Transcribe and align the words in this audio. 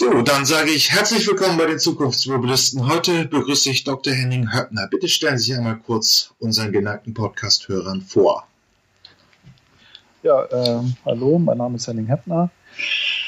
So, 0.00 0.22
dann 0.22 0.46
sage 0.46 0.70
ich 0.70 0.92
herzlich 0.92 1.28
willkommen 1.28 1.58
bei 1.58 1.66
den 1.66 1.78
Zukunftsmobilisten. 1.78 2.88
Heute 2.88 3.26
begrüße 3.26 3.68
ich 3.68 3.84
Dr. 3.84 4.14
Henning 4.14 4.50
Höppner. 4.50 4.88
Bitte 4.88 5.08
stellen 5.08 5.36
Sie 5.36 5.50
sich 5.50 5.58
einmal 5.58 5.76
kurz 5.76 6.32
unseren 6.38 6.72
geneigten 6.72 7.12
Podcast-Hörern 7.12 8.00
vor. 8.00 8.46
Ja, 10.22 10.42
äh, 10.44 10.80
hallo, 11.04 11.38
mein 11.38 11.58
Name 11.58 11.76
ist 11.76 11.86
Henning 11.86 12.06
Heppner. 12.06 12.48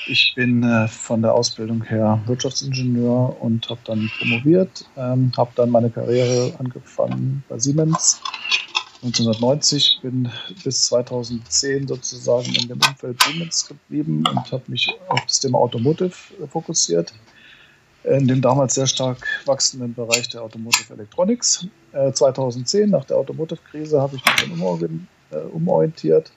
Ich 0.06 0.32
bin 0.35 0.62
äh, 0.62 0.88
von 0.88 1.21
der 1.21 1.35
Ausbildung 1.35 1.82
her 1.82 2.22
Wirtschaftsingenieur 2.24 3.36
und 3.43 3.68
habe 3.68 3.80
dann 3.84 4.11
promoviert, 4.18 4.86
ähm, 4.96 5.30
habe 5.36 5.50
dann 5.54 5.68
meine 5.68 5.91
Karriere 5.91 6.54
angefangen 6.59 7.45
bei 7.50 7.59
Siemens 7.59 8.23
1990, 9.03 9.98
bin 10.00 10.30
bis 10.62 10.84
2010 10.84 11.89
sozusagen 11.89 12.55
in 12.55 12.69
dem 12.69 12.79
Umfeld 12.89 13.21
Siemens 13.23 13.66
geblieben 13.66 14.23
und 14.29 14.52
habe 14.52 14.62
mich 14.69 14.95
auf 15.09 15.25
das 15.27 15.41
Thema 15.41 15.59
Automotive 15.59 16.14
fokussiert, 16.48 17.12
in 18.05 18.29
dem 18.29 18.41
damals 18.41 18.75
sehr 18.75 18.87
stark 18.87 19.27
wachsenden 19.45 19.92
Bereich 19.95 20.28
der 20.28 20.42
Automotive 20.42 20.95
Electronics. 20.95 21.66
2010, 21.92 22.91
nach 22.91 23.05
der 23.05 23.16
Automotive-Krise, 23.16 24.01
habe 24.01 24.16
ich 24.16 24.25
mich 24.25 24.34
dann 24.37 25.06
äh, 25.33 25.37
umorientiert, 25.53 26.30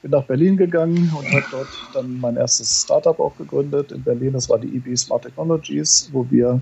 bin 0.00 0.10
nach 0.10 0.24
Berlin 0.24 0.56
gegangen 0.56 1.12
und 1.18 1.30
habe 1.32 1.44
dort 1.50 1.68
dann 1.92 2.18
mein 2.20 2.36
erstes 2.36 2.82
Startup 2.82 3.18
auch 3.20 3.36
gegründet 3.36 3.92
in 3.92 4.02
Berlin. 4.02 4.32
Das 4.32 4.48
war 4.48 4.58
die 4.58 4.74
EB 4.74 4.96
Smart 4.96 5.22
Technologies, 5.22 6.08
wo 6.12 6.26
wir 6.30 6.60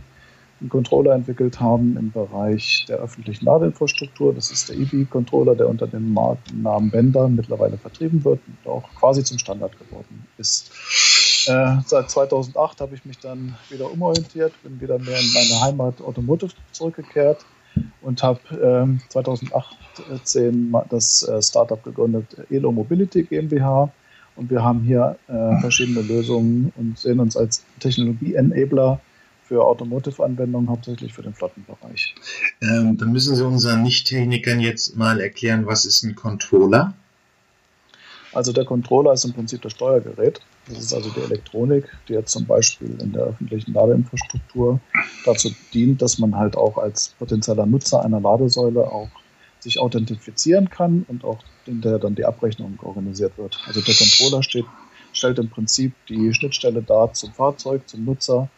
einen 0.65 0.71
Controller 0.71 1.15
entwickelt 1.15 1.61
haben 1.61 1.95
im 1.99 2.11
Bereich 2.11 2.87
der 2.89 2.97
öffentlichen 2.97 3.45
Ladeinfrastruktur. 3.45 4.33
Das 4.33 4.51
ist 4.51 4.71
der 4.71 4.77
EB-Controller, 4.79 5.55
der 5.55 5.69
unter 5.69 5.87
dem 5.87 6.15
Markennamen 6.15 6.91
Bender 6.91 7.29
mittlerweile 7.29 7.77
vertrieben 7.77 8.25
wird 8.25 8.41
und 8.47 8.71
auch 8.71 8.83
quasi 8.99 9.23
zum 9.23 9.39
Standard 9.39 9.79
geworden 9.79 10.27
ist. 10.39 10.71
Äh, 11.47 11.77
seit 11.85 12.11
2008 12.11 12.81
habe 12.81 12.95
ich 12.95 13.05
mich 13.05 13.19
dann 13.19 13.55
wieder 13.69 13.93
umorientiert, 13.93 14.55
bin 14.63 14.81
wieder 14.81 14.99
mehr 14.99 15.21
in 15.21 15.33
meine 15.35 15.61
Heimat 15.61 16.01
Automotive 16.01 16.53
zurückgekehrt 16.73 17.45
und 18.01 18.23
habe 18.23 18.41
äh, 18.97 19.09
2018 19.11 20.75
das 20.89 21.29
äh, 21.29 21.43
Startup 21.43 21.83
gegründet, 21.85 22.39
Elo 22.49 22.73
Mobility 22.73 23.25
GmbH. 23.25 23.91
Und 24.37 24.51
wir 24.51 24.65
haben 24.65 24.81
hier 24.81 25.17
äh, 25.29 25.61
verschiedene 25.61 26.01
Lösungen 26.01 26.73
und 26.77 26.99
sehen 26.99 27.21
uns 27.21 27.37
als 27.37 27.63
Technologie-Enabler 27.81 28.99
für 29.55 29.65
Automotive-Anwendungen, 29.65 30.69
hauptsächlich 30.69 31.13
für 31.13 31.23
den 31.23 31.33
Flottenbereich. 31.33 32.17
Ähm, 32.61 32.97
dann 32.97 33.13
müssen 33.13 33.37
Sie 33.37 33.47
unseren 33.47 33.85
Nicht-Technikern 33.85 34.59
jetzt 34.59 34.97
mal 34.97 35.21
erklären, 35.21 35.65
was 35.65 35.85
ist 35.85 36.03
ein 36.03 36.17
Controller? 36.17 36.93
Also 38.33 38.53
der 38.53 38.65
Controller 38.65 39.13
ist 39.13 39.25
im 39.25 39.33
Prinzip 39.33 39.63
das 39.63 39.71
Steuergerät. 39.71 40.41
Das 40.67 40.79
ist 40.79 40.93
also 40.93 41.09
die 41.11 41.21
Elektronik, 41.21 41.85
die 42.09 42.15
jetzt 42.15 42.33
zum 42.33 42.47
Beispiel 42.47 43.01
in 43.01 43.13
der 43.13 43.27
öffentlichen 43.27 43.73
Ladeinfrastruktur 43.75 44.81
dazu 45.25 45.51
dient, 45.73 46.03
dass 46.03 46.19
man 46.19 46.35
halt 46.35 46.57
auch 46.57 46.77
als 46.77 47.15
potenzieller 47.21 47.65
Nutzer 47.65 48.05
einer 48.05 48.19
Ladesäule 48.19 48.81
auch 48.91 49.11
sich 49.61 49.79
authentifizieren 49.79 50.69
kann 50.69 51.07
und 51.07 51.23
auch 51.23 51.39
hinterher 51.65 52.01
dann 52.01 52.17
die 52.17 52.25
Abrechnung 52.25 52.77
organisiert 52.83 53.39
wird. 53.39 53.63
Also 53.69 53.81
der 53.83 53.95
Controller 53.95 54.43
steht, 54.43 54.65
stellt 55.13 55.39
im 55.39 55.49
Prinzip 55.49 55.93
die 56.09 56.35
Schnittstelle 56.35 56.83
dar 56.83 57.13
zum 57.13 57.33
Fahrzeug, 57.33 57.89
zum 57.89 58.05
Nutzer 58.05 58.49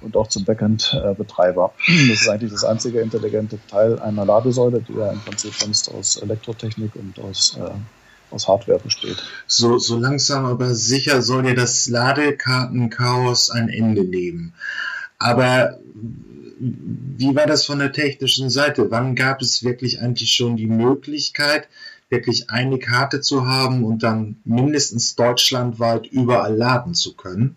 und 0.00 0.16
auch 0.16 0.28
zum 0.28 0.44
Backend-Betreiber. 0.44 1.72
Das 1.86 2.20
ist 2.20 2.28
eigentlich 2.28 2.52
das 2.52 2.64
einzige 2.64 3.00
intelligente 3.00 3.58
Teil 3.68 3.98
einer 3.98 4.24
Ladesäule, 4.24 4.80
die 4.80 4.94
ja 4.94 5.10
im 5.10 5.20
Prinzip 5.20 5.54
sonst 5.54 5.88
aus 5.88 6.16
Elektrotechnik 6.16 6.94
und 6.96 7.18
aus, 7.18 7.56
äh, 7.58 8.34
aus 8.34 8.48
Hardware 8.48 8.78
besteht. 8.78 9.22
So, 9.46 9.78
so 9.78 9.98
langsam 9.98 10.44
aber 10.44 10.74
sicher 10.74 11.22
soll 11.22 11.46
ja 11.46 11.54
das 11.54 11.88
Ladekartenchaos 11.88 13.50
ein 13.50 13.68
Ende 13.68 14.04
nehmen. 14.04 14.54
Aber 15.18 15.78
wie 16.60 17.34
war 17.34 17.46
das 17.46 17.64
von 17.64 17.78
der 17.78 17.92
technischen 17.92 18.50
Seite? 18.50 18.90
Wann 18.90 19.14
gab 19.14 19.40
es 19.42 19.62
wirklich 19.62 20.00
eigentlich 20.00 20.32
schon 20.32 20.56
die 20.56 20.66
Möglichkeit, 20.66 21.68
wirklich 22.08 22.50
eine 22.50 22.78
Karte 22.78 23.20
zu 23.20 23.46
haben 23.46 23.84
und 23.84 24.02
dann 24.02 24.36
mindestens 24.44 25.14
deutschlandweit 25.14 26.06
überall 26.06 26.54
laden 26.54 26.94
zu 26.94 27.14
können? 27.14 27.56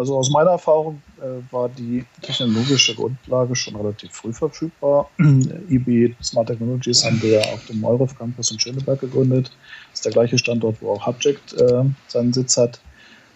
Also 0.00 0.16
aus 0.16 0.30
meiner 0.30 0.52
Erfahrung 0.52 1.02
äh, 1.18 1.52
war 1.52 1.68
die 1.68 2.06
technologische 2.22 2.94
Grundlage 2.94 3.54
schon 3.54 3.76
relativ 3.76 4.10
früh 4.12 4.32
verfügbar. 4.32 5.10
IB 5.18 6.14
Smart 6.22 6.46
Technologies 6.46 7.04
haben 7.04 7.20
wir 7.20 7.40
auf 7.52 7.66
dem 7.66 7.84
Euref 7.84 8.16
Campus 8.16 8.50
in 8.50 8.58
Schöneberg 8.58 8.98
gegründet. 8.98 9.52
Das 9.90 9.98
ist 9.98 10.06
der 10.06 10.12
gleiche 10.12 10.38
Standort, 10.38 10.80
wo 10.80 10.92
auch 10.92 11.06
Hubject 11.06 11.52
äh, 11.52 11.84
seinen 12.08 12.32
Sitz 12.32 12.56
hat. 12.56 12.80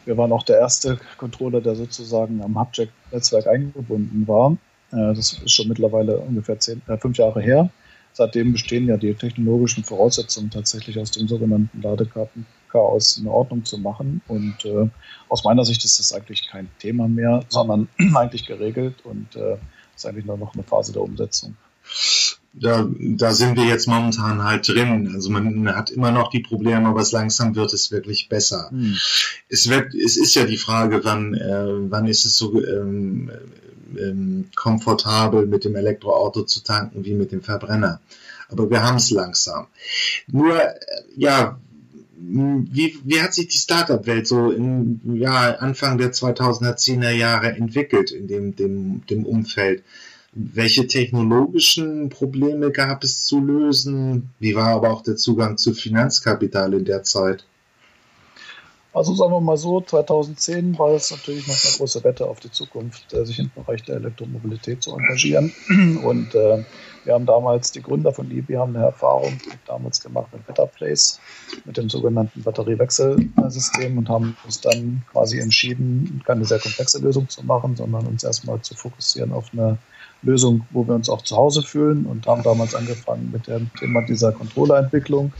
Wir 0.06 0.16
waren 0.16 0.32
auch 0.32 0.42
der 0.42 0.58
erste 0.58 0.98
Controller, 1.18 1.60
der 1.60 1.76
sozusagen 1.76 2.42
am 2.42 2.58
Hubject-Netzwerk 2.58 3.46
eingebunden 3.46 4.26
war. 4.26 4.52
Äh, 4.90 5.12
das 5.14 5.34
ist 5.34 5.50
schon 5.50 5.68
mittlerweile 5.68 6.16
ungefähr 6.16 6.58
zehn, 6.58 6.80
äh, 6.86 6.96
fünf 6.96 7.18
Jahre 7.18 7.42
her. 7.42 7.68
Seitdem 8.14 8.52
bestehen 8.52 8.88
ja 8.88 8.96
die 8.96 9.12
technologischen 9.12 9.84
Voraussetzungen 9.84 10.48
tatsächlich 10.48 10.98
aus 10.98 11.10
dem 11.10 11.28
sogenannten 11.28 11.82
Ladekarten 11.82 12.46
Chaos 12.74 13.18
in 13.18 13.28
Ordnung 13.28 13.64
zu 13.64 13.78
machen. 13.78 14.20
Und 14.26 14.64
äh, 14.64 14.88
aus 15.28 15.44
meiner 15.44 15.64
Sicht 15.64 15.84
ist 15.84 16.00
das 16.00 16.12
eigentlich 16.12 16.48
kein 16.48 16.68
Thema 16.80 17.06
mehr, 17.06 17.44
sondern 17.48 17.88
eigentlich 18.14 18.46
geregelt 18.46 18.96
und 19.04 19.36
äh, 19.36 19.56
ist 19.94 20.06
eigentlich 20.06 20.24
nur 20.24 20.36
noch 20.36 20.54
eine 20.54 20.64
Phase 20.64 20.92
der 20.92 21.02
Umsetzung. 21.02 21.56
Da, 22.52 22.88
da 22.98 23.32
sind 23.32 23.56
wir 23.56 23.64
jetzt 23.64 23.86
momentan 23.86 24.42
halt 24.42 24.66
drin. 24.66 25.12
Also 25.14 25.30
man 25.30 25.68
hat 25.74 25.90
immer 25.90 26.10
noch 26.10 26.30
die 26.30 26.40
Probleme, 26.40 26.88
aber 26.88 27.00
es 27.00 27.12
langsam 27.12 27.54
wird 27.54 27.72
es 27.72 27.92
wirklich 27.92 28.28
besser. 28.28 28.70
Hm. 28.70 28.96
Es 29.48 29.68
wird, 29.68 29.94
es 29.94 30.16
ist 30.16 30.34
ja 30.34 30.44
die 30.44 30.56
Frage, 30.56 31.04
wann, 31.04 31.34
äh, 31.34 31.90
wann 31.90 32.06
ist 32.06 32.24
es 32.24 32.36
so 32.36 32.60
ähm, 32.64 33.30
ähm, 33.96 34.50
komfortabel 34.54 35.46
mit 35.46 35.64
dem 35.64 35.76
Elektroauto 35.76 36.42
zu 36.42 36.62
tanken 36.62 37.04
wie 37.04 37.14
mit 37.14 37.30
dem 37.30 37.42
Verbrenner. 37.42 38.00
Aber 38.48 38.68
wir 38.70 38.82
haben 38.82 38.96
es 38.96 39.10
langsam. 39.10 39.66
Nur, 40.26 40.60
äh, 40.60 40.74
ja, 41.16 41.58
wie, 42.26 42.98
wie 43.04 43.20
hat 43.20 43.34
sich 43.34 43.48
die 43.48 43.58
Startup-Welt 43.58 44.26
so 44.26 44.50
im 44.50 45.00
ja, 45.16 45.56
Anfang 45.56 45.98
der 45.98 46.12
2010er 46.12 47.10
Jahre 47.10 47.52
entwickelt 47.52 48.10
in 48.10 48.28
dem, 48.28 48.56
dem, 48.56 49.06
dem 49.06 49.26
Umfeld? 49.26 49.82
Welche 50.32 50.86
technologischen 50.86 52.08
Probleme 52.08 52.72
gab 52.72 53.04
es 53.04 53.24
zu 53.24 53.40
lösen? 53.40 54.30
Wie 54.40 54.56
war 54.56 54.68
aber 54.68 54.90
auch 54.90 55.02
der 55.02 55.16
Zugang 55.16 55.58
zu 55.58 55.74
Finanzkapital 55.74 56.74
in 56.74 56.84
der 56.84 57.04
Zeit? 57.04 57.44
Also 58.92 59.14
sagen 59.14 59.32
wir 59.32 59.40
mal 59.40 59.56
so, 59.56 59.80
2010 59.80 60.78
war 60.78 60.90
es 60.90 61.10
natürlich 61.10 61.48
noch 61.48 61.56
eine 61.64 61.76
große 61.76 62.04
Wette 62.04 62.26
auf 62.26 62.38
die 62.38 62.50
Zukunft, 62.50 63.12
äh, 63.12 63.26
sich 63.26 63.40
im 63.40 63.50
Bereich 63.54 63.82
der 63.82 63.96
Elektromobilität 63.96 64.82
zu 64.82 64.96
engagieren. 64.96 65.52
Und 66.04 66.34
äh, 66.34 66.64
wir 67.04 67.14
haben 67.14 67.26
damals, 67.26 67.72
die 67.72 67.82
Gründer 67.82 68.12
von 68.12 68.28
Libya 68.28 68.60
haben 68.60 68.74
eine 68.74 68.86
Erfahrung 68.86 69.38
damals 69.66 70.00
gemacht 70.00 70.28
mit 70.32 70.46
Better 70.46 70.66
Place, 70.66 71.20
mit 71.64 71.76
dem 71.76 71.88
sogenannten 71.88 72.42
Batteriewechselsystem 72.42 73.98
und 73.98 74.08
haben 74.08 74.36
uns 74.44 74.60
dann 74.60 75.02
quasi 75.12 75.38
entschieden, 75.38 76.22
keine 76.26 76.44
sehr 76.44 76.58
komplexe 76.58 76.98
Lösung 76.98 77.28
zu 77.28 77.44
machen, 77.44 77.76
sondern 77.76 78.06
uns 78.06 78.24
erstmal 78.24 78.60
zu 78.62 78.74
fokussieren 78.74 79.32
auf 79.32 79.46
eine 79.52 79.78
Lösung, 80.22 80.66
wo 80.70 80.86
wir 80.86 80.94
uns 80.94 81.08
auch 81.08 81.22
zu 81.22 81.36
Hause 81.36 81.62
fühlen 81.62 82.06
und 82.06 82.26
haben 82.26 82.42
damals 82.42 82.74
angefangen 82.74 83.30
mit 83.30 83.46
dem 83.46 83.70
Thema 83.74 84.02
dieser 84.02 84.32
Controllerentwicklung. 84.32 85.32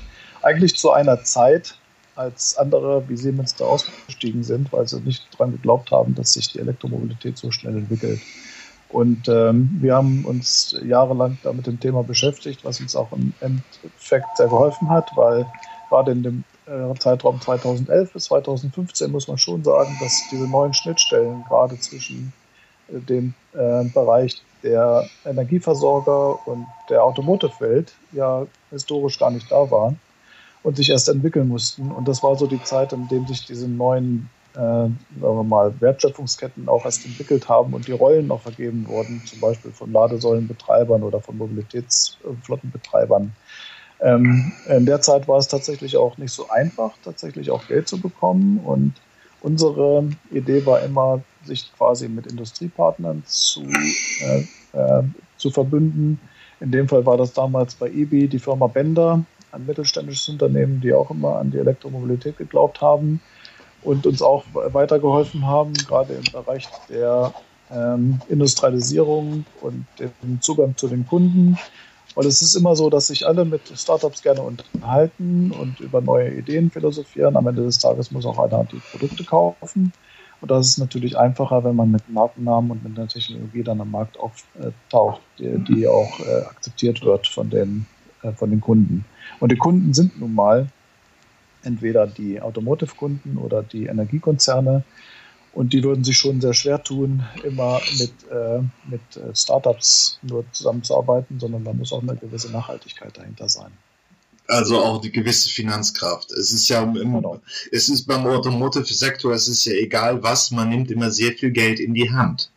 Eigentlich 0.42 0.76
zu 0.76 0.92
einer 0.92 1.24
Zeit, 1.24 1.78
als 2.16 2.56
andere 2.56 3.08
wie 3.08 3.16
Siemens 3.16 3.56
da 3.56 3.64
ausgestiegen 3.64 4.44
sind, 4.44 4.72
weil 4.72 4.86
sie 4.86 5.00
nicht 5.00 5.26
daran 5.32 5.52
geglaubt 5.52 5.90
haben, 5.90 6.14
dass 6.14 6.34
sich 6.34 6.52
die 6.52 6.60
Elektromobilität 6.60 7.38
so 7.38 7.50
schnell 7.50 7.76
entwickelt. 7.76 8.20
Und 8.94 9.26
ähm, 9.26 9.76
wir 9.80 9.96
haben 9.96 10.24
uns 10.24 10.76
jahrelang 10.84 11.36
da 11.42 11.52
mit 11.52 11.66
dem 11.66 11.80
Thema 11.80 12.04
beschäftigt, 12.04 12.64
was 12.64 12.80
uns 12.80 12.94
auch 12.94 13.10
im 13.10 13.34
Endeffekt 13.40 14.36
sehr 14.36 14.46
geholfen 14.46 14.88
hat, 14.88 15.10
weil 15.16 15.46
gerade 15.88 16.12
in 16.12 16.22
dem 16.22 16.44
äh, 16.66 16.96
Zeitraum 17.00 17.40
2011 17.40 18.12
bis 18.12 18.24
2015 18.26 19.10
muss 19.10 19.26
man 19.26 19.36
schon 19.36 19.64
sagen, 19.64 19.96
dass 19.98 20.28
diese 20.30 20.46
neuen 20.46 20.74
Schnittstellen 20.74 21.44
gerade 21.48 21.76
zwischen 21.80 22.32
äh, 22.86 23.00
dem 23.00 23.34
äh, 23.52 23.82
Bereich 23.92 24.40
der 24.62 25.04
Energieversorger 25.24 26.46
und 26.46 26.64
der 26.88 27.02
Automotive-Welt 27.02 27.92
ja 28.12 28.46
historisch 28.70 29.18
gar 29.18 29.32
nicht 29.32 29.50
da 29.50 29.68
waren 29.72 29.98
und 30.62 30.76
sich 30.76 30.90
erst 30.90 31.08
entwickeln 31.08 31.48
mussten. 31.48 31.90
Und 31.90 32.06
das 32.06 32.22
war 32.22 32.36
so 32.36 32.46
die 32.46 32.62
Zeit, 32.62 32.92
in 32.92 33.08
der 33.08 33.26
sich 33.26 33.44
diese 33.44 33.66
neuen, 33.66 34.30
äh, 34.56 34.88
wir 35.20 35.42
mal, 35.42 35.74
Wertschöpfungsketten 35.80 36.68
auch 36.68 36.84
erst 36.84 37.04
entwickelt 37.04 37.48
haben 37.48 37.74
und 37.74 37.86
die 37.86 37.92
Rollen 37.92 38.26
noch 38.26 38.42
vergeben 38.42 38.86
wurden, 38.88 39.22
zum 39.24 39.40
Beispiel 39.40 39.72
von 39.72 39.92
Ladesäulenbetreibern 39.92 41.02
oder 41.02 41.20
von 41.20 41.36
Mobilitätsflottenbetreibern. 41.38 43.32
Ähm, 44.00 44.52
in 44.68 44.86
der 44.86 45.00
Zeit 45.00 45.28
war 45.28 45.38
es 45.38 45.48
tatsächlich 45.48 45.96
auch 45.96 46.18
nicht 46.18 46.32
so 46.32 46.48
einfach, 46.48 46.92
tatsächlich 47.04 47.50
auch 47.50 47.66
Geld 47.66 47.88
zu 47.88 48.00
bekommen. 48.00 48.58
Und 48.58 48.94
unsere 49.40 50.08
Idee 50.30 50.64
war 50.66 50.82
immer, 50.82 51.22
sich 51.44 51.70
quasi 51.76 52.08
mit 52.08 52.26
Industriepartnern 52.26 53.22
zu, 53.26 53.64
äh, 53.64 54.44
äh, 54.72 55.02
zu 55.36 55.50
verbünden. 55.50 56.18
In 56.60 56.70
dem 56.70 56.88
Fall 56.88 57.04
war 57.04 57.16
das 57.16 57.32
damals 57.32 57.74
bei 57.74 57.88
EBI 57.88 58.28
die 58.28 58.38
Firma 58.38 58.66
Bender, 58.66 59.24
ein 59.52 59.66
mittelständisches 59.66 60.28
Unternehmen, 60.28 60.80
die 60.80 60.92
auch 60.92 61.10
immer 61.10 61.36
an 61.36 61.50
die 61.50 61.58
Elektromobilität 61.58 62.38
geglaubt 62.38 62.80
haben 62.80 63.20
und 63.84 64.06
uns 64.06 64.22
auch 64.22 64.44
weitergeholfen 64.52 65.46
haben, 65.46 65.74
gerade 65.86 66.14
im 66.14 66.24
Bereich 66.24 66.68
der 66.88 67.32
ähm, 67.70 68.20
Industrialisierung 68.28 69.44
und 69.60 69.86
dem 69.98 70.40
Zugang 70.40 70.76
zu 70.76 70.88
den 70.88 71.06
Kunden. 71.06 71.58
Weil 72.14 72.26
es 72.26 72.42
ist 72.42 72.54
immer 72.54 72.76
so, 72.76 72.90
dass 72.90 73.08
sich 73.08 73.26
alle 73.26 73.44
mit 73.44 73.60
Startups 73.74 74.22
gerne 74.22 74.42
unterhalten 74.42 75.50
und 75.50 75.80
über 75.80 76.00
neue 76.00 76.32
Ideen 76.32 76.70
philosophieren. 76.70 77.36
Am 77.36 77.46
Ende 77.46 77.64
des 77.64 77.78
Tages 77.78 78.12
muss 78.12 78.24
auch 78.24 78.38
einer 78.38 78.64
die 78.64 78.80
Produkte 78.92 79.24
kaufen. 79.24 79.92
Und 80.40 80.50
das 80.50 80.68
ist 80.68 80.78
natürlich 80.78 81.16
einfacher, 81.18 81.64
wenn 81.64 81.74
man 81.74 81.90
mit 81.90 82.08
Markennamen 82.08 82.70
und 82.70 82.84
mit 82.84 82.98
einer 82.98 83.08
Technologie 83.08 83.62
dann 83.64 83.80
am 83.80 83.90
Markt 83.90 84.18
auftaucht, 84.18 85.22
die, 85.38 85.58
die 85.64 85.88
auch 85.88 86.20
äh, 86.20 86.42
akzeptiert 86.42 87.02
wird 87.02 87.26
von 87.26 87.50
den, 87.50 87.86
äh, 88.22 88.32
von 88.32 88.50
den 88.50 88.60
Kunden. 88.60 89.04
Und 89.40 89.50
die 89.50 89.56
Kunden 89.56 89.92
sind 89.92 90.20
nun 90.20 90.34
mal 90.34 90.68
entweder 91.64 92.06
die 92.06 92.40
Automotive-Kunden 92.40 93.38
oder 93.38 93.62
die 93.62 93.86
Energiekonzerne. 93.86 94.84
Und 95.52 95.72
die 95.72 95.84
würden 95.84 96.02
sich 96.02 96.16
schon 96.16 96.40
sehr 96.40 96.52
schwer 96.52 96.82
tun, 96.82 97.22
immer 97.44 97.80
mit, 97.98 98.12
äh, 98.30 98.60
mit 98.88 99.16
äh, 99.16 99.34
Startups 99.34 100.18
nur 100.22 100.44
zusammenzuarbeiten, 100.50 101.38
sondern 101.38 101.64
da 101.64 101.72
muss 101.72 101.92
auch 101.92 102.02
eine 102.02 102.16
gewisse 102.16 102.50
Nachhaltigkeit 102.50 103.16
dahinter 103.16 103.48
sein. 103.48 103.70
Also 104.46 104.78
auch 104.78 105.00
die 105.00 105.12
gewisse 105.12 105.48
Finanzkraft. 105.48 106.30
Es 106.32 106.50
ist 106.50 106.68
ja 106.68 106.82
im, 106.82 106.94
genau. 106.94 107.40
es 107.70 107.88
ist 107.88 108.04
beim 108.06 108.26
Automotive-Sektor, 108.26 109.32
es 109.32 109.48
ist 109.48 109.64
ja 109.64 109.72
egal 109.74 110.22
was, 110.22 110.50
man 110.50 110.68
nimmt 110.68 110.90
immer 110.90 111.10
sehr 111.10 111.32
viel 111.32 111.50
Geld 111.50 111.80
in 111.80 111.94
die 111.94 112.10
Hand. 112.10 112.50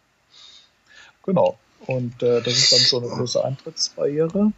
Genau. 1.24 1.57
Und 1.86 2.21
äh, 2.21 2.42
das 2.42 2.53
ist 2.57 2.71
dann 2.74 2.80
schon 2.80 3.03
eine 3.03 3.13
große 3.13 3.44
Eintrittsbarriere. 3.44 4.51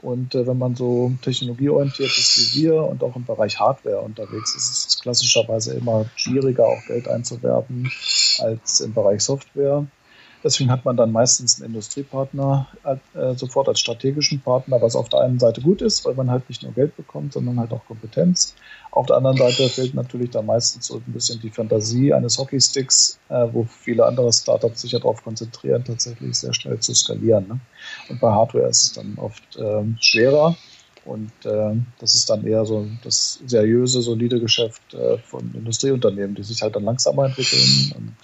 Und 0.00 0.34
äh, 0.34 0.46
wenn 0.46 0.58
man 0.58 0.76
so 0.76 1.12
technologieorientiert 1.22 2.10
ist 2.10 2.54
wie 2.54 2.62
wir 2.62 2.82
und 2.84 3.02
auch 3.02 3.16
im 3.16 3.24
Bereich 3.24 3.58
Hardware 3.58 4.00
unterwegs 4.00 4.54
ist, 4.54 4.70
ist 4.70 4.88
es 4.88 5.00
klassischerweise 5.00 5.74
immer 5.74 6.06
schwieriger, 6.14 6.66
auch 6.66 6.86
Geld 6.86 7.08
einzuwerben 7.08 7.90
als 8.38 8.80
im 8.80 8.94
Bereich 8.94 9.22
Software. 9.22 9.86
Deswegen 10.44 10.70
hat 10.70 10.84
man 10.84 10.96
dann 10.96 11.10
meistens 11.10 11.60
einen 11.60 11.74
Industriepartner 11.74 12.68
äh, 12.84 13.34
sofort 13.34 13.68
als 13.68 13.80
strategischen 13.80 14.40
Partner, 14.40 14.80
was 14.80 14.94
auf 14.94 15.08
der 15.08 15.20
einen 15.20 15.38
Seite 15.38 15.60
gut 15.60 15.82
ist, 15.82 16.04
weil 16.04 16.14
man 16.14 16.30
halt 16.30 16.48
nicht 16.48 16.62
nur 16.62 16.72
Geld 16.72 16.96
bekommt, 16.96 17.32
sondern 17.32 17.58
halt 17.58 17.72
auch 17.72 17.84
Kompetenz. 17.86 18.54
Auf 18.92 19.06
der 19.06 19.16
anderen 19.16 19.36
Seite 19.36 19.68
fehlt 19.68 19.94
natürlich 19.94 20.30
da 20.30 20.42
meistens 20.42 20.86
so 20.86 20.96
ein 20.96 21.12
bisschen 21.12 21.40
die 21.40 21.50
Fantasie 21.50 22.12
eines 22.12 22.38
Hockeysticks, 22.38 23.18
äh, 23.28 23.46
wo 23.52 23.64
viele 23.64 24.06
andere 24.06 24.32
Startups 24.32 24.82
sich 24.82 24.92
ja 24.92 24.98
darauf 24.98 25.24
konzentrieren, 25.24 25.84
tatsächlich 25.84 26.36
sehr 26.36 26.54
schnell 26.54 26.78
zu 26.78 26.94
skalieren. 26.94 27.48
Ne? 27.48 27.60
Und 28.08 28.20
bei 28.20 28.30
Hardware 28.30 28.68
ist 28.68 28.82
es 28.82 28.92
dann 28.92 29.14
oft 29.16 29.56
äh, 29.56 29.84
schwerer. 30.00 30.56
Und 31.04 31.32
äh, 31.46 31.74
das 31.98 32.14
ist 32.14 32.28
dann 32.28 32.46
eher 32.46 32.66
so 32.66 32.86
das 33.02 33.40
seriöse, 33.46 34.02
solide 34.02 34.40
Geschäft 34.40 34.92
äh, 34.92 35.16
von 35.18 35.52
Industrieunternehmen, 35.54 36.34
die 36.34 36.42
sich 36.42 36.60
halt 36.60 36.76
dann 36.76 36.84
langsamer 36.84 37.24
entwickeln 37.24 37.94
und 37.96 38.14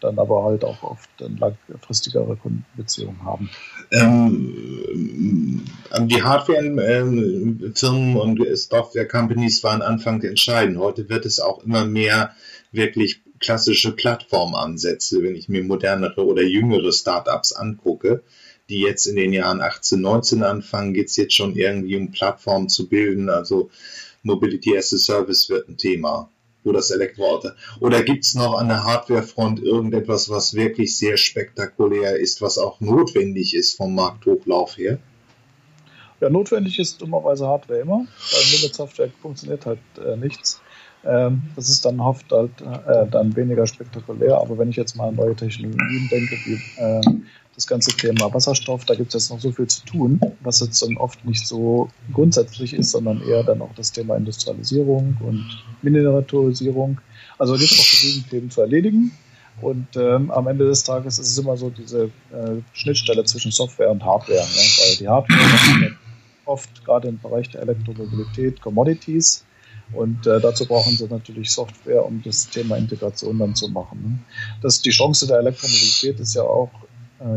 dann 0.00 0.18
aber 0.18 0.44
halt 0.44 0.64
auch 0.64 0.82
oft 0.82 1.08
langfristigere 1.18 2.36
Kundenbeziehungen 2.36 3.24
haben. 3.24 3.50
Ähm, 3.90 5.64
die 6.02 6.22
Hardware-Firmen 6.22 8.16
und 8.16 8.56
Software-Companies 8.56 9.64
waren 9.64 9.82
Anfang 9.82 10.22
entscheidend. 10.22 10.78
Heute 10.78 11.08
wird 11.08 11.26
es 11.26 11.40
auch 11.40 11.64
immer 11.64 11.84
mehr 11.84 12.34
wirklich 12.72 13.22
klassische 13.40 13.92
Plattformansätze, 13.92 15.22
wenn 15.22 15.36
ich 15.36 15.48
mir 15.48 15.62
modernere 15.62 16.24
oder 16.24 16.42
jüngere 16.42 16.92
Startups 16.92 17.52
angucke, 17.52 18.22
die 18.68 18.80
jetzt 18.80 19.06
in 19.06 19.16
den 19.16 19.32
Jahren 19.32 19.60
18, 19.60 20.00
19 20.00 20.42
anfangen, 20.42 20.94
geht 20.94 21.08
es 21.08 21.16
jetzt 21.16 21.34
schon 21.34 21.54
irgendwie 21.54 21.96
um 21.96 22.10
Plattformen 22.10 22.68
zu 22.68 22.88
bilden. 22.88 23.30
Also 23.30 23.70
Mobility 24.22 24.76
as 24.76 24.92
a 24.92 24.98
Service 24.98 25.48
wird 25.48 25.68
ein 25.68 25.76
Thema 25.76 26.30
wo 26.64 26.72
das 26.72 26.90
Elektroauto. 26.90 27.50
Oder 27.80 28.02
gibt 28.02 28.24
es 28.24 28.34
noch 28.34 28.58
an 28.58 28.68
der 28.68 28.84
Hardwarefront 28.84 29.60
irgendetwas, 29.62 30.28
was 30.28 30.54
wirklich 30.54 30.96
sehr 30.96 31.16
spektakulär 31.16 32.16
ist, 32.16 32.42
was 32.42 32.58
auch 32.58 32.80
notwendig 32.80 33.54
ist 33.54 33.76
vom 33.76 33.94
Markthochlauf 33.94 34.76
her? 34.76 34.98
Ja, 36.20 36.28
notwendig 36.28 36.78
ist 36.78 37.00
dummerweise 37.00 37.46
Hardware 37.46 37.80
immer, 37.80 37.98
weil 37.98 38.52
nur 38.52 38.62
mit 38.62 38.74
Software 38.74 39.08
funktioniert 39.22 39.66
halt 39.66 39.78
äh, 40.04 40.16
nichts. 40.16 40.60
Ähm, 41.04 41.42
das 41.54 41.68
ist 41.68 41.84
dann 41.84 42.00
oft 42.00 42.30
halt 42.32 42.60
äh, 42.60 43.06
dann 43.08 43.36
weniger 43.36 43.66
spektakulär, 43.66 44.36
aber 44.38 44.58
wenn 44.58 44.70
ich 44.70 44.76
jetzt 44.76 44.96
mal 44.96 45.08
an 45.08 45.14
neue 45.14 45.36
Technologien 45.36 46.08
denke, 46.10 46.36
wie 46.44 46.60
äh, 46.80 47.00
das 47.58 47.66
ganze 47.66 47.90
Thema 47.90 48.32
Wasserstoff, 48.32 48.84
da 48.84 48.94
gibt 48.94 49.08
es 49.08 49.14
jetzt 49.14 49.30
noch 49.32 49.40
so 49.40 49.50
viel 49.50 49.66
zu 49.66 49.84
tun, 49.84 50.20
was 50.42 50.60
jetzt 50.60 50.80
dann 50.80 50.96
oft 50.96 51.24
nicht 51.24 51.44
so 51.44 51.88
grundsätzlich 52.12 52.72
ist, 52.72 52.92
sondern 52.92 53.20
eher 53.20 53.42
dann 53.42 53.60
auch 53.60 53.74
das 53.74 53.90
Thema 53.90 54.14
Industrialisierung 54.16 55.16
und 55.18 55.44
Miniaturisierung. 55.82 57.00
Also 57.36 57.54
gibt 57.54 57.72
es 57.72 57.78
noch 57.78 58.00
genügend 58.00 58.30
Themen 58.30 58.50
zu 58.52 58.60
erledigen. 58.60 59.10
Und 59.60 59.88
ähm, 59.96 60.30
am 60.30 60.46
Ende 60.46 60.66
des 60.66 60.84
Tages 60.84 61.18
ist 61.18 61.32
es 61.32 61.38
immer 61.38 61.56
so 61.56 61.68
diese 61.68 62.04
äh, 62.30 62.62
Schnittstelle 62.74 63.24
zwischen 63.24 63.50
Software 63.50 63.90
und 63.90 64.04
Hardware, 64.04 64.38
ne? 64.38 64.44
weil 64.44 64.96
die 64.96 65.08
Hardware 65.08 65.96
oft 66.44 66.84
gerade 66.84 67.08
im 67.08 67.18
Bereich 67.18 67.50
der 67.50 67.62
Elektromobilität 67.62 68.60
Commodities 68.60 69.44
und 69.92 70.28
äh, 70.28 70.40
dazu 70.40 70.64
brauchen 70.64 70.96
sie 70.96 71.06
natürlich 71.06 71.50
Software, 71.50 72.06
um 72.06 72.22
das 72.22 72.48
Thema 72.48 72.76
Integration 72.76 73.36
dann 73.36 73.56
zu 73.56 73.68
machen. 73.68 74.00
Ne? 74.00 74.18
Das, 74.62 74.80
die 74.80 74.90
Chance 74.90 75.26
der 75.26 75.38
Elektromobilität 75.38 76.20
ist 76.20 76.34
ja 76.34 76.42
auch 76.42 76.70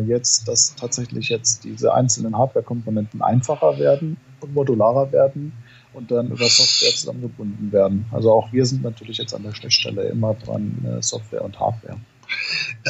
jetzt, 0.08 0.48
dass 0.48 0.76
tatsächlich 0.76 1.30
jetzt 1.30 1.64
diese 1.64 1.94
einzelnen 1.94 2.38
Hardware-Komponenten 2.38 3.22
einfacher 3.22 3.80
werden 3.80 4.18
und 4.40 4.54
modularer 4.54 5.12
werden 5.12 5.54
und 5.94 6.12
dann 6.12 6.28
über 6.28 6.48
Software 6.48 6.96
zusammengebunden 6.96 7.72
werden. 7.72 8.06
Also 8.12 8.32
auch 8.32 8.52
wir 8.54 8.66
sind 8.66 8.84
natürlich 8.84 9.18
jetzt 9.18 9.34
an 9.34 9.44
der 9.44 9.54
Schnittstelle 9.54 10.04
immer 10.10 10.36
dran, 10.36 10.86
äh, 10.86 11.02
Software 11.02 11.44
und 11.44 11.60
Hardware. 11.60 11.98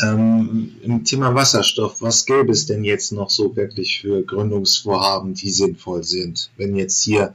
Ähm, 0.03 0.75
Im 0.83 1.03
Thema 1.03 1.33
Wasserstoff, 1.33 2.01
was 2.01 2.25
gäbe 2.25 2.51
es 2.51 2.67
denn 2.67 2.83
jetzt 2.83 3.11
noch 3.11 3.29
so 3.29 3.55
wirklich 3.55 4.01
für 4.01 4.23
Gründungsvorhaben, 4.23 5.33
die 5.33 5.49
sinnvoll 5.49 6.03
sind, 6.03 6.51
wenn 6.57 6.75
jetzt 6.75 7.03
hier 7.03 7.33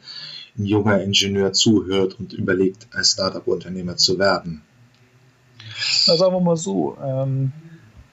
ein 0.56 0.64
junger 0.64 1.02
Ingenieur 1.02 1.52
zuhört 1.52 2.18
und 2.18 2.32
überlegt, 2.32 2.86
als 2.92 3.12
Startup-Unternehmer 3.12 3.96
zu 3.96 4.18
werden? 4.18 4.62
Na, 6.06 6.16
sagen 6.16 6.34
wir 6.34 6.40
mal 6.40 6.56
so, 6.56 6.96
ähm, 7.02 7.52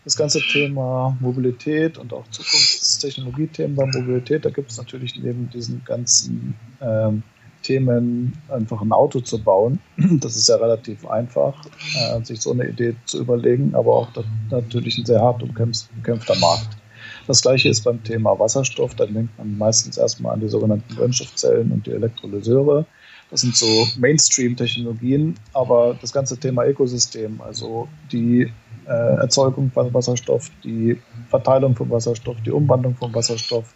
das 0.03 0.15
ganze 0.17 0.39
Thema 0.39 1.15
Mobilität 1.19 1.97
und 1.97 2.11
auch 2.13 2.27
Zukunftstechnologiethemen 2.29 3.75
bei 3.75 3.85
Mobilität, 3.85 4.43
da 4.45 4.49
gibt 4.49 4.71
es 4.71 4.77
natürlich 4.77 5.17
neben 5.17 5.49
diesen 5.49 5.83
ganzen 5.85 6.55
ähm, 6.81 7.23
Themen 7.61 8.33
einfach 8.49 8.81
ein 8.81 8.91
Auto 8.91 9.21
zu 9.21 9.41
bauen. 9.41 9.79
Das 10.19 10.35
ist 10.35 10.49
ja 10.49 10.57
relativ 10.57 11.07
einfach, 11.07 11.65
äh, 11.95 12.23
sich 12.23 12.41
so 12.41 12.51
eine 12.51 12.67
Idee 12.67 12.95
zu 13.05 13.19
überlegen, 13.19 13.73
aber 13.73 13.93
auch 13.95 14.09
natürlich 14.51 14.97
ein 14.97 15.05
sehr 15.05 15.21
hart 15.21 15.41
umkämpfter 15.41 16.35
Markt. 16.39 16.77
Das 17.25 17.41
gleiche 17.41 17.69
ist 17.69 17.83
beim 17.83 18.03
Thema 18.03 18.37
Wasserstoff. 18.37 18.95
Da 18.95 19.05
denkt 19.05 19.37
man 19.37 19.57
meistens 19.57 19.97
erstmal 19.97 20.33
an 20.33 20.41
die 20.41 20.49
sogenannten 20.49 20.93
Brennstoffzellen 20.95 21.71
und 21.71 21.87
die 21.87 21.91
Elektrolyseure. 21.91 22.85
Das 23.33 23.41
sind 23.41 23.55
so 23.55 23.87
Mainstream-Technologien, 23.97 25.33
aber 25.53 25.97
das 25.99 26.13
ganze 26.13 26.37
Thema 26.37 26.67
Ökosystem, 26.67 27.41
also 27.41 27.87
die 28.11 28.43
äh, 28.85 28.91
Erzeugung 28.91 29.71
von 29.71 29.91
Wasserstoff, 29.91 30.51
die 30.63 31.01
Verteilung 31.31 31.75
von 31.75 31.89
Wasserstoff, 31.89 32.37
die 32.45 32.51
Umwandlung 32.51 32.93
von 32.95 33.11
Wasserstoff, 33.11 33.73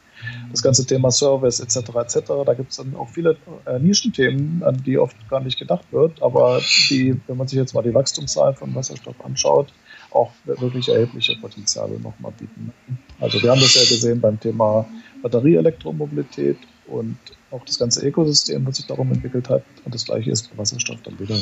das 0.51 0.61
ganze 0.61 0.85
Thema 0.85 1.09
Service 1.09 1.59
etc. 1.59 1.89
etc. 1.95 2.19
Da 2.45 2.53
gibt 2.53 2.69
es 2.69 2.77
dann 2.77 2.95
auch 2.95 3.09
viele 3.09 3.35
äh, 3.65 3.79
Nischenthemen, 3.79 4.61
an 4.61 4.77
die 4.85 4.99
oft 4.99 5.15
gar 5.27 5.39
nicht 5.39 5.57
gedacht 5.57 5.91
wird, 5.91 6.21
aber 6.21 6.61
die, 6.91 7.19
wenn 7.25 7.37
man 7.37 7.47
sich 7.47 7.57
jetzt 7.57 7.73
mal 7.73 7.81
die 7.81 7.95
Wachstumszahlen 7.95 8.55
von 8.55 8.75
Wasserstoff 8.75 9.15
anschaut, 9.25 9.73
auch 10.11 10.29
wirklich 10.45 10.87
erhebliche 10.87 11.35
Potenziale 11.37 11.99
nochmal 11.99 12.31
bieten. 12.37 12.71
Also 13.19 13.41
wir 13.41 13.49
haben 13.49 13.61
das 13.61 13.73
ja 13.73 13.81
gesehen 13.81 14.21
beim 14.21 14.39
Thema 14.39 14.85
Batterieelektromobilität 15.23 16.57
und 16.85 17.17
auch 17.51 17.63
das 17.65 17.79
ganze 17.79 18.05
Ökosystem, 18.05 18.65
was 18.65 18.77
sich 18.77 18.87
darum 18.87 19.11
entwickelt 19.11 19.49
hat. 19.49 19.63
Und 19.85 19.93
das 19.95 20.05
gleiche 20.05 20.31
ist 20.31 20.49
bei 20.49 20.57
Wasserstoff 20.57 21.01
dann 21.03 21.19
wieder. 21.19 21.35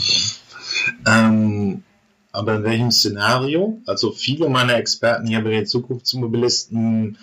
Ähm, 1.08 1.84
aber 2.32 2.56
in 2.56 2.64
welchem 2.64 2.92
Szenario? 2.92 3.80
Also 3.86 4.12
viele 4.12 4.50
meiner 4.50 4.76
Experten 4.76 5.28
hier 5.28 5.44
bei 5.44 5.52
den 5.52 5.66
Zukunftsmobilisten 5.66 7.18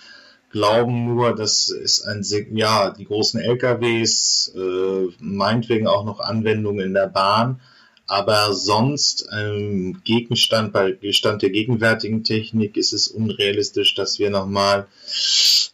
glauben 0.51 1.07
nur, 1.07 1.35
dass 1.35 1.71
es 1.71 2.03
ein, 2.03 2.23
ja, 2.55 2.91
die 2.91 3.07
großen 3.07 3.41
LKWs, 3.41 4.53
äh, 4.55 5.09
meinetwegen 5.19 5.87
auch 5.87 6.05
noch 6.05 6.21
Anwendungen 6.21 6.87
in 6.87 6.95
der 6.95 7.09
Bahn, 7.09 7.61
aber 8.07 8.53
sonst 8.53 9.29
ähm, 9.33 10.01
Gegenstand 10.05 10.73
bei 10.73 10.97
Stand 11.11 11.43
der 11.43 11.51
gegenwärtigen 11.51 12.25
Technik 12.25 12.77
ist 12.77 12.93
es 12.93 13.09
unrealistisch, 13.09 13.95
dass 13.95 14.19
wir 14.19 14.31
nochmal 14.31 14.87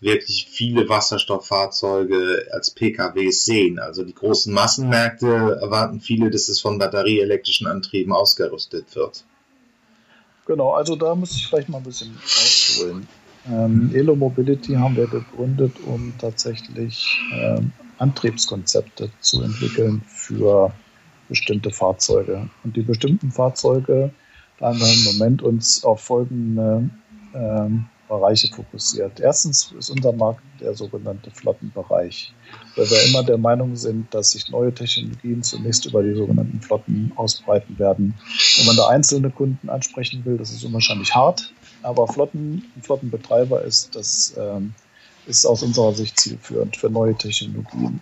wirklich 0.00 0.47
viele 0.50 0.88
Wasserstofffahrzeuge 0.88 2.49
als 2.52 2.70
PKWs 2.70 3.44
sehen. 3.44 3.78
Also 3.78 4.04
die 4.04 4.14
großen 4.14 4.52
Massenmärkte 4.52 5.58
erwarten 5.61 6.00
viele, 6.00 6.30
dass 6.30 6.49
es 6.49 6.61
von 6.61 6.78
batterieelektrischen 6.78 7.66
Antrieben 7.66 8.12
ausgerüstet 8.12 8.94
wird. 8.94 9.25
Genau, 10.47 10.73
also 10.73 10.97
da 10.97 11.14
muss 11.14 11.32
ich 11.32 11.47
vielleicht 11.47 11.68
mal 11.68 11.78
ein 11.78 11.85
bisschen 11.85 12.16
ausholen. 12.25 13.08
Ähm, 13.50 13.90
Elo 13.94 14.14
Mobility 14.14 14.75
haben 14.75 14.97
wir 14.97 15.06
gegründet, 15.06 15.73
um 15.87 16.12
tatsächlich 16.18 17.20
ähm, 17.32 17.73
Antriebskonzepte 17.99 19.11
zu 19.20 19.42
entwickeln 19.42 20.02
für 20.06 20.73
bestimmte 21.28 21.70
Fahrzeuge. 21.70 22.49
Und 22.64 22.76
die 22.76 22.82
bestimmten 22.82 23.30
Fahrzeuge, 23.30 24.12
haben 24.61 24.80
wir 24.80 24.92
im 24.92 25.04
Moment 25.04 25.42
uns 25.42 25.85
auf 25.85 26.00
folgende 26.00 26.90
ähm, 27.35 27.87
Bereiche 28.08 28.49
fokussiert. 28.49 29.20
Erstens 29.20 29.73
ist 29.78 29.90
unser 29.90 30.12
Markt 30.12 30.42
der 30.61 30.75
sogenannte 30.75 31.30
Flottenbereich, 31.30 32.32
weil 32.75 32.90
wir 32.90 33.04
immer 33.04 33.23
der 33.23 33.38
Meinung 33.38 33.76
sind, 33.76 34.12
dass 34.14 34.30
sich 34.30 34.49
neue 34.49 34.73
Technologien 34.73 35.42
zunächst 35.42 35.85
über 35.87 36.02
die 36.02 36.14
sogenannten 36.14 36.61
Flotten 36.61 37.12
ausbreiten 37.16 37.78
werden. 37.78 38.14
Wenn 38.56 38.66
man 38.66 38.76
da 38.76 38.88
einzelne 38.88 39.30
Kunden 39.30 39.68
ansprechen 39.68 40.25
will, 40.25 40.38
das 40.38 40.50
ist 40.50 40.64
unwahrscheinlich 40.64 41.14
hart, 41.14 41.52
aber 41.82 42.08
Flotten, 42.08 42.64
Flottenbetreiber 42.80 43.62
ist, 43.62 43.94
das 43.94 44.35
ähm, 44.38 44.75
ist 45.26 45.44
aus 45.44 45.62
unserer 45.62 45.92
Sicht 45.92 46.18
zielführend 46.18 46.76
für 46.76 46.88
neue 46.88 47.14
Technologien 47.14 48.00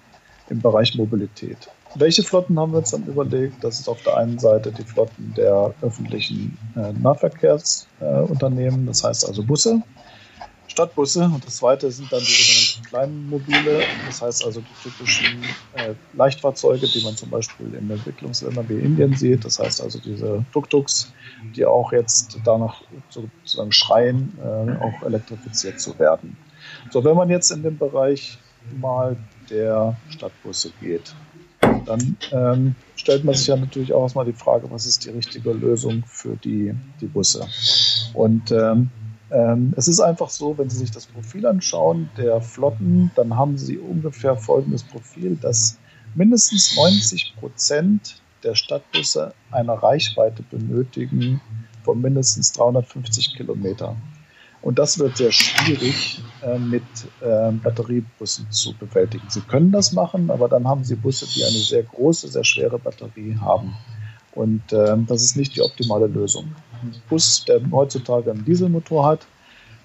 im 0.49 0.61
Bereich 0.61 0.95
Mobilität. 0.95 1.69
Welche 1.95 2.23
Flotten 2.23 2.59
haben 2.59 2.73
wir 2.73 2.79
uns 2.79 2.91
dann 2.91 3.07
überlegt? 3.07 3.63
Das 3.65 3.81
ist 3.81 3.89
auf 3.89 4.03
der 4.03 4.17
einen 4.17 4.39
Seite 4.39 4.71
die 4.73 4.85
Flotten 4.85 5.33
der 5.35 5.75
öffentlichen 5.81 6.59
äh, 6.77 6.93
Nahverkehrsunternehmen, 6.93 8.85
äh, 8.85 8.87
das 8.87 9.03
heißt 9.03 9.27
also 9.27 9.43
Busse, 9.43 9.83
Stadtbusse. 10.67 11.25
Und 11.25 11.45
das 11.47 11.57
zweite 11.57 11.91
sind 11.91 12.13
dann 12.13 12.21
die 12.21 12.27
sogenannten 12.27 12.85
kleinen 12.89 13.29
Mobile, 13.31 13.85
das 14.05 14.21
heißt 14.21 14.45
also 14.45 14.61
die 14.61 14.75
typischen 14.83 15.43
äh, 15.73 15.95
Leichtfahrzeuge, 16.13 16.87
die 16.87 17.03
man 17.03 17.17
zum 17.17 17.31
Beispiel 17.31 17.75
in 17.75 17.91
Entwicklungsländern 17.91 18.69
wie 18.69 18.79
Indien 18.79 19.17
sieht. 19.17 19.45
Das 19.45 19.59
heißt 19.59 19.81
also 19.81 19.99
diese 19.99 20.45
Tuk-Tuks, 20.53 21.13
die 21.57 21.65
auch 21.65 21.93
jetzt 21.93 22.39
danach 22.45 22.83
sozusagen 23.09 23.73
schreien, 23.73 24.37
äh, 24.39 24.77
auch 24.85 25.03
elektrifiziert 25.03 25.81
zu 25.81 25.99
werden. 25.99 26.37
So, 26.91 27.03
wenn 27.05 27.17
man 27.17 27.31
jetzt 27.31 27.51
in 27.51 27.63
den 27.63 27.79
Bereich 27.79 28.39
mal 28.81 29.17
der 29.49 29.97
Stadtbusse 30.11 30.73
geht, 30.81 31.15
dann 31.87 32.17
ähm, 32.33 32.75
stellt 32.97 33.25
man 33.25 33.35
sich 33.35 33.47
ja 33.47 33.57
natürlich 33.57 33.93
auch 33.93 34.03
erstmal 34.03 34.25
die 34.25 34.33
Frage, 34.33 34.71
was 34.71 34.87
ist 34.87 35.05
die 35.05 35.11
richtige 35.11 35.53
Lösung 35.53 36.05
für 36.07 36.37
die, 36.37 36.75
die 37.01 37.07
Busse. 37.07 37.47
Und 38.15 38.51
ähm, 38.51 38.91
ähm, 39.31 39.75
es 39.77 39.89
ist 39.89 40.01
einfach 40.01 40.31
so, 40.31 40.57
wenn 40.59 40.71
Sie 40.71 40.79
sich 40.79 40.91
das 40.91 41.07
Profil 41.07 41.47
anschauen 41.47 42.09
der 42.17 42.41
Flotten, 42.41 43.11
dann 43.17 43.37
haben 43.37 43.59
Sie 43.59 43.79
ungefähr 43.79 44.37
folgendes 44.37 44.83
Profil, 44.85 45.37
dass 45.37 45.79
mindestens 46.15 46.77
90 46.77 47.35
Prozent 47.39 48.21
der 48.43 48.55
Stadtbusse 48.55 49.35
eine 49.51 49.83
Reichweite 49.83 50.43
benötigen 50.43 51.41
von 51.85 52.01
mindestens 52.01 52.53
350 52.53 53.37
Kilometer. 53.37 53.97
Und 54.63 54.79
das 54.79 54.99
wird 54.99 55.17
sehr 55.17 55.33
schwierig 55.33 56.23
äh, 56.43 56.59
mit 56.59 56.83
äh, 57.21 57.53
Batteriebussen 57.53 58.51
zu 58.51 58.75
bewältigen. 58.75 59.27
Sie 59.29 59.43
können 59.43 59.71
das 59.71 59.93
machen, 59.93 60.31
aber 60.31 60.49
dann 60.49 60.67
haben 60.67 60.85
Sie 60.85 60.97
Busse, 60.97 61.27
die 61.27 61.45
eine 61.45 61.59
sehr 61.59 61.83
große, 61.83 62.29
sehr 62.29 62.45
schwere 62.45 62.79
Batterie 62.79 63.37
haben. 63.41 63.77
Und 64.33 64.73
äh, 64.73 64.97
das 65.07 65.23
ist 65.23 65.37
nicht 65.37 65.57
die 65.57 65.63
optimale 65.63 66.07
Lösung. 66.07 66.55
Ein 66.83 66.95
Bus, 67.09 67.45
der 67.47 67.61
heutzutage 67.71 68.31
einen 68.31 68.45
Dieselmotor 68.45 69.07
hat, 69.07 69.27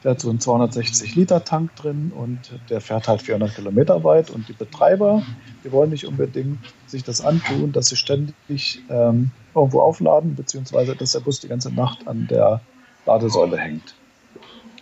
der 0.03 0.11
hat 0.11 0.19
so 0.19 0.29
einen 0.29 0.39
260 0.39 1.15
Liter 1.15 1.43
Tank 1.43 1.75
drin 1.75 2.11
und 2.15 2.39
der 2.69 2.81
fährt 2.81 3.07
halt 3.07 3.21
400 3.21 3.53
Kilometer 3.53 4.03
weit. 4.03 4.31
Und 4.31 4.47
die 4.47 4.53
Betreiber, 4.53 5.21
die 5.63 5.71
wollen 5.71 5.91
nicht 5.91 6.07
unbedingt 6.07 6.59
sich 6.87 7.03
das 7.03 7.21
antun, 7.21 7.71
dass 7.71 7.89
sie 7.89 7.95
ständig 7.95 8.81
ähm, 8.89 9.31
irgendwo 9.53 9.81
aufladen, 9.81 10.35
beziehungsweise 10.35 10.95
dass 10.95 11.11
der 11.11 11.19
Bus 11.19 11.39
die 11.39 11.47
ganze 11.47 11.71
Nacht 11.71 12.07
an 12.07 12.27
der 12.27 12.61
Ladesäule 13.05 13.57
hängt. 13.57 13.95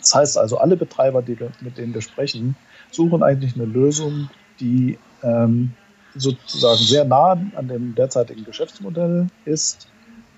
Das 0.10 0.16
heißt 0.16 0.38
also, 0.40 0.58
alle 0.58 0.76
Betreiber, 0.76 1.22
die 1.22 1.38
mit 1.60 1.78
denen 1.78 1.94
wir 1.94 2.02
sprechen, 2.02 2.56
suchen 2.90 3.22
eigentlich 3.22 3.54
eine 3.54 3.66
Lösung, 3.66 4.32
die 4.60 4.98
ähm, 5.22 5.74
sozusagen 6.16 6.80
sehr 6.80 7.06
nah 7.06 7.40
an 7.56 7.68
dem 7.68 7.94
derzeitigen 7.94 8.44
Geschäftsmodell 8.44 9.28
ist 9.46 9.88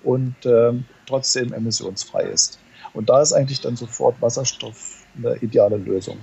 und 0.04 0.34
ähm, 0.44 0.84
trotzdem 1.06 1.54
emissionsfrei 1.54 2.24
ist. 2.24 2.58
Und 2.92 3.08
da 3.08 3.22
ist 3.22 3.32
eigentlich 3.32 3.62
dann 3.62 3.76
sofort 3.76 4.20
Wasserstoff 4.20 5.06
eine 5.16 5.36
ideale 5.36 5.78
Lösung. 5.78 6.18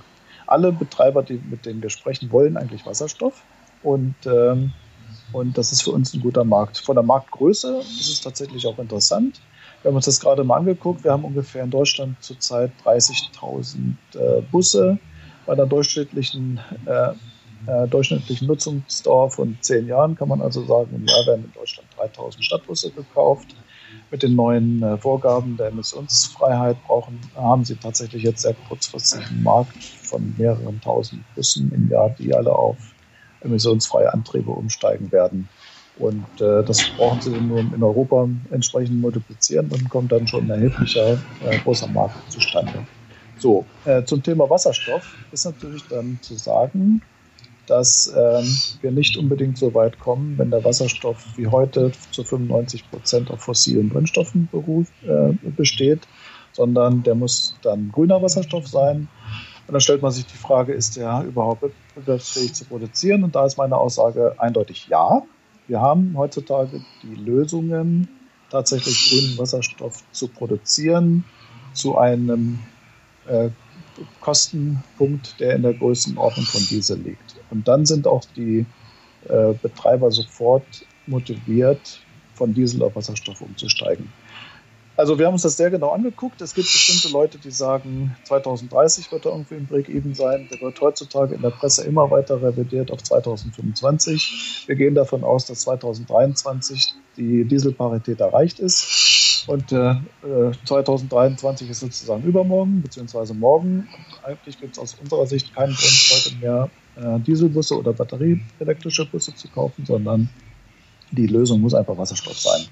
Alle 0.45 0.71
Betreiber, 0.71 1.23
die, 1.23 1.41
mit 1.49 1.65
denen 1.65 1.81
wir 1.81 1.89
sprechen, 1.89 2.31
wollen 2.31 2.55
eigentlich 2.55 2.85
Wasserstoff 2.85 3.41
und, 3.81 4.13
ähm, 4.27 4.73
und 5.33 5.57
das 5.57 5.71
ist 5.71 5.81
für 5.81 5.91
uns 5.91 6.13
ein 6.13 6.21
guter 6.21 6.43
Markt. 6.43 6.77
Von 6.77 6.95
der 6.95 7.03
Marktgröße 7.03 7.79
ist 7.79 8.09
es 8.09 8.21
tatsächlich 8.21 8.67
auch 8.67 8.77
interessant. 8.77 9.41
Wir 9.81 9.89
haben 9.89 9.95
uns 9.95 10.05
das 10.05 10.19
gerade 10.19 10.43
mal 10.43 10.57
angeguckt. 10.57 11.03
Wir 11.03 11.11
haben 11.11 11.23
ungefähr 11.23 11.63
in 11.63 11.71
Deutschland 11.71 12.21
zurzeit 12.21 12.71
30.000 12.83 13.93
äh, 14.15 14.41
Busse 14.51 14.99
bei 15.45 15.53
einer 15.53 15.65
durchschnittlichen, 15.65 16.59
äh, 16.85 17.11
äh, 17.65 17.87
durchschnittlichen 17.87 18.47
Nutzungsdauer 18.47 19.31
von 19.31 19.57
zehn 19.61 19.87
Jahren. 19.87 20.15
Kann 20.15 20.27
man 20.27 20.41
also 20.41 20.65
sagen, 20.65 20.95
im 20.95 21.05
Jahr 21.05 21.25
werden 21.25 21.45
in 21.45 21.53
Deutschland 21.53 21.87
3.000 21.97 22.43
Stadtbusse 22.43 22.91
gekauft. 22.91 23.55
Mit 24.11 24.21
den 24.21 24.35
neuen 24.35 24.83
äh, 24.83 24.97
Vorgaben 24.97 25.55
der 25.55 25.67
Emissionsfreiheit 25.67 26.77
brauchen, 26.85 27.19
haben 27.35 27.63
sie 27.63 27.75
tatsächlich 27.75 28.23
jetzt 28.23 28.41
sehr 28.41 28.55
kurzfristig 28.67 29.25
einen 29.27 29.43
Markt 29.43 29.83
von 29.83 30.33
mehreren 30.37 30.81
tausend 30.81 31.23
Bussen 31.35 31.71
im 31.73 31.89
Jahr, 31.89 32.09
die 32.11 32.33
alle 32.33 32.53
auf 32.53 32.77
emissionsfreie 33.41 34.11
Antriebe 34.13 34.51
umsteigen 34.51 35.11
werden. 35.11 35.47
Und 35.99 36.25
äh, 36.39 36.63
das 36.63 36.89
brauchen 36.97 37.21
sie 37.21 37.31
nur 37.31 37.59
in 37.59 37.83
Europa 37.83 38.27
entsprechend 38.51 39.01
multiplizieren 39.01 39.69
und 39.69 39.89
kommt 39.89 40.11
dann 40.11 40.27
schon 40.27 40.45
ein 40.45 40.49
erheblicher 40.49 41.13
äh, 41.45 41.57
großer 41.63 41.87
Markt 41.87 42.31
zustande. 42.31 42.85
So, 43.37 43.65
äh, 43.85 44.03
zum 44.03 44.23
Thema 44.23 44.49
Wasserstoff 44.49 45.15
ist 45.31 45.45
natürlich 45.45 45.83
dann 45.89 46.19
zu 46.21 46.35
sagen, 46.35 47.01
dass 47.67 48.11
ähm, 48.15 48.47
wir 48.81 48.91
nicht 48.91 49.15
unbedingt 49.15 49.57
so 49.57 49.73
weit 49.73 49.99
kommen, 49.99 50.37
wenn 50.37 50.49
der 50.49 50.63
Wasserstoff 50.63 51.23
wie 51.35 51.47
heute 51.47 51.91
zu 52.11 52.23
95 52.23 52.89
Prozent 52.89 53.29
auf 53.29 53.41
fossilen 53.41 53.89
Brennstoffen 53.89 54.49
beruf, 54.51 54.87
äh, 55.03 55.33
besteht, 55.51 56.07
sondern 56.53 57.03
der 57.03 57.15
muss 57.15 57.55
dann 57.61 57.91
grüner 57.91 58.21
Wasserstoff 58.21 58.67
sein. 58.67 59.07
Und 59.67 59.73
dann 59.73 59.81
stellt 59.81 60.01
man 60.01 60.11
sich 60.11 60.25
die 60.25 60.37
Frage, 60.37 60.73
ist 60.73 60.97
der 60.97 61.23
überhaupt 61.27 61.61
wettbewerbsfähig 61.61 62.53
zu 62.53 62.65
produzieren? 62.65 63.23
Und 63.23 63.35
da 63.35 63.45
ist 63.45 63.57
meine 63.57 63.77
Aussage 63.77 64.35
eindeutig 64.39 64.87
ja. 64.87 65.21
Wir 65.69 65.79
haben 65.79 66.15
heutzutage 66.17 66.81
die 67.03 67.13
Lösungen, 67.13 68.07
tatsächlich 68.49 69.09
grünen 69.09 69.37
Wasserstoff 69.37 70.03
zu 70.11 70.27
produzieren, 70.27 71.23
zu 71.73 71.95
einem 71.95 72.57
äh, 73.27 73.49
Kostenpunkt, 74.19 75.39
der 75.39 75.55
in 75.55 75.61
der 75.61 75.75
Größenordnung 75.75 76.47
von 76.47 76.61
Diesel 76.67 76.97
liegt. 76.97 77.35
Und 77.51 77.67
dann 77.67 77.85
sind 77.85 78.07
auch 78.07 78.25
die 78.35 78.65
äh, 79.27 79.53
Betreiber 79.61 80.09
sofort 80.09 80.65
motiviert, 81.05 81.99
von 82.33 82.51
Diesel 82.51 82.81
auf 82.81 82.95
Wasserstoff 82.95 83.39
umzusteigen. 83.39 84.11
Also 84.99 85.17
wir 85.17 85.27
haben 85.27 85.33
uns 85.35 85.43
das 85.43 85.55
sehr 85.55 85.69
genau 85.69 85.91
angeguckt. 85.91 86.41
Es 86.41 86.53
gibt 86.53 86.67
bestimmte 86.69 87.07
Leute, 87.13 87.37
die 87.37 87.51
sagen, 87.51 88.17
2030 88.25 89.09
wird 89.13 89.25
er 89.25 89.31
irgendwie 89.31 89.55
im 89.55 89.65
Break-Even 89.65 90.13
sein. 90.13 90.49
Der 90.51 90.59
wird 90.59 90.81
heutzutage 90.81 91.35
in 91.35 91.41
der 91.41 91.51
Presse 91.51 91.85
immer 91.85 92.11
weiter 92.11 92.41
revidiert 92.41 92.91
auf 92.91 93.01
2025. 93.01 94.65
Wir 94.67 94.75
gehen 94.75 94.95
davon 94.95 95.23
aus, 95.23 95.45
dass 95.45 95.61
2023 95.61 96.95
die 97.15 97.45
Dieselparität 97.45 98.19
erreicht 98.19 98.59
ist. 98.59 99.45
Und 99.47 99.71
äh, 99.71 99.95
2023 100.65 101.69
ist 101.69 101.79
sozusagen 101.79 102.23
übermorgen, 102.23 102.81
beziehungsweise 102.81 103.33
morgen. 103.33 103.87
Eigentlich 104.23 104.59
gibt 104.59 104.73
es 104.73 104.79
aus 104.79 104.95
unserer 104.95 105.27
Sicht 105.27 105.55
keinen 105.55 105.75
Grund, 105.75 106.11
heute 106.11 106.35
mehr 106.41 106.69
äh, 106.97 107.21
Dieselbusse 107.21 107.79
oder 107.79 107.93
batterieelektrische 107.93 109.05
Busse 109.05 109.33
zu 109.33 109.47
kaufen, 109.47 109.85
sondern 109.85 110.27
die 111.11 111.27
Lösung 111.27 111.61
muss 111.61 111.73
einfach 111.73 111.97
Wasserstoff 111.97 112.37
sein. 112.37 112.65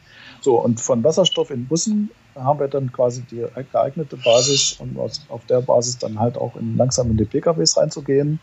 So, 0.48 0.64
und 0.64 0.80
von 0.80 1.04
Wasserstoff 1.04 1.52
in 1.52 1.68
Bussen 1.68 2.10
haben 2.34 2.62
wir 2.62 2.70
dann 2.70 2.90
quasi 2.94 3.22
die 3.24 3.44
geeignete 3.70 4.16
Basis, 4.16 4.78
um 4.80 4.98
auf 4.98 5.46
der 5.50 5.60
Basis 5.60 5.98
dann 5.98 6.18
halt 6.18 6.38
auch 6.38 6.56
in, 6.56 6.78
langsam 6.78 7.12
in 7.12 7.18
die 7.18 7.26
PKWs 7.26 7.76
reinzugehen. 7.76 8.40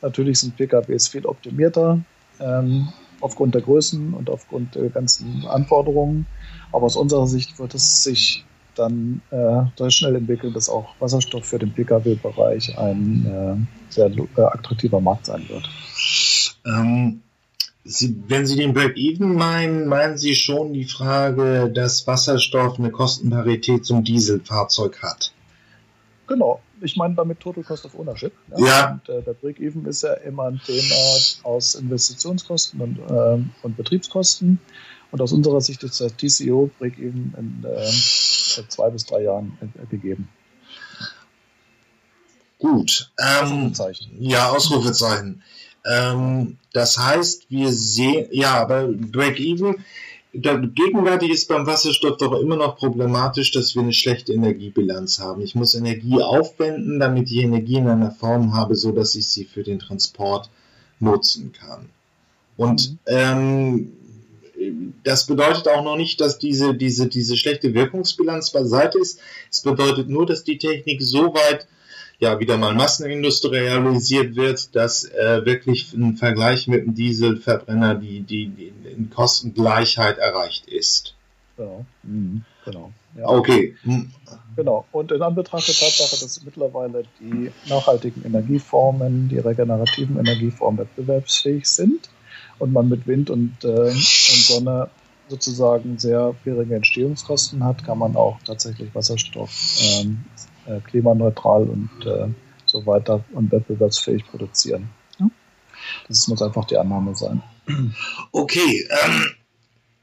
Natürlich 0.00 0.38
sind 0.38 0.56
PKWs 0.56 1.08
viel 1.08 1.26
optimierter 1.26 1.98
ähm, 2.38 2.90
aufgrund 3.20 3.56
der 3.56 3.62
Größen 3.62 4.14
und 4.14 4.30
aufgrund 4.30 4.76
der 4.76 4.88
ganzen 4.90 5.44
Anforderungen. 5.48 6.26
Aber 6.70 6.86
aus 6.86 6.94
unserer 6.94 7.26
Sicht 7.26 7.58
wird 7.58 7.74
es 7.74 8.04
sich 8.04 8.44
dann 8.76 9.20
äh, 9.32 9.62
sehr 9.76 9.90
schnell 9.90 10.14
entwickeln, 10.14 10.54
dass 10.54 10.68
auch 10.68 10.94
Wasserstoff 11.00 11.44
für 11.44 11.58
den 11.58 11.72
Pkw-Bereich 11.72 12.78
ein 12.78 13.26
äh, 13.26 13.92
sehr 13.92 14.12
äh, 14.12 14.42
attraktiver 14.42 15.00
Markt 15.00 15.26
sein 15.26 15.44
wird. 15.48 15.68
Ähm, 16.64 17.20
Sie, 17.90 18.22
wenn 18.28 18.46
Sie 18.46 18.56
den 18.56 18.74
Break-Even 18.74 19.34
meinen, 19.34 19.88
meinen 19.88 20.18
Sie 20.18 20.34
schon 20.34 20.74
die 20.74 20.84
Frage, 20.84 21.70
dass 21.72 22.06
Wasserstoff 22.06 22.78
eine 22.78 22.90
Kostenparität 22.90 23.86
zum 23.86 24.04
Dieselfahrzeug 24.04 25.02
hat? 25.02 25.32
Genau. 26.26 26.60
Ich 26.82 26.96
meine 26.96 27.14
damit 27.14 27.40
Total 27.40 27.64
Cost 27.64 27.86
of 27.86 27.98
Ownership. 27.98 28.32
Ja. 28.56 28.66
ja. 28.66 28.90
Und, 28.92 29.08
äh, 29.08 29.22
der 29.22 29.32
Break-Even 29.32 29.86
ist 29.86 30.02
ja 30.02 30.12
immer 30.12 30.44
ein 30.44 30.60
Thema 30.64 30.94
aus 31.44 31.74
Investitionskosten 31.76 32.80
und, 32.80 32.98
äh, 32.98 33.42
und 33.62 33.76
Betriebskosten. 33.76 34.60
Und 35.10 35.20
aus 35.22 35.32
unserer 35.32 35.62
Sicht 35.62 35.82
ist 35.82 35.98
der 35.98 36.14
TCO 36.14 36.70
Break-Even 36.78 37.34
in 37.38 37.64
äh, 37.64 38.68
zwei 38.68 38.90
bis 38.90 39.06
drei 39.06 39.22
Jahren 39.22 39.56
äh, 39.62 39.86
gegeben. 39.86 40.28
Gut. 42.58 43.10
Ähm, 43.18 43.44
Ausrufezeichen. 43.44 44.10
Ja, 44.18 44.50
Ausrufezeichen. 44.50 45.42
Ähm, 45.88 46.58
das 46.72 46.98
heißt, 46.98 47.46
wir 47.50 47.72
sehen, 47.72 48.28
ja, 48.30 48.54
aber 48.54 48.88
Break-Even, 48.88 49.76
gegenwärtig 50.32 51.30
ist 51.30 51.48
beim 51.48 51.66
Wasserstoff 51.66 52.18
doch 52.18 52.38
immer 52.38 52.56
noch 52.56 52.76
problematisch, 52.76 53.50
dass 53.52 53.74
wir 53.74 53.82
eine 53.82 53.94
schlechte 53.94 54.32
Energiebilanz 54.32 55.18
haben. 55.18 55.40
Ich 55.42 55.54
muss 55.54 55.74
Energie 55.74 56.20
aufwenden, 56.22 57.00
damit 57.00 57.30
ich 57.30 57.38
Energie 57.38 57.76
in 57.76 57.88
einer 57.88 58.10
Form 58.10 58.54
habe, 58.54 58.76
so 58.76 58.92
dass 58.92 59.14
ich 59.14 59.28
sie 59.28 59.44
für 59.44 59.62
den 59.62 59.78
Transport 59.78 60.50
nutzen 61.00 61.52
kann. 61.52 61.88
Und 62.56 62.90
mhm. 62.90 62.98
ähm, 63.06 63.92
das 65.04 65.26
bedeutet 65.26 65.68
auch 65.68 65.84
noch 65.84 65.96
nicht, 65.96 66.20
dass 66.20 66.38
diese, 66.38 66.74
diese, 66.74 67.06
diese 67.06 67.36
schlechte 67.36 67.74
Wirkungsbilanz 67.74 68.50
beiseite 68.50 68.98
ist. 68.98 69.20
Es 69.50 69.60
bedeutet 69.60 70.08
nur, 70.08 70.26
dass 70.26 70.44
die 70.44 70.58
Technik 70.58 71.00
so 71.00 71.32
weit 71.32 71.66
ja 72.18 72.40
wieder 72.40 72.56
mal 72.56 72.74
massenindustrialisiert 72.74 74.36
wird, 74.36 74.74
dass 74.74 75.04
äh, 75.04 75.44
wirklich 75.44 75.92
ein 75.94 76.16
Vergleich 76.16 76.66
mit 76.66 76.84
dem 76.84 76.94
Dieselverbrenner 76.94 77.94
die, 77.94 78.20
die, 78.20 78.48
die 78.48 78.72
in 78.90 79.10
Kostengleichheit 79.10 80.18
erreicht 80.18 80.66
ist. 80.66 81.14
Genau. 81.56 81.84
Mhm. 82.02 82.44
genau. 82.64 82.92
Ja. 83.16 83.28
Okay. 83.28 83.74
Genau. 84.54 84.84
Und 84.92 85.10
in 85.10 85.22
Anbetracht 85.22 85.66
der 85.66 85.74
Tatsache, 85.74 86.22
dass 86.22 86.42
mittlerweile 86.44 87.04
die 87.20 87.50
nachhaltigen 87.68 88.24
Energieformen, 88.24 89.28
die 89.28 89.38
regenerativen 89.38 90.18
Energieformen 90.18 90.80
wettbewerbsfähig 90.80 91.66
sind 91.66 92.10
und 92.58 92.72
man 92.72 92.88
mit 92.88 93.06
Wind 93.06 93.30
und, 93.30 93.56
äh, 93.64 93.68
und 93.68 93.96
Sonne 93.96 94.90
sozusagen 95.28 95.98
sehr 95.98 96.34
geringe 96.44 96.76
Entstehungskosten 96.76 97.64
hat, 97.64 97.84
kann 97.84 97.98
man 97.98 98.16
auch 98.16 98.38
tatsächlich 98.44 98.94
Wasserstoff 98.94 99.50
ähm, 99.80 100.24
äh, 100.68 100.80
klimaneutral 100.80 101.62
und 101.64 101.90
äh, 102.06 102.28
so 102.66 102.84
weiter 102.86 103.24
und 103.32 103.50
wettbewerbsfähig 103.50 104.26
produzieren. 104.26 104.90
Ja? 105.18 105.30
Das 106.08 106.28
muss 106.28 106.42
einfach 106.42 106.66
die 106.66 106.76
Annahme 106.76 107.14
sein. 107.14 107.42
Okay, 108.32 108.86
ähm, 109.04 109.26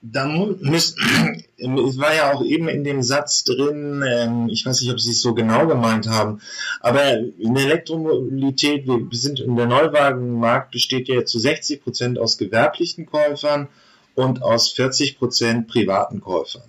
dann 0.01 0.57
müsst, 0.61 0.97
es 1.57 1.97
war 1.97 2.13
ja 2.13 2.33
auch 2.33 2.43
eben 2.43 2.67
in 2.67 2.83
dem 2.83 3.01
Satz 3.01 3.43
drin, 3.43 4.03
ähm, 4.07 4.49
ich 4.49 4.65
weiß 4.65 4.81
nicht, 4.81 4.91
ob 4.91 4.99
Sie 4.99 5.11
es 5.11 5.21
so 5.21 5.33
genau 5.33 5.67
gemeint 5.67 6.07
haben, 6.07 6.41
aber 6.79 7.17
in 7.17 7.55
der 7.55 7.65
Elektromobilität, 7.65 8.87
wir 8.87 9.07
sind 9.11 9.39
in 9.39 9.55
der 9.55 9.67
Neuwagenmarkt 9.67 10.71
besteht 10.71 11.07
ja 11.07 11.25
zu 11.25 11.39
60 11.39 11.83
Prozent 11.83 12.19
aus 12.19 12.37
gewerblichen 12.37 13.05
Käufern 13.05 13.67
und 14.13 14.43
aus 14.43 14.71
40 14.71 15.17
Prozent 15.17 15.67
privaten 15.67 16.21
Käufern. 16.21 16.63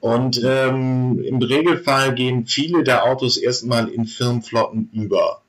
Und 0.00 0.40
ähm, 0.44 1.18
im 1.24 1.42
Regelfall 1.42 2.14
gehen 2.14 2.46
viele 2.46 2.84
der 2.84 3.04
Autos 3.04 3.36
erstmal 3.36 3.88
in 3.88 4.06
Firmenflotten 4.06 4.90
über. 4.92 5.42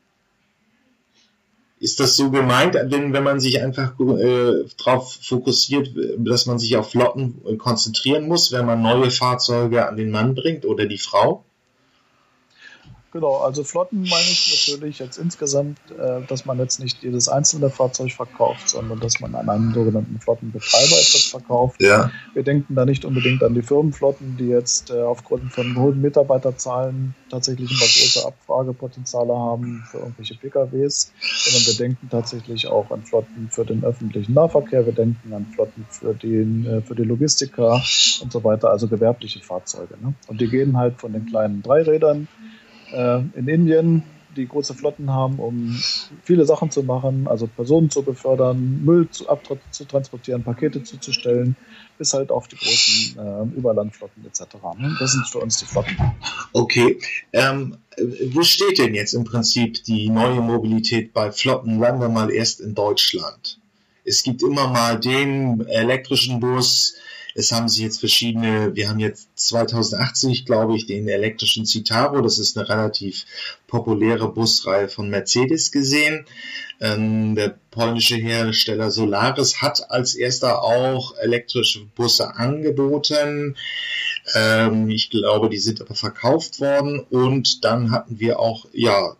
Ist 1.79 1.99
das 1.99 2.15
so 2.15 2.31
gemeint, 2.31 2.73
wenn, 2.73 3.13
wenn 3.13 3.23
man 3.23 3.39
sich 3.39 3.61
einfach 3.61 3.99
äh, 3.99 4.65
darauf 4.77 5.19
fokussiert, 5.21 5.91
dass 6.17 6.47
man 6.47 6.57
sich 6.57 6.75
auf 6.75 6.89
Flotten 6.89 7.57
konzentrieren 7.59 8.27
muss, 8.27 8.51
wenn 8.51 8.65
man 8.65 8.81
neue 8.81 9.11
Fahrzeuge 9.11 9.87
an 9.87 9.95
den 9.95 10.09
Mann 10.09 10.33
bringt 10.33 10.65
oder 10.65 10.87
die 10.87 10.97
Frau? 10.97 11.43
Genau, 13.17 13.38
also 13.38 13.63
Flotten 13.63 14.01
meine 14.01 14.29
ich 14.29 14.67
natürlich 14.67 15.00
jetzt 15.00 15.17
insgesamt, 15.17 15.79
äh, 15.89 16.21
dass 16.27 16.45
man 16.45 16.59
jetzt 16.59 16.79
nicht 16.79 17.01
jedes 17.01 17.27
einzelne 17.27 17.71
Fahrzeug 17.71 18.12
verkauft, 18.12 18.69
sondern 18.69 19.00
dass 19.00 19.19
man 19.19 19.33
an 19.33 19.50
einen 19.50 19.74
sogenannten 19.74 20.19
Flottenbetreiber 20.19 20.86
etwas 20.86 21.24
verkauft. 21.24 21.81
Ja. 21.81 22.12
Wir 22.36 22.43
denken 22.43 22.75
da 22.75 22.86
nicht 22.86 23.05
unbedingt 23.05 23.41
an 23.41 23.55
die 23.55 23.63
Firmenflotten, 23.63 24.38
die 24.38 24.50
jetzt 24.50 24.91
äh, 24.91 25.01
aufgrund 25.01 25.51
von 25.51 25.75
hohen 25.75 26.00
Mitarbeiterzahlen 26.00 27.15
tatsächlich 27.31 27.71
immer 27.71 27.79
große 27.79 28.24
Abfragepotenziale 28.24 29.33
haben 29.33 29.83
für 29.89 29.97
irgendwelche 29.97 30.36
PKWs, 30.36 31.12
sondern 31.19 31.65
wir 31.65 31.74
denken 31.74 32.09
tatsächlich 32.12 32.67
auch 32.67 32.91
an 32.91 33.03
Flotten 33.03 33.50
für 33.50 33.65
den 33.65 33.83
öffentlichen 33.83 34.33
Nahverkehr, 34.33 34.86
wir 34.86 34.93
denken 34.93 35.33
an 35.33 35.47
Flotten 35.55 35.88
für, 35.89 36.13
den, 36.13 36.67
äh, 36.67 36.81
für 36.83 36.93
die 36.93 37.01
Logistiker 37.01 37.81
und 38.21 38.31
so 38.31 38.43
weiter, 38.43 38.69
also 38.69 38.88
gewerbliche 38.88 39.39
Fahrzeuge. 39.39 39.95
Ne? 40.03 40.13
Und 40.27 40.39
die 40.39 40.47
gehen 40.47 40.77
halt 40.77 41.00
von 41.00 41.13
den 41.13 41.25
kleinen 41.25 41.63
Dreirädern 41.63 42.27
äh, 42.91 43.20
in 43.36 43.48
Indien, 43.48 44.03
die 44.38 44.48
große 44.48 44.74
Flotten 44.74 45.12
haben, 45.12 45.39
um 45.39 45.76
viele 46.23 46.45
Sachen 46.45 46.69
zu 46.69 46.84
machen, 46.84 47.28
also 47.28 47.47
Personen 47.47 47.89
zu 47.89 48.04
befördern, 48.04 48.82
Müll 48.86 49.10
zu, 49.10 49.26
zu 49.71 49.86
transportieren, 49.86 50.43
Pakete 50.43 50.84
zuzustellen, 50.84 51.56
bis 51.97 52.13
halt 52.13 52.32
auf 52.32 52.47
die 52.47 52.56
großen 52.56 53.17
äh, 53.17 53.58
Überlandflotten 53.58 54.23
etc. 54.26 54.41
Ne? 54.78 54.95
Das 55.00 55.13
sind 55.13 55.28
für 55.28 55.39
uns 55.39 55.58
die 55.58 55.65
Flotten. 55.65 55.97
Okay. 56.54 57.00
Ähm, 57.34 57.78
wo 58.32 58.43
steht 58.43 58.78
denn 58.78 58.93
jetzt 58.93 59.13
im 59.13 59.23
Prinzip 59.23 59.84
die 59.84 60.10
neue 60.10 60.39
Mobilität 60.39 61.13
bei 61.13 61.32
Flotten? 61.32 61.80
Sagen 61.80 62.00
wir 62.00 62.10
mal 62.10 62.32
erst 62.32 62.62
in 62.62 62.76
Deutschland. 62.76 63.60
Es 64.06 64.23
gibt 64.23 64.41
immer 64.41 64.67
mal 64.69 65.00
den 65.00 65.65
elektrischen 65.67 66.39
Bus, 66.39 66.95
es 67.38 67.52
haben 67.52 67.69
sich 67.69 67.82
jetzt 67.82 68.00
verschiedene, 68.00 68.76
wir 68.76 68.89
haben 68.89 68.97
jetzt 68.97 69.30
2080, 69.36 70.43
glaube 70.45 70.76
ich, 70.76 70.88
den 70.88 71.08
elektrischen 71.08 71.67
Citaro, 71.67 72.21
das 72.21 72.39
ist 72.39 72.58
eine 72.58 72.67
relativ 72.67 73.26
populäre 73.67 74.28
Busreihe 74.28 74.89
von 74.89 75.12
Mercedes 75.12 75.71
gesehen. 75.71 76.26
Ähm, 76.82 77.36
der 77.36 77.56
polnische 77.69 78.15
Hersteller 78.15 78.89
Solaris 78.89 79.62
hat 79.62 79.91
als 79.91 80.15
erster 80.15 80.63
auch 80.63 81.15
elektrische 81.17 81.86
Busse 81.95 82.36
angeboten. 82.36 83.56
Ähm, 84.34 84.89
ich 84.89 85.12
glaube, 85.12 85.50
die 85.50 85.60
sind 85.60 85.80
aber 85.80 85.93
verkauft 85.93 86.60
worden. 86.60 87.02
Und 87.12 87.63
dann 87.63 87.91
hatten 87.91 88.19
wir 88.19 88.39
auch, 88.39 88.65
ja, 88.73 89.15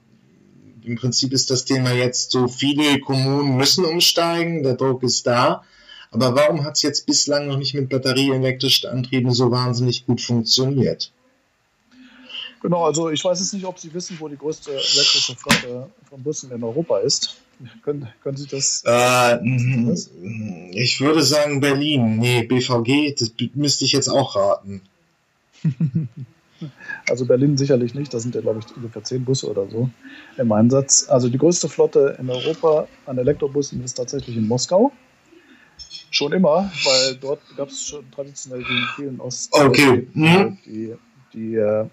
im 0.84 0.96
Prinzip 0.96 1.34
ist 1.34 1.52
das 1.52 1.66
Thema 1.66 1.92
jetzt 1.92 2.32
so, 2.32 2.48
viele 2.48 3.00
Kommunen 3.00 3.58
müssen 3.58 3.86
umsteigen, 3.86 4.64
der 4.64 4.74
Druck 4.74 5.04
ist 5.04 5.28
da. 5.28 5.64
Aber 6.12 6.36
warum 6.36 6.64
hat 6.64 6.76
es 6.76 6.82
jetzt 6.82 7.06
bislang 7.06 7.48
noch 7.48 7.58
nicht 7.58 7.74
mit 7.74 7.90
batterieelektrischen 7.90 8.90
Antrieben 8.90 9.32
so 9.32 9.52
wahnsinnig 9.52 10.06
gut 10.06 10.22
funktioniert? 10.22 11.12
Genau, 12.62 12.86
also 12.86 13.10
ich 13.10 13.24
weiß 13.24 13.40
jetzt 13.40 13.54
nicht, 13.54 13.66
ob 13.66 13.78
Sie 13.78 13.94
wissen, 13.94 14.18
wo 14.20 14.28
die 14.28 14.38
größte 14.38 14.72
elektrische 14.72 15.36
Flotte 15.36 15.90
von 16.10 16.24
Bussen 16.24 16.52
in 16.52 16.64
Europa 16.64 17.00
ist. 17.00 17.38
Können, 17.84 18.08
können 18.24 18.38
Sie 18.38 18.48
das? 18.48 18.84
Äh, 18.86 19.40
ich 20.74 21.02
würde 21.02 21.24
sagen 21.24 21.60
Berlin. 21.60 22.18
Nee, 22.18 22.44
BVG, 22.44 23.16
das 23.18 23.32
müsste 23.56 23.86
ich 23.86 23.94
jetzt 23.94 24.10
auch 24.10 24.36
raten. 24.36 24.82
Also 27.08 27.26
Berlin 27.26 27.56
sicherlich 27.56 27.94
nicht, 27.94 28.12
da 28.14 28.20
sind 28.20 28.34
ja, 28.34 28.42
glaube 28.42 28.60
ich, 28.60 28.76
ungefähr 28.76 29.04
zehn 29.04 29.24
Busse 29.24 29.48
oder 29.48 29.70
so 29.70 29.92
im 30.38 30.52
Einsatz. 30.52 31.08
Also 31.08 31.30
die 31.30 31.38
größte 31.38 31.70
Flotte 31.70 32.18
in 32.20 32.32
Europa 32.32 32.88
an 33.06 33.20
Elektrobussen 33.20 33.84
ist 33.84 33.94
tatsächlich 33.94 34.36
in 34.38 34.48
Moskau. 34.48 34.92
Schon 36.10 36.34
immer, 36.34 36.72
weil 36.84 37.16
dort 37.16 37.42
gab 37.56 37.70
es 37.70 37.90
schon 37.90 38.10
traditionell 38.12 38.64
die 38.64 38.84
vielen 38.96 39.20
Ost 39.20 39.54
okay. 39.54 40.08
mhm. 40.14 40.58
die, 40.66 40.96
die, 41.34 41.56
äh, 41.56 41.86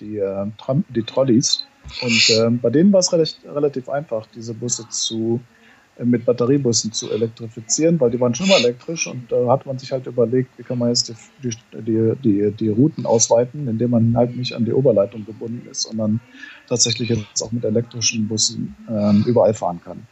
die, 0.00 0.18
äh, 0.18 0.46
die, 0.46 0.82
die 0.94 1.02
Trolleys. 1.02 1.64
Und 2.02 2.30
äh, 2.30 2.50
bei 2.50 2.70
denen 2.70 2.92
war 2.92 3.00
es 3.00 3.12
relativ 3.12 3.88
einfach, 3.88 4.26
diese 4.34 4.54
Busse 4.54 4.88
zu 4.88 5.40
mit 6.04 6.24
Batteriebussen 6.24 6.92
zu 6.92 7.10
elektrifizieren, 7.10 8.00
weil 8.00 8.10
die 8.10 8.20
waren 8.20 8.34
schon 8.34 8.48
mal 8.48 8.58
elektrisch 8.58 9.06
und 9.06 9.30
da 9.30 9.48
hat 9.48 9.66
man 9.66 9.78
sich 9.78 9.92
halt 9.92 10.06
überlegt, 10.06 10.58
wie 10.58 10.62
kann 10.62 10.78
man 10.78 10.88
jetzt 10.88 11.12
die, 11.42 11.50
die, 11.72 12.12
die, 12.22 12.50
die 12.52 12.68
Routen 12.68 13.06
ausweiten, 13.06 13.68
indem 13.68 13.90
man 13.90 14.16
halt 14.16 14.36
nicht 14.36 14.54
an 14.54 14.64
die 14.64 14.72
Oberleitung 14.72 15.26
gebunden 15.26 15.66
ist, 15.70 15.82
sondern 15.82 16.20
tatsächlich 16.68 17.08
jetzt 17.08 17.42
auch 17.42 17.52
mit 17.52 17.64
elektrischen 17.64 18.28
Bussen 18.28 18.76
ähm, 18.88 19.24
überall 19.26 19.54
fahren 19.54 19.80
kann. 19.84 20.06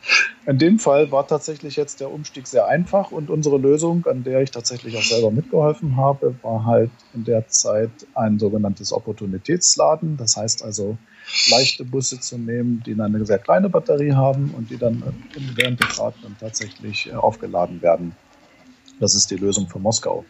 In 0.47 0.59
dem 0.59 0.79
Fall 0.79 1.11
war 1.13 1.27
tatsächlich 1.27 1.77
jetzt 1.77 2.01
der 2.01 2.11
Umstieg 2.11 2.47
sehr 2.47 2.67
einfach 2.67 3.13
und 3.13 3.31
unsere 3.31 3.59
Lösung, 3.59 4.07
an 4.07 4.25
der 4.25 4.43
ich 4.43 4.51
tatsächlich 4.51 4.97
auch 4.97 5.03
selber 5.03 5.31
mitgeholfen 5.31 5.97
habe, 5.97 6.35
war 6.43 6.65
halt 6.65 6.91
in 7.15 7.25
der 7.25 7.49
Zeit 7.49 7.91
ein 8.15 8.39
sogenanntes 8.39 8.93
Opportunitätsladen. 8.93 10.17
Das 10.17 10.37
heißt 10.37 10.65
also, 10.65 10.99
leichte 11.51 11.85
Busse 11.85 12.21
zu 12.21 12.39
nehmen, 12.39 12.83
die 12.85 12.95
dann 12.95 13.15
eine 13.15 13.25
sehr 13.25 13.39
kleine 13.39 13.69
Batterie 13.69 14.13
haben 14.13 14.51
und 14.57 14.71
die 14.71 14.79
dann 14.79 15.03
während 15.55 15.81
der 15.81 15.89
Fahrt 15.89 16.15
dann 16.23 16.37
tatsächlich 16.39 17.09
äh, 17.09 17.13
aufgeladen 17.13 17.81
werden. 17.83 18.15
Das 19.01 19.15
ist 19.15 19.31
die 19.31 19.37
Lösung 19.37 19.69
für 19.69 19.79
Moskau. 19.79 20.25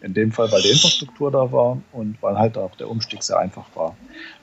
In 0.00 0.14
dem 0.14 0.30
Fall, 0.30 0.50
weil 0.52 0.62
die 0.62 0.70
Infrastruktur 0.70 1.30
da 1.30 1.50
war 1.50 1.80
und 1.92 2.22
weil 2.22 2.38
halt 2.38 2.56
auch 2.56 2.74
der 2.76 2.88
Umstieg 2.88 3.22
sehr 3.22 3.38
einfach 3.38 3.66
war. 3.74 3.96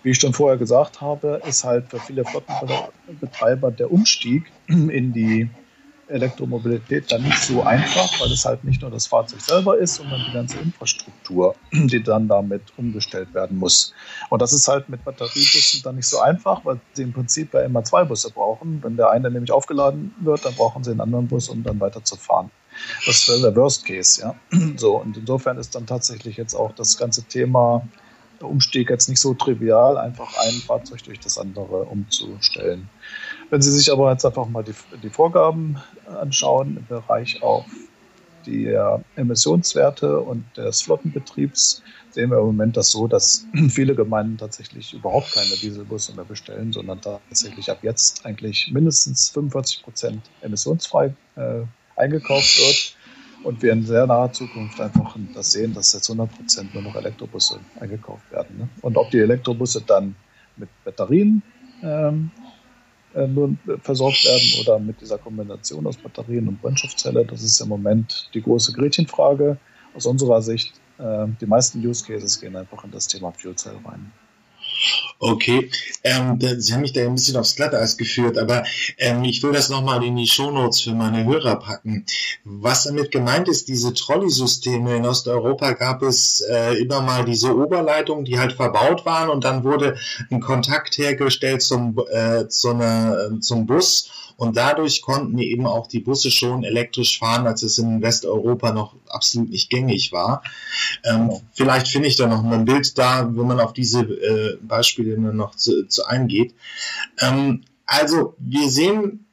Wie 0.03 0.11
ich 0.11 0.19
schon 0.19 0.33
vorher 0.33 0.57
gesagt 0.57 0.99
habe, 0.99 1.41
ist 1.47 1.63
halt 1.63 1.89
für 1.89 1.99
viele 1.99 2.25
Flottenbetreiber 2.25 3.71
der 3.71 3.89
Umstieg 3.91 4.51
in 4.67 5.13
die 5.13 5.49
Elektromobilität 6.07 7.11
dann 7.11 7.23
nicht 7.23 7.39
so 7.39 7.63
einfach, 7.63 8.19
weil 8.19 8.31
es 8.31 8.45
halt 8.45 8.63
nicht 8.63 8.81
nur 8.81 8.91
das 8.91 9.07
Fahrzeug 9.07 9.41
selber 9.41 9.77
ist, 9.77 9.95
sondern 9.95 10.23
die 10.27 10.33
ganze 10.33 10.59
Infrastruktur, 10.59 11.55
die 11.71 12.03
dann 12.03 12.27
damit 12.27 12.61
umgestellt 12.77 13.33
werden 13.33 13.57
muss. 13.57 13.93
Und 14.29 14.41
das 14.41 14.53
ist 14.53 14.67
halt 14.67 14.87
mit 14.89 15.03
Batteriebussen 15.03 15.81
dann 15.83 15.95
nicht 15.95 16.07
so 16.07 16.19
einfach, 16.19 16.63
weil 16.63 16.79
sie 16.93 17.03
im 17.03 17.13
Prinzip 17.13 17.53
ja 17.53 17.61
immer 17.61 17.83
zwei 17.83 18.03
Busse 18.03 18.31
brauchen. 18.31 18.83
Wenn 18.83 18.97
der 18.97 19.09
eine 19.09 19.31
nämlich 19.31 19.51
aufgeladen 19.51 20.13
wird, 20.19 20.45
dann 20.45 20.53
brauchen 20.55 20.83
sie 20.83 20.91
einen 20.91 21.01
anderen 21.01 21.27
Bus, 21.27 21.49
um 21.49 21.63
dann 21.63 21.79
weiter 21.79 22.03
zu 22.03 22.15
fahren. 22.15 22.51
Das 23.05 23.27
wäre 23.27 23.41
der 23.41 23.55
Worst 23.55 23.85
Case, 23.85 24.21
ja. 24.21 24.35
So, 24.77 24.97
und 24.97 25.17
insofern 25.17 25.57
ist 25.57 25.75
dann 25.75 25.87
tatsächlich 25.87 26.37
jetzt 26.37 26.53
auch 26.53 26.73
das 26.75 26.97
ganze 26.97 27.23
Thema 27.23 27.87
Umstieg 28.41 28.89
jetzt 28.89 29.09
nicht 29.09 29.19
so 29.19 29.33
trivial, 29.33 29.97
einfach 29.97 30.33
ein 30.37 30.53
Fahrzeug 30.55 31.03
durch 31.03 31.19
das 31.19 31.37
andere 31.37 31.83
umzustellen. 31.83 32.89
Wenn 33.49 33.61
Sie 33.61 33.71
sich 33.71 33.91
aber 33.91 34.11
jetzt 34.11 34.25
einfach 34.25 34.47
mal 34.47 34.63
die, 34.63 34.73
die 35.03 35.09
Vorgaben 35.09 35.77
anschauen 36.07 36.77
im 36.77 36.85
Bereich 36.87 37.41
auf 37.43 37.65
die 38.45 38.67
äh, 38.67 38.99
Emissionswerte 39.15 40.19
und 40.19 40.45
des 40.57 40.81
Flottenbetriebs 40.81 41.81
sehen 42.11 42.31
wir 42.31 42.39
im 42.39 42.45
Moment 42.45 42.77
das 42.77 42.91
so, 42.91 43.07
dass 43.07 43.45
viele 43.69 43.95
Gemeinden 43.95 44.37
tatsächlich 44.37 44.93
überhaupt 44.93 45.33
keine 45.33 45.55
Dieselbusse 45.55 46.15
mehr 46.15 46.25
bestellen, 46.25 46.71
sondern 46.71 47.01
tatsächlich 47.01 47.69
ab 47.69 47.79
jetzt 47.81 48.25
eigentlich 48.25 48.71
mindestens 48.71 49.29
45 49.29 49.83
Prozent 49.83 50.21
emissionsfrei 50.41 51.13
äh, 51.35 51.61
eingekauft 51.95 52.57
wird. 52.57 52.95
Und 53.43 53.61
wir 53.61 53.73
in 53.73 53.85
sehr 53.85 54.07
naher 54.07 54.31
Zukunft 54.31 54.81
einfach 54.81 55.15
das 55.35 55.51
sehen, 55.51 55.73
dass 55.75 55.93
jetzt 55.93 56.09
100 56.09 56.35
Prozent 56.35 56.73
nur 56.73 56.81
noch 56.81 56.95
Elektrobusse 56.95 57.59
eingekauft 57.79 58.31
werden. 58.31 58.57
Ne? 58.57 58.69
Und 58.81 58.97
ob 58.97 59.11
die 59.11 59.19
Elektrobusse 59.19 59.81
dann 59.81 60.15
mit 60.57 60.69
Batterien 60.83 61.43
ähm, 61.83 62.31
äh, 62.37 62.44
nur 63.27 63.55
versorgt 63.81 64.25
werden 64.25 64.61
oder 64.61 64.79
mit 64.79 64.99
dieser 65.01 65.17
Kombination 65.17 65.87
aus 65.87 65.97
Batterien 65.97 66.47
und 66.47 66.61
Brennstoffzelle. 66.61 67.25
Das 67.25 67.43
ist 67.43 67.59
im 67.61 67.69
Moment 67.69 68.29
die 68.33 68.41
große 68.41 68.73
Gretchenfrage. 68.73 69.57
Aus 69.93 70.05
unserer 70.05 70.41
Sicht, 70.41 70.73
äh, 70.97 71.25
die 71.39 71.45
meisten 71.45 71.85
Use 71.85 72.05
Cases 72.05 72.39
gehen 72.39 72.55
einfach 72.55 72.83
in 72.83 72.91
das 72.91 73.07
Thema 73.07 73.31
Fuel 73.31 73.55
Cell 73.55 73.77
rein. 73.85 74.11
Okay, 75.19 75.69
ähm, 76.03 76.39
Sie 76.39 76.73
haben 76.73 76.81
mich 76.81 76.93
da 76.93 77.01
ein 77.01 77.15
bisschen 77.15 77.37
aufs 77.37 77.55
Glatteis 77.55 77.97
geführt, 77.97 78.37
aber 78.37 78.63
ähm, 78.97 79.23
ich 79.23 79.41
will 79.41 79.53
das 79.53 79.69
nochmal 79.69 80.03
in 80.03 80.15
die 80.15 80.27
Shownotes 80.27 80.81
für 80.81 80.93
meine 80.93 81.23
Hörer 81.23 81.55
packen. 81.55 82.05
Was 82.43 82.83
damit 82.83 83.11
gemeint 83.11 83.47
ist, 83.47 83.67
diese 83.67 83.93
Trolley-Systeme 83.93 84.97
in 84.97 85.05
Osteuropa 85.05 85.71
gab 85.73 86.03
es 86.03 86.41
äh, 86.41 86.73
immer 86.81 87.01
mal 87.01 87.25
diese 87.25 87.55
Oberleitungen, 87.55 88.25
die 88.25 88.37
halt 88.37 88.53
verbaut 88.53 89.05
waren 89.05 89.29
und 89.29 89.43
dann 89.43 89.63
wurde 89.63 89.97
ein 90.29 90.41
Kontakt 90.41 90.97
hergestellt 90.97 91.61
zum, 91.61 91.97
äh, 92.11 92.47
zu 92.47 92.71
einer, 92.71 93.39
zum 93.39 93.65
Bus 93.65 94.09
und 94.37 94.57
dadurch 94.57 95.01
konnten 95.01 95.37
eben 95.39 95.65
auch 95.65 95.87
die 95.87 95.99
Busse 95.99 96.31
schon 96.31 96.63
elektrisch 96.63 97.19
fahren, 97.19 97.47
als 97.47 97.63
es 97.63 97.77
in 97.77 98.01
Westeuropa 98.01 98.71
noch 98.71 98.95
absolut 99.07 99.49
nicht 99.49 99.69
gängig 99.69 100.11
war. 100.11 100.43
Ähm, 101.03 101.31
vielleicht 101.53 101.87
finde 101.87 102.07
ich 102.07 102.17
da 102.17 102.27
noch 102.27 102.43
ein 102.43 102.65
Bild 102.65 102.97
da, 102.97 103.29
wo 103.33 103.43
man 103.43 103.59
auf 103.59 103.73
diese 103.73 104.01
äh, 104.01 104.57
Beispiele 104.61 105.17
noch 105.17 105.55
zu, 105.55 105.87
zu 105.87 106.05
eingeht. 106.05 106.53
Ähm, 107.19 107.63
also 107.85 108.35
wir 108.39 108.69
sehen, 108.69 109.25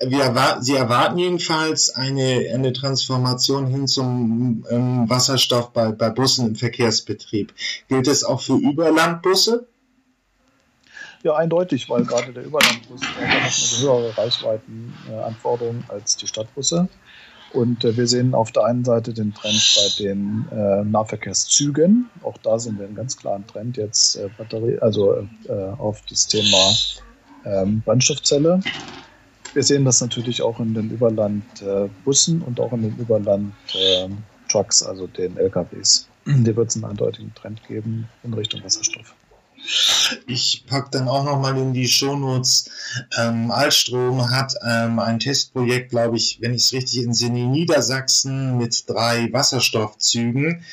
wir 0.00 0.58
Sie 0.60 0.74
erwarten 0.74 1.18
jedenfalls 1.18 1.90
eine, 1.90 2.50
eine 2.52 2.72
Transformation 2.72 3.66
hin 3.66 3.86
zum 3.86 4.64
ähm, 4.70 5.08
Wasserstoff 5.08 5.72
bei, 5.72 5.92
bei 5.92 6.10
Bussen 6.10 6.48
im 6.48 6.56
Verkehrsbetrieb. 6.56 7.54
Gilt 7.88 8.06
das 8.06 8.24
auch 8.24 8.40
für 8.40 8.56
Überlandbusse? 8.56 9.66
Ja, 11.24 11.36
eindeutig, 11.36 11.88
weil 11.88 12.04
gerade 12.04 12.34
der 12.34 12.44
Überlandbus 12.44 13.00
hat 13.00 13.16
eine 13.16 13.80
höhere 13.80 14.18
Reichweitenanforderung 14.18 15.82
äh, 15.88 15.92
als 15.92 16.18
die 16.18 16.26
Stadtbusse. 16.26 16.86
Und 17.54 17.82
äh, 17.82 17.96
wir 17.96 18.06
sehen 18.06 18.34
auf 18.34 18.52
der 18.52 18.64
einen 18.66 18.84
Seite 18.84 19.14
den 19.14 19.32
Trend 19.32 19.74
bei 19.74 20.04
den 20.04 20.44
äh, 20.52 20.84
Nahverkehrszügen. 20.84 22.10
Auch 22.22 22.36
da 22.42 22.58
sehen 22.58 22.78
wir 22.78 22.84
einen 22.84 22.94
ganz 22.94 23.16
klaren 23.16 23.46
Trend 23.46 23.78
jetzt 23.78 24.16
äh, 24.16 24.28
Batterie, 24.36 24.78
also 24.80 25.26
äh, 25.48 25.52
auf 25.78 26.02
das 26.10 26.26
Thema 26.26 26.74
ähm, 27.46 27.80
Brennstoffzelle. 27.80 28.60
Wir 29.54 29.62
sehen 29.62 29.86
das 29.86 30.02
natürlich 30.02 30.42
auch 30.42 30.60
in 30.60 30.74
den 30.74 30.90
Überlandbussen 30.90 32.42
und 32.42 32.60
auch 32.60 32.74
in 32.74 32.82
den 32.82 32.98
Überland-Trucks, 32.98 34.82
also 34.82 35.06
den 35.06 35.38
LKWs. 35.38 36.06
Hier 36.26 36.56
wird 36.56 36.68
es 36.68 36.76
einen 36.76 36.84
eindeutigen 36.84 37.34
Trend 37.34 37.66
geben 37.66 38.10
in 38.24 38.34
Richtung 38.34 38.62
Wasserstoff. 38.62 39.14
Ich 40.26 40.64
pack 40.66 40.90
dann 40.92 41.08
auch 41.08 41.24
noch 41.24 41.40
mal 41.40 41.56
in 41.56 41.72
die 41.72 41.88
Shownotes. 41.88 42.70
Ähm, 43.18 43.50
Alstrom 43.50 44.30
hat 44.30 44.54
ähm, 44.62 44.98
ein 44.98 45.18
Testprojekt, 45.18 45.90
glaube 45.90 46.16
ich, 46.16 46.38
wenn 46.40 46.54
ich 46.54 46.64
es 46.64 46.72
richtig 46.72 47.04
entsinne, 47.04 47.40
in 47.40 47.50
Niedersachsen 47.50 48.58
mit 48.58 48.88
drei 48.88 49.32
Wasserstoffzügen, 49.32 50.64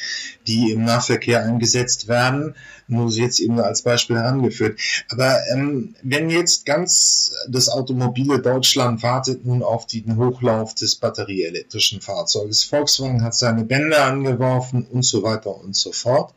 die 0.47 0.71
im 0.71 0.83
Nahverkehr 0.83 1.43
eingesetzt 1.43 2.07
werden. 2.07 2.55
Nur 2.91 3.09
jetzt 3.09 3.39
eben 3.39 3.59
als 3.59 3.81
Beispiel 3.81 4.17
herangeführt. 4.17 4.79
Aber 5.09 5.39
ähm, 5.53 5.95
wenn 6.03 6.29
jetzt 6.29 6.65
ganz 6.65 7.33
das 7.47 7.69
automobile 7.69 8.39
Deutschland 8.39 9.01
wartet 9.01 9.45
nun 9.45 9.63
auf 9.63 9.87
den 9.87 10.17
Hochlauf 10.17 10.75
des 10.75 10.95
batterieelektrischen 10.95 12.01
Fahrzeuges. 12.01 12.63
Volkswagen 12.63 13.23
hat 13.23 13.35
seine 13.35 13.63
Bänder 13.63 14.05
angeworfen 14.05 14.85
und 14.91 15.03
so 15.03 15.23
weiter 15.23 15.55
und 15.55 15.75
so 15.75 15.91
fort. 15.91 16.33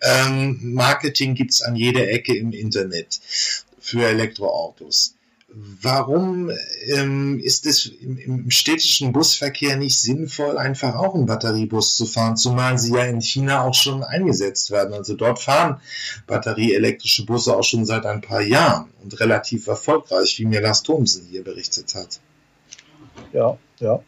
Ähm, 0.00 0.58
Marketing 0.74 1.34
gibt's 1.34 1.62
an 1.62 1.76
jeder 1.76 2.08
Ecke 2.08 2.36
im 2.36 2.52
Internet 2.52 3.20
für 3.80 4.06
Elektroautos. 4.06 5.14
Warum 5.56 6.50
ähm, 6.88 7.38
ist 7.38 7.64
es 7.64 7.86
im, 7.86 8.18
im, 8.18 8.50
städtischen 8.50 9.12
Busverkehr 9.12 9.76
nicht 9.76 9.96
sinnvoll, 10.00 10.58
einfach 10.58 10.96
auch 10.96 11.14
einen 11.14 11.26
Batteriebus 11.26 11.96
zu 11.96 12.06
fahren, 12.06 12.36
zumal 12.36 12.76
sie 12.76 12.94
ja 12.94 13.04
in 13.04 13.20
China 13.20 13.62
auch 13.62 13.74
schon 13.74 14.02
eingesetzt 14.02 14.72
werden? 14.72 14.94
Also 14.94 15.14
dort 15.14 15.38
fahren 15.38 15.80
batterieelektrische 16.26 17.24
Busse 17.24 17.56
auch 17.56 17.62
schon 17.62 17.84
seit 17.84 18.04
ein 18.04 18.20
paar 18.20 18.40
Jahren 18.40 18.90
und 19.02 19.20
relativ 19.20 19.68
erfolgreich, 19.68 20.40
wie 20.40 20.46
mir 20.46 20.60
Lars 20.60 20.82
Thomsen 20.82 21.26
hier 21.30 21.44
berichtet 21.44 21.94
hat. 21.94 22.18
Ja, 23.32 23.56
ja. 23.78 24.00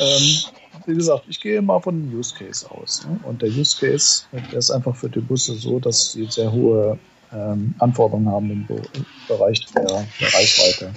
Ähm, 0.00 0.38
wie 0.86 0.94
gesagt, 0.94 1.26
ich 1.28 1.40
gehe 1.40 1.62
mal 1.62 1.80
von 1.80 2.00
dem 2.00 2.18
Use 2.18 2.34
Case 2.34 2.68
aus. 2.68 3.06
Ne? 3.06 3.20
Und 3.22 3.42
der 3.42 3.50
Use 3.50 3.76
Case 3.78 4.24
der 4.32 4.58
ist 4.58 4.70
einfach 4.72 4.96
für 4.96 5.08
die 5.08 5.20
Busse 5.20 5.54
so, 5.54 5.78
dass 5.78 6.12
sie 6.12 6.26
sehr 6.28 6.50
hohe 6.50 6.98
ähm, 7.34 7.74
Anforderungen 7.78 8.28
haben 8.28 8.50
im, 8.50 8.66
Be 8.66 8.82
Bereich 9.28 9.64
der, 9.74 9.84
der, 9.84 10.28
Reichweite. 10.34 10.90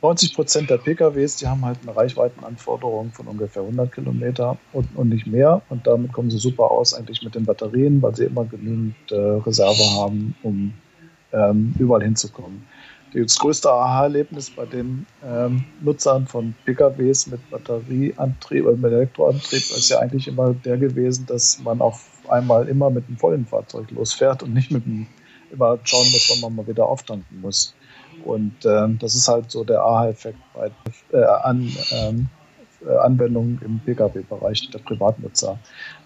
90 0.00 0.34
Prozent 0.34 0.70
der 0.70 0.78
PKWs, 0.78 1.36
die 1.36 1.48
haben 1.48 1.64
halt 1.64 1.78
eine 1.82 1.96
Reichweitenanforderung 1.96 3.10
von 3.12 3.26
ungefähr 3.26 3.62
100 3.62 3.92
Kilometer 3.92 4.56
und, 4.72 4.88
und 4.94 5.08
nicht 5.08 5.26
mehr. 5.26 5.60
Und 5.70 5.86
damit 5.86 6.12
kommen 6.12 6.30
sie 6.30 6.38
super 6.38 6.70
aus 6.70 6.94
eigentlich 6.94 7.22
mit 7.22 7.34
den 7.34 7.44
Batterien, 7.44 8.00
weil 8.00 8.14
sie 8.14 8.24
immer 8.24 8.44
genügend 8.44 8.94
äh, 9.10 9.16
Reserve 9.16 9.82
haben, 9.96 10.36
um 10.42 10.72
ähm, 11.32 11.74
überall 11.78 12.04
hinzukommen 12.04 12.64
das 13.14 13.38
größte 13.38 13.70
Aha-Erlebnis 13.70 14.50
bei 14.50 14.66
den 14.66 15.06
ähm, 15.24 15.64
Nutzern 15.80 16.26
von 16.26 16.54
PKWs 16.64 17.26
mit 17.28 17.50
Batterieantrieb 17.50 18.66
oder 18.66 18.76
mit 18.76 18.92
Elektroantrieb 18.92 19.58
ist 19.58 19.90
ja 19.90 19.98
eigentlich 19.98 20.28
immer 20.28 20.52
der 20.52 20.76
gewesen, 20.76 21.26
dass 21.26 21.58
man 21.60 21.80
auf 21.80 22.06
einmal 22.28 22.68
immer 22.68 22.90
mit 22.90 23.08
einem 23.08 23.16
vollen 23.16 23.46
Fahrzeug 23.46 23.90
losfährt 23.90 24.42
und 24.42 24.52
nicht 24.52 24.70
mit 24.70 24.84
einem 24.84 25.06
immer 25.50 25.78
schauen 25.84 26.10
muss, 26.10 26.30
wann 26.30 26.40
man 26.40 26.56
mal 26.56 26.70
wieder 26.70 26.86
auftanken 26.86 27.40
muss. 27.40 27.74
Und 28.24 28.64
ähm, 28.64 28.98
das 28.98 29.14
ist 29.14 29.28
halt 29.28 29.50
so 29.50 29.64
der 29.64 29.80
Aha-Effekt 29.82 30.38
bei 30.54 30.70
äh, 31.12 31.24
an, 31.24 31.70
ähm, 31.92 32.28
äh, 32.86 32.96
Anwendungen 32.96 33.60
im 33.64 33.80
Pkw-Bereich 33.80 34.70
der 34.70 34.78
Privatnutzer. 34.78 35.58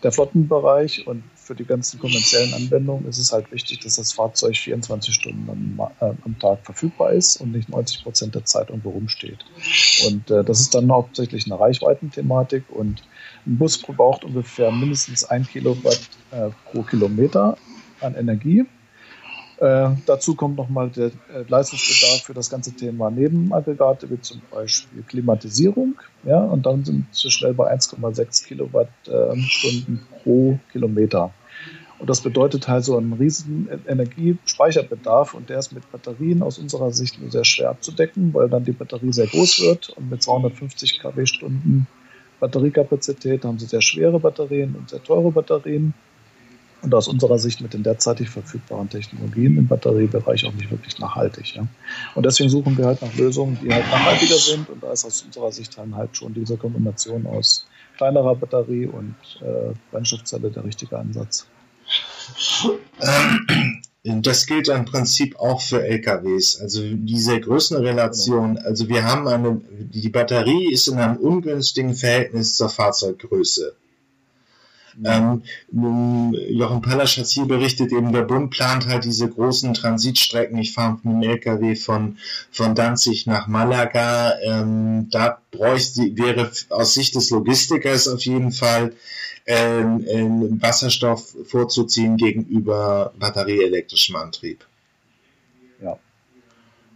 Der 0.03 0.11
Flottenbereich 0.11 1.07
und 1.07 1.23
für 1.35 1.55
die 1.55 1.65
ganzen 1.65 1.99
kommerziellen 2.01 2.55
Anwendungen 2.55 3.07
ist 3.09 3.19
es 3.19 3.33
halt 3.33 3.51
wichtig, 3.53 3.81
dass 3.81 3.97
das 3.97 4.13
Fahrzeug 4.13 4.57
24 4.57 5.15
Stunden 5.15 5.51
am, 5.51 5.91
äh, 6.01 6.15
am 6.25 6.39
Tag 6.39 6.65
verfügbar 6.65 7.13
ist 7.13 7.37
und 7.41 7.53
nicht 7.53 7.69
90 7.69 8.03
Prozent 8.03 8.35
der 8.35 8.45
Zeit 8.45 8.71
irgendwo 8.71 8.91
rumsteht. 8.91 9.45
Und 10.07 10.31
äh, 10.31 10.45
das 10.45 10.61
ist 10.61 10.75
dann 10.75 10.91
hauptsächlich 10.91 11.45
eine 11.47 11.61
Reichweitenthematik 11.61 12.65
und 12.71 13.03
ein 13.47 13.59
Bus 13.59 13.79
braucht 13.79 14.25
ungefähr 14.25 14.71
mindestens 14.71 15.25
ein 15.25 15.47
Kilowatt 15.47 16.01
äh, 16.31 16.51
pro 16.71 16.83
Kilometer 16.83 17.57
an 18.01 18.15
Energie. 18.15 18.65
Äh, 19.63 19.95
dazu 20.07 20.35
kommt 20.35 20.57
nochmal 20.57 20.91
der 20.91 21.07
äh, 21.07 21.45
Leistungsbedarf 21.47 22.25
für 22.25 22.35
das 22.35 22.51
ganze 22.51 22.73
Thema 22.73 23.13
Nebenaggregate, 23.13 24.11
wie 24.11 24.21
zum 24.21 24.43
Beispiel 24.51 25.05
Klimatisierung. 25.05 25.95
Ja, 26.25 26.41
und 26.41 26.67
dann 26.67 26.85
sind 26.85 27.07
wir 27.13 27.31
schnell 27.31 27.55
bei 27.55 27.73
1,6 27.73 28.45
Kilowattstunden 28.45 30.05
pro 30.21 30.59
Kilometer. 30.73 31.33
Und 32.01 32.11
das 32.11 32.23
bedeutet 32.23 32.67
halt 32.67 32.85
so 32.85 32.97
einen 32.97 33.13
riesigen 33.13 33.69
Energiespeicherbedarf 33.87 35.35
und 35.35 35.49
der 35.49 35.61
ist 35.61 35.71
mit 35.71 35.89
Batterien 35.93 36.43
aus 36.43 36.59
unserer 36.59 36.91
Sicht 36.91 37.21
nur 37.21 37.31
sehr 37.31 37.45
schwer 37.45 37.71
abzudecken, 37.71 38.35
weil 38.35 38.49
dann 38.49 38.65
die 38.65 38.73
Batterie 38.73 39.13
sehr 39.13 39.29
groß 39.29 39.61
wird 39.61 39.91
und 39.91 40.11
mit 40.11 40.25
250 40.25 40.99
kW-Stunden 40.99 41.87
Batteriekapazität 42.41 43.45
haben 43.45 43.61
sie 43.61 43.67
sehr 43.67 43.83
schwere 43.83 44.19
Batterien 44.19 44.75
und 44.75 44.91
sehr 44.91 45.05
teure 45.05 45.31
Batterien 45.31 45.95
und 46.83 46.95
aus 46.95 47.09
unserer 47.09 47.39
Sicht 47.39 47.61
mit 47.61 47.75
den 47.75 47.83
derzeitig 47.83 48.29
verfügbaren 48.29 48.89
Technologien 48.89 49.57
im 49.57 49.69
Batteriebereich 49.69 50.45
auch 50.47 50.53
nicht 50.53 50.71
wirklich 50.71 50.99
nachhaltig. 50.99 51.55
Ja. 51.55 51.67
Und 52.15 52.27
deswegen 52.27 52.51
suchen 52.51 52.77
wir 52.77 52.87
halt 52.87 53.03
nach 53.03 53.15
Lösungen, 53.15 53.59
die 53.63 53.73
halt 53.73 53.87
nachhaltiger 53.91 54.37
sind 54.37 54.69
und 54.69 54.83
da 54.83 54.93
ist 54.93 55.05
aus 55.05 55.23
unserer 55.23 55.53
Sicht 55.53 55.77
dann 55.79 55.95
halt 55.95 56.17
schon 56.17 56.35
diese 56.35 56.57
Kombination 56.57 57.27
aus 57.27 57.67
kleinerer 57.97 58.35
Batterie 58.35 58.87
und 58.87 59.15
äh, 59.41 59.75
Brennstoffzelle 59.91 60.51
der 60.51 60.65
richtige 60.65 60.99
Ansatz. 60.99 61.47
Das 64.05 64.47
gilt 64.47 64.69
im 64.69 64.85
Prinzip 64.85 65.39
auch 65.39 65.61
für 65.61 65.85
LKWs. 65.85 66.61
Also 66.61 66.83
diese 66.83 67.41
Größenrelation, 67.41 68.57
genau. 68.57 68.67
also 68.67 68.89
wir 68.89 69.05
haben 69.05 69.29
eine, 69.29 69.61
die 69.71 70.09
Batterie 70.09 70.73
ist 70.73 70.89
in 70.89 70.99
einem 70.99 71.19
ungünstigen 71.19 71.95
Verhältnis 71.95 72.57
zur 72.57 72.69
Fahrzeuggröße. 72.69 73.77
Ähm, 75.05 75.43
Jochen 76.49 76.83
Pallasch 76.83 77.19
hat 77.19 77.27
hier 77.27 77.47
berichtet, 77.47 77.93
eben 77.93 78.13
der 78.13 78.23
Bund 78.23 78.51
plant 78.51 78.87
halt 78.87 79.05
diese 79.05 79.29
großen 79.29 79.75
Transitstrecken. 79.75 80.59
Ich 80.59 80.73
fahre 80.73 80.99
mit 81.03 81.05
dem 81.05 81.23
LKW 81.23 81.75
von, 81.75 82.19
von 82.51 82.75
Danzig 82.75 83.27
nach 83.27 83.47
Malaga. 83.47 84.35
Ähm, 84.43 85.09
da 85.11 85.39
bräuchte, 85.51 86.17
wäre 86.17 86.51
aus 86.71 86.95
Sicht 86.95 87.15
des 87.15 87.31
Logistikers 87.31 88.09
auf 88.09 88.23
jeden 88.23 88.53
Fall 88.53 88.93
ähm, 89.47 90.05
ähm, 90.09 90.63
Wasserstoff 90.63 91.35
vorzuziehen 91.45 92.17
gegenüber 92.17 93.13
batterieelektrischem 93.19 94.17
Antrieb. 94.17 94.65
Ja. 95.83 95.99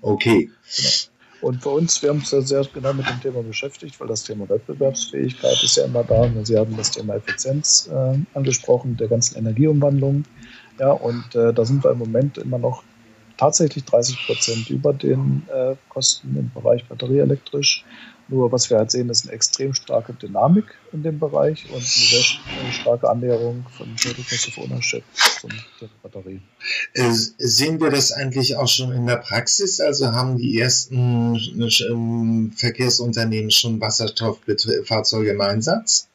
Okay. 0.01 0.51
Genau. 0.77 1.16
Und 1.47 1.63
für 1.63 1.69
uns, 1.71 2.03
wir 2.03 2.09
haben 2.09 2.19
uns 2.19 2.33
ja 2.33 2.41
sehr 2.41 2.65
genau 2.75 2.93
mit 2.93 3.09
dem 3.09 3.21
Thema 3.21 3.41
beschäftigt, 3.41 4.01
weil 4.01 4.09
das 4.09 4.25
Thema 4.25 4.49
Wettbewerbsfähigkeit 4.49 5.63
ist 5.63 5.77
ja 5.77 5.85
immer 5.85 6.03
da. 6.03 6.29
Sie 6.43 6.59
haben 6.59 6.77
das 6.77 6.91
Thema 6.91 7.15
Effizienz 7.15 7.89
äh, 7.89 8.19
angesprochen, 8.35 8.97
der 8.97 9.07
ganzen 9.07 9.39
Energieumwandlung. 9.39 10.25
Ja, 10.81 10.91
und 10.91 11.37
äh, 11.37 11.55
da 11.55 11.65
sind 11.65 11.85
wir 11.85 11.93
im 11.93 11.99
Moment 11.99 12.39
immer 12.39 12.59
noch 12.59 12.83
tatsächlich 13.37 13.85
30 13.85 14.27
Prozent 14.27 14.71
über 14.71 14.93
den 14.93 15.47
äh, 15.55 15.77
Kosten 15.89 16.37
im 16.37 16.51
Bereich 16.53 16.85
batterieelektrisch. 16.89 17.85
Nur 18.29 18.51
was 18.51 18.69
wir 18.71 18.79
halt 18.79 18.91
sehen, 18.91 19.09
ist 19.09 19.25
eine 19.25 19.35
extrem 19.35 19.73
starke 19.73 20.13
Dynamik 20.13 20.65
in 20.93 21.05
dem 21.05 21.19
Bereich 21.21 21.65
und 21.67 21.77
eine 21.77 21.83
sehr 21.83 22.23
starke 22.73 23.09
Annäherung 23.09 23.65
von 23.77 23.95
Total 23.97 24.25
Cost 24.25 24.49
of 24.49 24.59
Ownership 24.59 25.05
zum 25.41 25.51
Batterie. 26.03 26.41
Äh, 26.95 27.13
sehen 27.13 27.81
wir 27.81 27.91
das 27.91 28.11
eigentlich 28.11 28.57
auch 28.57 28.67
schon 28.67 28.93
in 28.93 29.07
der 29.07 29.19
Praxis? 29.19 29.81
Also 29.81 30.11
haben 30.11 30.39
die 30.39 30.59
ersten 30.59 31.37
äh, 31.37 32.57
Verkehrsunternehmen 32.57 33.53
schon 33.53 33.81
Wasserstofffahrzeuge 33.81 35.31
im 35.31 35.41
Einsatz? 35.41 36.09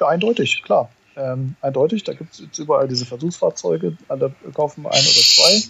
Ja, 0.00 0.08
eindeutig, 0.08 0.62
klar. 0.62 0.90
Ähm, 1.16 1.56
eindeutig, 1.60 2.04
da 2.04 2.12
gibt 2.12 2.34
es 2.34 2.40
jetzt 2.40 2.58
überall 2.58 2.86
diese 2.86 3.06
Versuchsfahrzeuge, 3.06 3.96
alle 4.08 4.32
kaufen 4.54 4.86
ein 4.86 4.92
oder 4.92 5.00
zwei 5.00 5.62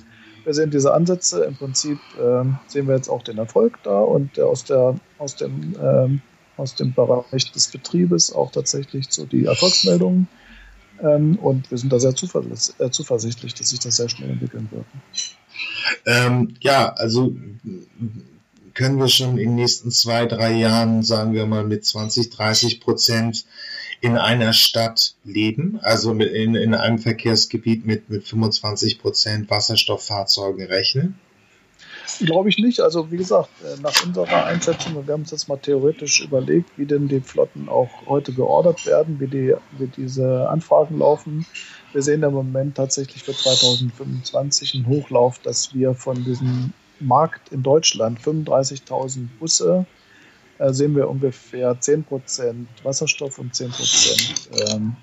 wir 0.47 0.55
sehen 0.55 0.71
diese 0.71 0.95
Ansätze. 0.95 1.45
Im 1.45 1.57
Prinzip 1.57 1.99
ähm, 2.21 2.59
sehen 2.69 2.87
wir 2.87 2.95
jetzt 2.95 3.09
auch 3.09 3.23
den 3.23 3.37
Erfolg 3.37 3.79
da 3.83 3.99
und 3.99 4.39
aus, 4.39 4.65
der, 4.65 4.95
aus, 5.19 5.35
dem, 5.35 5.75
ähm, 5.83 6.23
aus 6.57 6.77
dem 6.77 6.95
Bereich 6.95 7.51
des 7.51 7.67
Betriebes 7.67 8.33
auch 8.33 8.53
tatsächlich 8.53 9.09
so 9.11 9.27
die 9.27 9.45
Erfolgsmeldungen. 9.45 10.29
Ähm, 11.03 11.37
und 11.41 11.69
wir 11.71 11.77
sind 11.77 11.93
da 11.93 11.99
sehr 11.99 12.13
äh, 12.13 12.91
zuversichtlich, 12.91 13.55
dass 13.55 13.71
sich 13.71 13.81
das 13.81 13.97
sehr 13.97 14.09
schnell 14.09 14.31
entwickeln 14.31 14.69
wird. 14.71 14.87
Ähm, 16.07 16.55
ja, 16.61 16.93
also 16.93 17.35
können 18.73 18.99
wir 18.99 19.09
schon 19.09 19.31
in 19.31 19.49
den 19.49 19.55
nächsten 19.57 19.91
zwei, 19.91 20.27
drei 20.27 20.53
Jahren, 20.53 21.03
sagen 21.03 21.33
wir 21.33 21.47
mal, 21.47 21.65
mit 21.65 21.85
20, 21.85 22.31
30 22.31 22.81
Prozent 22.81 23.47
in 24.01 24.17
einer 24.17 24.53
Stadt 24.53 25.15
leben, 25.25 25.79
also 25.83 26.13
in, 26.13 26.55
in 26.55 26.75
einem 26.75 26.99
Verkehrsgebiet 26.99 27.87
mit, 27.87 28.11
mit 28.11 28.25
25 28.25 28.99
Prozent 28.99 29.51
Wasserstofffahrzeugen 29.51 30.67
rechnen? 30.67 31.19
Glaube 32.21 32.49
ich 32.49 32.59
nicht. 32.59 32.81
Also 32.81 33.11
wie 33.11 33.17
gesagt, 33.17 33.51
äh, 33.63 33.81
nach 33.81 34.05
unserer 34.05 34.47
Einschätzung, 34.47 35.07
wir 35.07 35.13
haben 35.13 35.23
uns 35.23 35.33
jetzt 35.33 35.49
mal 35.49 35.57
theoretisch 35.57 36.21
überlegt, 36.21 36.71
wie 36.77 36.87
denn 36.87 37.09
die 37.09 37.21
Flotten 37.21 37.69
auch 37.69 37.91
heute 38.07 38.33
geordert 38.33 38.87
werden, 38.87 39.19
wie, 39.19 39.27
die, 39.27 39.55
wie 39.79 39.89
diese 39.89 40.49
Anfragen 40.49 40.99
laufen. 40.99 41.47
Wir 41.93 42.03
sehen 42.03 42.23
im 42.23 42.33
Moment 42.33 42.77
tatsächlich 42.77 43.23
für 43.25 43.33
2025 43.33 44.75
einen 44.75 44.87
Hochlauf, 44.87 45.39
dass 45.41 45.75
wir 45.75 45.95
von 45.95 46.25
diesem 46.25 46.73
Markt 47.01 47.53
in 47.53 47.63
Deutschland 47.63 48.21
35.000 48.21 49.27
Busse 49.39 49.87
sehen 50.59 50.97
wir 50.97 51.09
ungefähr 51.09 51.79
10% 51.79 52.67
Wasserstoff 52.83 53.39
und 53.39 53.55
10% 53.55 54.75
ähm, 54.75 54.97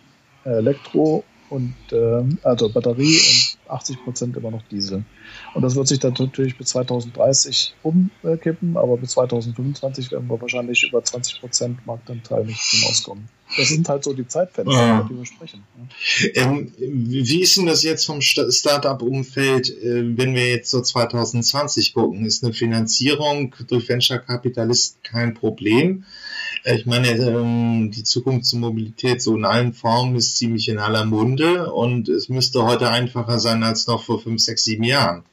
Elektro 0.44 1.24
und 1.50 1.76
äh, 1.92 2.24
also 2.44 2.70
Batterie 2.70 3.18
und 3.18 3.43
80 3.68 4.04
Prozent 4.04 4.38
immer 4.38 4.52
noch 4.52 4.64
Diesel. 4.70 5.04
Und 5.54 5.62
das 5.62 5.76
wird 5.76 5.88
sich 5.88 6.00
dann 6.00 6.14
natürlich 6.18 6.58
bis 6.58 6.70
2030 6.70 7.76
umkippen, 7.84 8.78
aber 8.78 8.98
bis 8.98 9.12
2025 9.12 10.12
werden 10.12 10.28
wir 10.30 10.42
wahrscheinlich 10.42 10.84
über 10.84 11.04
20 11.04 11.40
Prozent 11.40 11.86
Marktanteil 11.86 12.46
nicht 12.46 12.62
hinauskommen. 12.62 13.28
Das 13.56 13.70
sind 13.70 13.88
halt 13.88 14.04
so 14.04 14.14
die 14.14 14.28
Zeitfenster, 14.28 14.74
ja. 14.74 15.00
über 15.00 15.10
die 15.10 15.18
wir 15.18 15.26
sprechen. 15.26 15.64
Ähm, 16.34 16.72
wie 16.78 17.42
ist 17.42 17.58
denn 17.58 17.68
das 17.68 17.84
jetzt 17.84 18.06
vom 18.06 18.22
Startup-Umfeld, 18.22 19.70
äh, 19.70 20.18
wenn 20.18 20.34
wir 20.34 20.50
jetzt 20.50 20.72
so 20.72 20.82
2020 20.82 21.94
gucken? 21.94 22.26
Ist 22.26 22.44
eine 22.44 22.54
Finanzierung 22.54 23.54
durch 23.68 23.88
Venture-Kapitalisten 23.88 25.04
kein 25.04 25.34
Problem? 25.36 26.06
Äh, 26.64 26.76
ich 26.76 26.86
meine, 26.86 27.10
ähm, 27.10 27.92
die 27.92 28.04
Zukunftsmobilität 28.04 29.22
so 29.22 29.36
in 29.36 29.46
allen 29.46 29.74
Formen 29.74 30.16
ist 30.16 30.38
ziemlich 30.38 30.70
in 30.70 30.80
aller 30.80 31.06
Munde 31.06 31.72
und 31.72 32.10
es 32.10 32.30
müsste 32.30 32.64
heute 32.64 32.90
einfacher 32.90 33.40
sein 33.40 33.64
als 33.64 33.88
noch 33.88 34.04
vor 34.04 34.20
fünf, 34.20 34.42
sechs, 34.42 34.64
sieben 34.64 34.84
Jahren. 34.84 35.24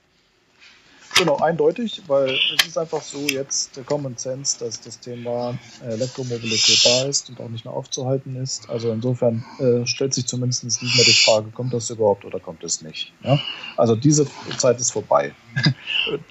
Genau, 1.21 1.37
eindeutig, 1.37 2.01
weil 2.07 2.31
es 2.31 2.67
ist 2.67 2.79
einfach 2.79 3.03
so 3.03 3.19
jetzt 3.19 3.77
der 3.77 3.85
Common 3.85 4.17
Sense, 4.17 4.59
dass 4.59 4.81
das 4.81 5.01
Thema 5.01 5.59
Elektromobilität 5.83 6.83
da 6.83 7.05
ist 7.05 7.29
und 7.29 7.39
auch 7.43 7.51
nicht 7.51 7.67
mehr 7.67 7.75
aufzuhalten 7.75 8.37
ist. 8.37 8.71
Also 8.71 8.91
insofern 8.91 9.45
äh, 9.59 9.87
stellt 9.87 10.15
sich 10.15 10.27
zumindest 10.27 10.65
nicht 10.65 10.81
mehr 10.81 11.05
die 11.05 11.13
Frage, 11.13 11.51
kommt 11.51 11.75
das 11.75 11.91
überhaupt 11.91 12.25
oder 12.25 12.41
kommt 12.41 12.65
es 12.65 12.81
nicht. 12.81 13.13
Ja? 13.23 13.39
Also 13.77 13.97
diese 13.97 14.27
Zeit 14.57 14.81
ist 14.81 14.93
vorbei. 14.93 15.35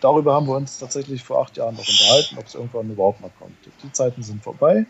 Darüber 0.01 0.33
haben 0.33 0.47
wir 0.47 0.55
uns 0.55 0.79
tatsächlich 0.79 1.23
vor 1.23 1.43
acht 1.43 1.55
Jahren 1.55 1.75
noch 1.75 1.87
unterhalten, 1.87 2.39
ob 2.39 2.47
es 2.47 2.55
irgendwann 2.55 2.89
überhaupt 2.89 3.21
mal 3.21 3.31
kommt. 3.37 3.57
Die 3.83 3.91
Zeiten 3.91 4.23
sind 4.23 4.43
vorbei. 4.43 4.87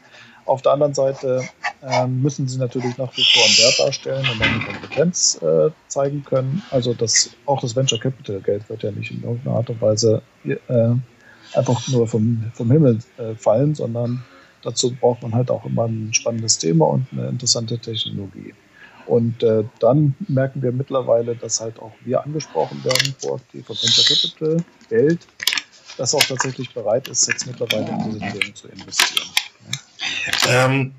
Auf 0.49 0.63
der 0.63 0.71
anderen 0.71 0.95
Seite 0.95 1.47
äh, 1.83 2.07
müssen 2.07 2.47
sie 2.47 2.57
natürlich 2.57 2.97
nach 2.97 3.15
wie 3.15 3.23
vor 3.23 3.43
einen 3.43 3.57
Wert 3.59 3.79
darstellen 3.79 4.25
und 4.31 4.41
eine 4.41 4.65
Kompetenz 4.65 5.39
äh, 5.43 5.69
zeigen 5.87 6.25
können. 6.25 6.63
Also 6.71 6.95
das, 6.95 7.29
auch 7.45 7.61
das 7.61 7.75
Venture 7.75 7.99
Capital 7.99 8.41
Geld 8.41 8.67
wird 8.67 8.81
ja 8.81 8.89
nicht 8.89 9.11
in 9.11 9.21
irgendeiner 9.21 9.57
Art 9.57 9.69
und 9.69 9.79
Weise 9.79 10.23
äh, 10.43 10.57
einfach 11.53 11.87
nur 11.89 12.07
vom, 12.07 12.51
vom 12.55 12.71
Himmel 12.71 12.97
äh, 13.19 13.35
fallen, 13.35 13.75
sondern 13.75 14.23
dazu 14.63 14.91
braucht 14.95 15.21
man 15.21 15.35
halt 15.35 15.51
auch 15.51 15.63
immer 15.65 15.85
ein 15.85 16.15
spannendes 16.15 16.57
Thema 16.57 16.85
und 16.85 17.05
eine 17.11 17.27
interessante 17.27 17.77
Technologie. 17.77 18.55
Und 19.05 19.43
äh, 19.43 19.65
dann 19.77 20.15
merken 20.27 20.63
wir 20.63 20.71
mittlerweile, 20.71 21.35
dass 21.35 21.61
halt 21.61 21.77
auch 21.77 21.93
wir 22.03 22.23
angesprochen 22.23 22.83
werden, 22.83 23.13
proaktiv 23.21 23.67
von 23.67 23.75
Venture 23.75 24.03
Capital 24.03 24.65
Geld, 24.89 25.27
das 25.97 26.15
auch 26.15 26.23
tatsächlich 26.23 26.73
bereit 26.73 27.07
ist, 27.07 27.27
jetzt 27.27 27.45
mittlerweile 27.45 27.87
in 27.87 28.03
diese 28.05 28.19
Themen 28.19 28.55
zu 28.55 28.67
investieren. 28.67 29.27
Ähm, 30.47 30.93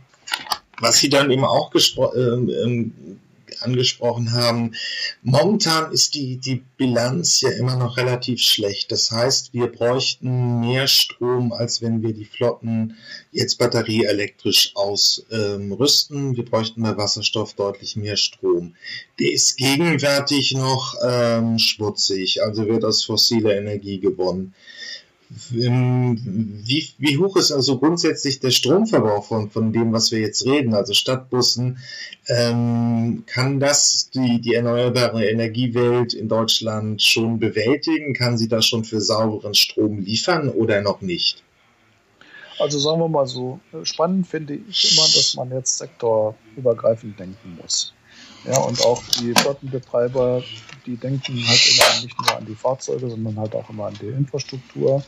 was 0.81 0.99
Sie 0.99 1.09
dann 1.09 1.31
eben 1.31 1.45
auch 1.45 1.73
ähm, 2.17 2.49
ähm, 2.49 3.21
angesprochen 3.61 4.33
haben, 4.33 4.75
momentan 5.23 5.93
ist 5.93 6.15
die, 6.15 6.39
die 6.39 6.63
Bilanz 6.77 7.41
ja 7.41 7.51
immer 7.51 7.77
noch 7.77 7.97
relativ 7.97 8.41
schlecht. 8.41 8.91
Das 8.91 9.11
heißt, 9.11 9.53
wir 9.53 9.67
bräuchten 9.67 10.61
mehr 10.61 10.87
Strom, 10.87 11.53
als 11.53 11.83
wenn 11.83 12.03
wir 12.03 12.15
die 12.15 12.25
Flotten 12.25 12.97
jetzt 13.33 13.59
batterieelektrisch 13.59 14.73
ausrüsten. 14.75 16.37
wir 16.37 16.45
bräuchten 16.45 16.83
bei 16.83 16.97
Wasserstoff 16.97 17.55
deutlich 17.55 17.97
mehr 17.97 18.17
Strom. 18.17 18.75
Der 19.19 19.33
ist 19.33 19.57
gegenwärtig 19.57 20.53
noch 20.53 20.95
ähm, 21.05 21.59
schmutzig, 21.59 22.43
also 22.43 22.67
wird 22.67 22.85
aus 22.85 23.05
fossiler 23.05 23.57
Energie 23.57 24.01
gewonnen. 24.01 24.55
Wie, 25.33 26.89
wie 26.99 27.19
hoch 27.19 27.37
ist 27.37 27.53
also 27.53 27.79
grundsätzlich 27.79 28.41
der 28.41 28.51
Stromverbrauch 28.51 29.25
von, 29.25 29.49
von 29.49 29.73
dem, 29.73 29.93
was 29.93 30.11
wir 30.11 30.19
jetzt 30.19 30.45
reden, 30.45 30.75
also 30.75 30.93
Stadtbussen? 30.93 31.79
Ähm, 32.27 33.23
kann 33.27 33.61
das 33.61 34.11
die, 34.11 34.41
die 34.41 34.55
erneuerbare 34.55 35.25
Energiewelt 35.25 36.15
in 36.15 36.29
Deutschland 36.29 37.01
schon 37.01 37.39
bewältigen? 37.39 38.13
Kann 38.13 38.39
sie 38.39 38.49
da 38.49 38.61
schon 38.61 38.85
für 38.85 39.01
sauberen 39.01 39.55
Strom 39.55 40.01
liefern 40.01 40.49
oder 40.49 40.81
noch 40.81 41.01
nicht? 41.01 41.45
Also 42.59 42.81
sagen 42.81 43.01
wir 43.01 43.09
mal 43.09 43.27
so, 43.27 43.61
spannend 43.85 44.27
finde 44.27 44.55
ich 44.55 44.93
immer, 44.93 45.07
dass 45.07 45.35
man 45.37 45.53
jetzt 45.53 45.79
sektorübergreifend 45.79 47.19
denken 47.21 47.57
muss. 47.63 47.95
Ja, 48.45 48.59
und 48.59 48.81
auch 48.83 49.03
die 49.21 49.35
Flottenbetreiber, 49.35 50.43
die 50.87 50.97
denken 50.97 51.47
halt 51.47 51.67
immer 51.67 52.03
nicht 52.03 52.21
nur 52.21 52.37
an 52.37 52.47
die 52.47 52.55
Fahrzeuge, 52.55 53.11
sondern 53.11 53.39
halt 53.39 53.55
auch 53.55 53.69
immer 53.69 53.87
an 53.87 53.99
die 54.01 54.09
Infrastruktur. 54.09 55.03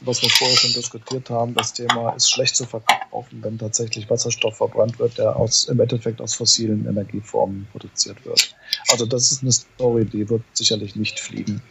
Was 0.00 0.20
wir 0.20 0.28
vorher 0.28 0.56
schon 0.56 0.74
diskutiert 0.74 1.30
haben, 1.30 1.54
das 1.54 1.72
Thema 1.72 2.10
ist 2.10 2.30
schlecht 2.30 2.54
zu 2.54 2.66
verkaufen, 2.66 3.42
wenn 3.42 3.58
tatsächlich 3.58 4.10
Wasserstoff 4.10 4.58
verbrannt 4.58 4.98
wird, 4.98 5.16
der 5.16 5.34
aus, 5.34 5.64
im 5.64 5.80
Endeffekt 5.80 6.20
aus 6.20 6.34
fossilen 6.34 6.86
Energieformen 6.86 7.66
produziert 7.72 8.22
wird. 8.26 8.54
Also 8.90 9.06
das 9.06 9.32
ist 9.32 9.42
eine 9.42 9.52
Story, 9.52 10.04
die 10.04 10.28
wird 10.28 10.42
sicherlich 10.52 10.96
nicht 10.96 11.18
fliegen. 11.18 11.62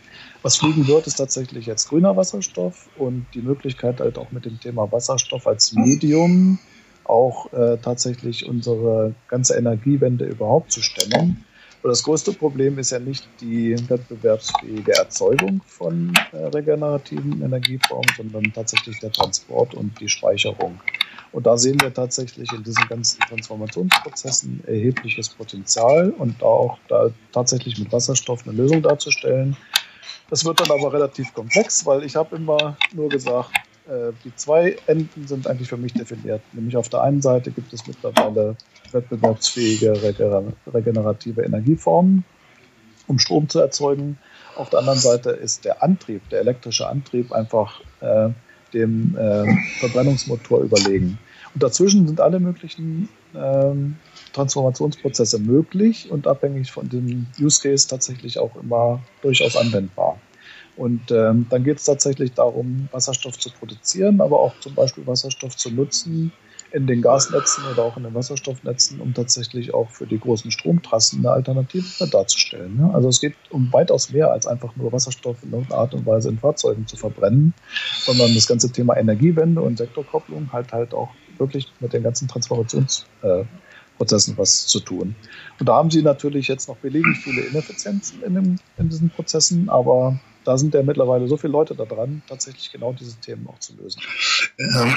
Was 0.42 0.58
fliegen 0.58 0.88
wird, 0.88 1.06
ist 1.06 1.16
tatsächlich 1.16 1.68
jetzt 1.68 1.88
grüner 1.88 2.18
Wasserstoff 2.18 2.90
und 2.98 3.28
die 3.36 3.42
Möglichkeit 3.42 4.00
halt 4.00 4.18
auch 4.18 4.32
mit 4.32 4.46
dem 4.46 4.60
Thema 4.60 4.92
Wasserstoff 4.92 5.46
als 5.46 5.74
Medium 5.74 6.58
auch 7.06 7.52
äh, 7.54 7.78
tatsächlich 7.78 8.48
unsere 8.48 9.14
ganze 9.28 9.56
Energiewende 9.56 10.26
überhaupt 10.26 10.72
zu 10.72 10.82
stemmen. 10.82 11.46
Und 11.84 11.90
das 11.90 12.02
größte 12.02 12.34
Problem 12.34 12.80
ist 12.80 12.92
ja 12.92 12.98
nicht 12.98 13.28
die 13.42 13.76
wettbewerbsfähige 13.88 14.94
Erzeugung 14.94 15.62
von 15.68 16.14
äh, 16.32 16.38
regenerativen 16.38 17.44
Energieformen, 17.44 18.10
sondern 18.18 18.52
tatsächlich 18.54 19.00
der 19.02 19.12
Transport 19.12 19.76
und 19.76 20.00
die 20.00 20.10
Speicherung. 20.10 20.80
Und 21.32 21.46
da 21.46 21.58
sehen 21.58 21.80
wir 21.82 21.94
tatsächlich 21.94 22.52
in 22.54 22.64
diesen 22.64 22.88
ganzen 22.88 23.20
Transformationsprozessen 23.20 24.64
erhebliches 24.66 25.30
Potenzial 25.30 26.10
und 26.12 26.42
auch 26.42 26.80
da 26.88 27.10
tatsächlich 27.32 27.78
mit 27.78 27.92
Wasserstoff 27.92 28.48
eine 28.48 28.58
Lösung 28.58 28.82
darzustellen. 28.82 29.56
Das 30.30 30.44
wird 30.44 30.60
dann 30.60 30.72
aber 30.72 30.92
relativ 30.92 31.34
komplex, 31.34 31.86
weil 31.86 32.04
ich 32.04 32.16
habe 32.16 32.38
immer 32.38 32.78
nur 32.94 33.10
gesagt, 33.10 33.52
äh, 33.88 34.12
die 34.24 34.36
zwei 34.36 34.78
Enden 34.88 35.28
sind 35.28 35.48
eigentlich 35.48 35.70
für 35.70 35.78
mich 35.78 35.94
definiert. 35.94 36.42
Nämlich 36.54 36.78
auf 36.78 36.90
der 36.90 37.02
einen 37.02 37.22
Seite 37.22 37.52
gibt 37.52 37.72
es 37.74 37.86
mittlerweile 37.88 38.56
wettbewerbsfähige 38.92 39.94
regenerative 40.74 41.44
Energieformen, 41.44 42.24
um 43.08 43.20
Strom 43.20 43.50
zu 43.50 43.60
erzeugen. 43.60 44.18
Auf 44.56 44.70
der 44.70 44.80
anderen 44.80 45.00
Seite 45.00 45.32
ist 45.32 45.66
der 45.66 45.84
Antrieb, 45.84 46.28
der 46.30 46.40
elektrische 46.40 46.88
Antrieb 46.88 47.32
einfach 47.32 47.82
äh, 48.00 48.30
dem 48.74 49.16
äh, 49.18 49.46
Verbrennungsmotor 49.80 50.62
überlegen. 50.62 51.18
Und 51.54 51.64
dazwischen 51.64 52.08
sind 52.08 52.20
alle 52.20 52.40
möglichen 52.40 53.10
ähm, 53.34 53.96
Transformationsprozesse 54.34 55.40
möglich 55.40 56.12
und 56.12 56.28
abhängig 56.28 56.72
von 56.72 56.90
dem 56.90 57.28
Use 57.40 57.62
Case 57.62 57.88
tatsächlich 57.88 58.40
auch 58.40 58.56
immer 58.56 59.02
durchaus 59.22 59.56
anwendbar. 59.56 60.20
Und 60.76 61.12
ähm, 61.12 61.48
dann 61.50 61.64
geht 61.64 61.78
es 61.78 61.86
tatsächlich 61.86 62.34
darum, 62.34 62.90
Wasserstoff 62.92 63.40
zu 63.40 63.50
produzieren, 63.50 64.20
aber 64.20 64.40
auch 64.40 64.60
zum 64.60 64.76
Beispiel 64.76 65.08
Wasserstoff 65.08 65.56
zu 65.56 65.72
nutzen 65.72 66.34
in 66.72 66.88
den 66.88 67.02
Gasnetzen 67.02 67.64
oder 67.72 67.84
auch 67.84 67.96
in 67.96 68.04
den 68.04 68.14
Wasserstoffnetzen, 68.14 69.00
um 69.00 69.14
tatsächlich 69.14 69.74
auch 69.74 69.90
für 69.90 70.06
die 70.06 70.20
großen 70.20 70.52
Stromtrassen 70.52 71.20
eine 71.20 71.32
Alternative 71.32 72.06
darzustellen. 72.08 72.76
Ne? 72.76 72.94
Also 72.94 73.08
es 73.08 73.22
geht 73.22 73.36
um 73.50 73.72
weitaus 73.72 74.12
mehr 74.12 74.30
als 74.32 74.46
einfach 74.46 74.76
nur 74.76 74.92
Wasserstoff 74.92 75.42
in 75.44 75.54
irgendeiner 75.54 75.80
Art 75.80 75.94
und 75.94 76.06
Weise 76.06 76.28
in 76.28 76.38
Fahrzeugen 76.38 76.86
zu 76.86 76.98
verbrennen, 76.98 77.54
sondern 78.04 78.36
das 78.36 78.46
ganze 78.46 78.74
Thema 78.74 78.98
Energiewende 78.98 79.62
und 79.62 79.78
Sektorkopplung 79.78 80.52
halt 80.52 80.74
halt 80.74 80.94
auch 80.94 81.12
wirklich 81.38 81.72
mit 81.80 81.94
den 81.94 82.04
ganzen 82.04 82.28
Transformationsprozessen 82.28 84.34
äh, 84.34 84.38
was 84.38 84.68
zu 84.68 84.82
tun. 84.82 85.16
Und 85.58 85.70
da 85.70 85.76
haben 85.76 85.92
sie 85.92 86.02
natürlich 86.02 86.50
jetzt 86.50 86.68
noch 86.68 86.76
beliebig 86.78 87.16
viele 87.24 87.44
Ineffizienzen 87.44 88.22
in, 88.22 88.36
dem, 88.36 88.60
in 88.78 88.90
diesen 88.90 89.10
Prozessen, 89.10 89.70
aber 89.70 90.20
da 90.46 90.58
sind 90.58 90.74
ja 90.74 90.84
mittlerweile 90.84 91.28
so 91.28 91.38
viele 91.38 91.54
Leute 91.54 91.76
da 91.76 91.86
dran, 91.86 92.22
tatsächlich 92.30 92.72
genau 92.72 92.94
diese 92.94 93.20
Themen 93.20 93.48
auch 93.48 93.60
zu 93.60 93.74
lösen. 93.76 94.02
Ähm, 94.60 94.96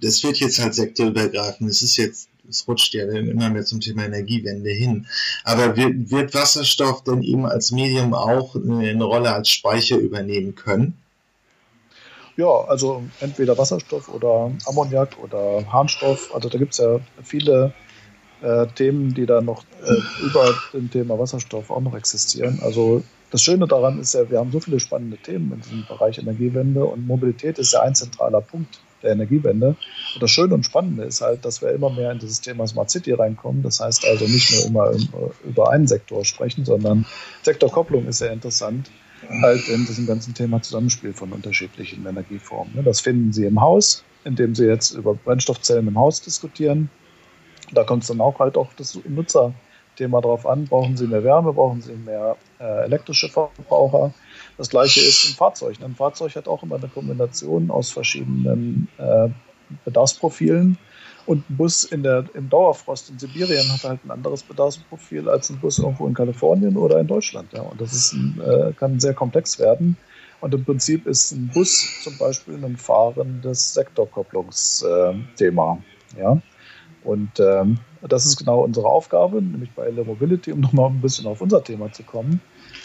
das 0.00 0.22
wird 0.22 0.38
jetzt 0.38 0.58
halt 0.58 0.74
sektorübergreifend. 0.74 1.70
Es 1.70 1.80
ist 1.82 1.96
jetzt, 1.96 2.28
es 2.48 2.66
rutscht 2.66 2.92
ja 2.94 3.06
dann 3.06 3.28
immer 3.28 3.48
mehr 3.50 3.64
zum 3.64 3.80
Thema 3.80 4.04
Energiewende 4.04 4.70
hin. 4.70 5.06
Aber 5.44 5.76
wird, 5.76 6.10
wird 6.10 6.34
Wasserstoff 6.34 7.04
denn 7.04 7.22
eben 7.22 7.46
als 7.46 7.70
Medium 7.70 8.12
auch 8.12 8.56
eine 8.56 9.04
Rolle 9.04 9.32
als 9.32 9.48
Speicher 9.48 9.96
übernehmen 9.96 10.54
können? 10.54 10.94
Ja, 12.36 12.64
also 12.68 13.02
entweder 13.20 13.56
Wasserstoff 13.58 14.08
oder 14.08 14.50
Ammoniak 14.66 15.18
oder 15.22 15.64
Harnstoff. 15.72 16.34
Also 16.34 16.48
da 16.48 16.58
gibt 16.58 16.72
es 16.72 16.78
ja 16.78 16.98
viele 17.22 17.72
äh, 18.40 18.66
Themen, 18.68 19.14
die 19.14 19.26
da 19.26 19.40
noch 19.40 19.64
äh, 19.84 20.24
über 20.24 20.54
dem 20.72 20.90
Thema 20.90 21.18
Wasserstoff 21.18 21.70
auch 21.70 21.80
noch 21.80 21.94
existieren. 21.94 22.58
Also 22.62 23.02
das 23.30 23.42
Schöne 23.42 23.66
daran 23.66 24.00
ist 24.00 24.14
ja, 24.14 24.28
wir 24.28 24.38
haben 24.38 24.50
so 24.50 24.60
viele 24.60 24.80
spannende 24.80 25.16
Themen 25.16 25.52
in 25.52 25.60
diesem 25.60 25.86
Bereich 25.86 26.18
Energiewende 26.18 26.84
und 26.84 27.06
Mobilität 27.06 27.58
ist 27.58 27.72
ja 27.72 27.82
ein 27.82 27.94
zentraler 27.94 28.40
Punkt 28.40 28.80
der 29.02 29.12
Energiewende. 29.12 29.76
Und 30.14 30.22
das 30.22 30.30
Schöne 30.30 30.54
und 30.54 30.64
Spannende 30.64 31.04
ist 31.04 31.20
halt, 31.20 31.44
dass 31.44 31.62
wir 31.62 31.70
immer 31.70 31.90
mehr 31.90 32.12
in 32.12 32.18
dieses 32.18 32.40
Thema 32.40 32.66
Smart 32.66 32.90
City 32.90 33.12
reinkommen. 33.12 33.62
Das 33.62 33.80
heißt 33.80 34.04
also 34.06 34.26
nicht 34.26 34.52
nur 34.52 34.66
immer 34.66 34.92
über 35.44 35.70
einen 35.70 35.86
Sektor 35.86 36.24
sprechen, 36.24 36.64
sondern 36.64 37.06
Sektorkopplung 37.42 38.06
ist 38.06 38.18
sehr 38.18 38.32
interessant, 38.32 38.90
halt 39.42 39.68
in 39.68 39.86
diesem 39.86 40.06
ganzen 40.06 40.34
Thema 40.34 40.60
Zusammenspiel 40.60 41.12
von 41.12 41.32
unterschiedlichen 41.32 42.04
Energieformen. 42.06 42.84
Das 42.84 43.00
finden 43.00 43.32
Sie 43.32 43.46
im 43.46 43.60
Haus, 43.60 44.04
indem 44.24 44.54
Sie 44.54 44.64
jetzt 44.64 44.92
über 44.92 45.14
Brennstoffzellen 45.14 45.88
im 45.88 45.98
Haus 45.98 46.20
diskutieren. 46.20 46.90
Da 47.72 47.84
kommt 47.84 48.02
es 48.02 48.08
dann 48.08 48.20
auch 48.20 48.38
halt 48.38 48.56
auch 48.56 48.72
das 48.76 48.98
Nutzer 49.08 49.54
Thema 50.00 50.22
drauf 50.22 50.46
an, 50.46 50.64
brauchen 50.64 50.96
Sie 50.96 51.06
mehr 51.06 51.22
Wärme, 51.22 51.52
brauchen 51.52 51.82
Sie 51.82 51.92
mehr 51.92 52.36
äh, 52.58 52.84
elektrische 52.84 53.28
Verbraucher. 53.28 54.14
Das 54.56 54.70
gleiche 54.70 55.00
ist 55.00 55.28
im 55.28 55.34
Fahrzeug. 55.34 55.76
Ein 55.84 55.94
Fahrzeug 55.94 56.34
hat 56.36 56.48
auch 56.48 56.62
immer 56.62 56.76
eine 56.76 56.88
Kombination 56.88 57.70
aus 57.70 57.90
verschiedenen 57.90 58.88
äh, 58.96 59.28
Bedarfsprofilen. 59.84 60.78
Und 61.26 61.50
ein 61.50 61.56
Bus 61.58 61.84
in 61.84 62.02
der, 62.02 62.24
im 62.32 62.48
Dauerfrost 62.48 63.10
in 63.10 63.18
Sibirien 63.18 63.70
hat 63.70 63.84
halt 63.84 64.02
ein 64.06 64.10
anderes 64.10 64.42
Bedarfsprofil 64.42 65.28
als 65.28 65.50
ein 65.50 65.60
Bus 65.60 65.78
irgendwo 65.78 66.06
in 66.06 66.14
Kalifornien 66.14 66.78
oder 66.78 66.98
in 66.98 67.06
Deutschland. 67.06 67.52
Ja. 67.52 67.60
Und 67.60 67.78
das 67.78 67.92
ist 67.92 68.14
ein, 68.14 68.40
äh, 68.40 68.72
kann 68.72 69.00
sehr 69.00 69.12
komplex 69.12 69.58
werden. 69.58 69.98
Und 70.40 70.54
im 70.54 70.64
Prinzip 70.64 71.06
ist 71.06 71.32
ein 71.32 71.50
Bus 71.52 71.86
zum 72.02 72.16
Beispiel 72.16 72.54
ein 72.64 72.78
fahrendes 72.78 73.74
Sektorkopplungsthema. 73.74 75.78
ja. 76.16 76.40
Und 77.00 77.40
ähm, 77.40 77.80
das 78.02 78.26
ist 78.26 78.36
genau 78.36 78.62
unsere 78.62 78.86
Aufgabe, 78.88 79.40
nämlich 79.42 79.74
bei 79.74 79.86
Air 79.90 80.04
Mobility, 80.04 80.52
um 80.52 80.60
nochmal 80.60 80.90
ein 80.90 81.00
bisschen 81.00 81.26
auf 81.26 81.40
unser 81.40 81.64
Thema 81.64 81.92
zu 81.92 82.04
kommen. 82.04 82.42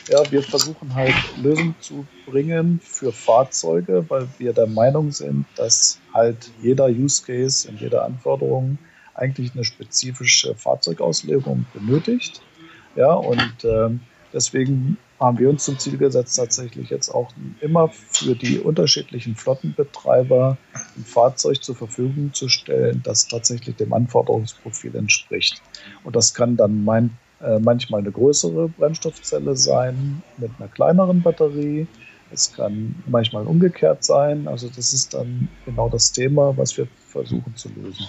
Ja, 0.07 0.29
wir 0.31 0.43
versuchen 0.43 0.95
halt 0.95 1.31
Lösungen 1.35 1.79
zu 1.79 2.07
bringen 2.25 2.79
für 2.81 3.11
Fahrzeuge, 3.11 4.09
weil 4.09 4.29
wir 4.37 4.53
der 4.53 4.67
Meinung 4.67 5.11
sind, 5.11 5.47
dass 5.55 6.03
halt 6.13 6.47
jeder 6.57 6.85
Use 6.87 7.23
Case 7.23 7.67
und 7.67 7.81
jede 7.81 8.03
Anforderung 8.03 8.79
eigentlich 9.15 9.53
eine 9.55 9.63
spezifische 9.63 10.55
Fahrzeugauslegung 10.55 11.69
benötigt. 11.71 12.45
Ja, 12.93 13.13
und 13.13 13.63
ähm, 13.65 14.07
deswegen 14.31 15.04
haben 15.19 15.39
wir 15.39 15.49
uns 15.49 15.63
zum 15.63 15.79
Ziel 15.79 15.97
gesetzt, 15.97 16.35
tatsächlich 16.35 16.89
jetzt 16.89 17.09
auch 17.09 17.31
immer 17.61 17.89
für 17.89 18.35
die 18.35 18.59
unterschiedlichen 18.59 19.35
Flottenbetreiber 19.35 20.57
ein 20.73 21.05
Fahrzeug 21.05 21.63
zur 21.63 21.75
Verfügung 21.75 22.33
zu 22.33 22.49
stellen, 22.49 23.01
das 23.03 23.27
tatsächlich 23.27 23.75
dem 23.77 23.93
Anforderungsprofil 23.93 24.95
entspricht. 24.95 25.61
Und 26.03 26.15
das 26.15 26.33
kann 26.33 26.57
dann 26.57 26.83
mein, 26.83 27.17
äh, 27.41 27.59
manchmal 27.59 28.01
eine 28.01 28.11
größere 28.11 28.67
Brennstoffzelle 28.69 29.55
sein 29.55 30.21
mit 30.37 30.51
einer 30.59 30.67
kleineren 30.67 31.21
Batterie. 31.21 31.87
Es 32.31 32.51
kann 32.53 32.95
manchmal 33.05 33.47
umgekehrt 33.47 34.03
sein. 34.03 34.47
Also 34.47 34.67
das 34.67 34.91
ist 34.91 35.13
dann 35.13 35.47
genau 35.63 35.87
das 35.87 36.11
Thema, 36.11 36.57
was 36.57 36.75
wir 36.75 36.87
versuchen 37.07 37.55
zu 37.55 37.69
lösen. 37.69 38.05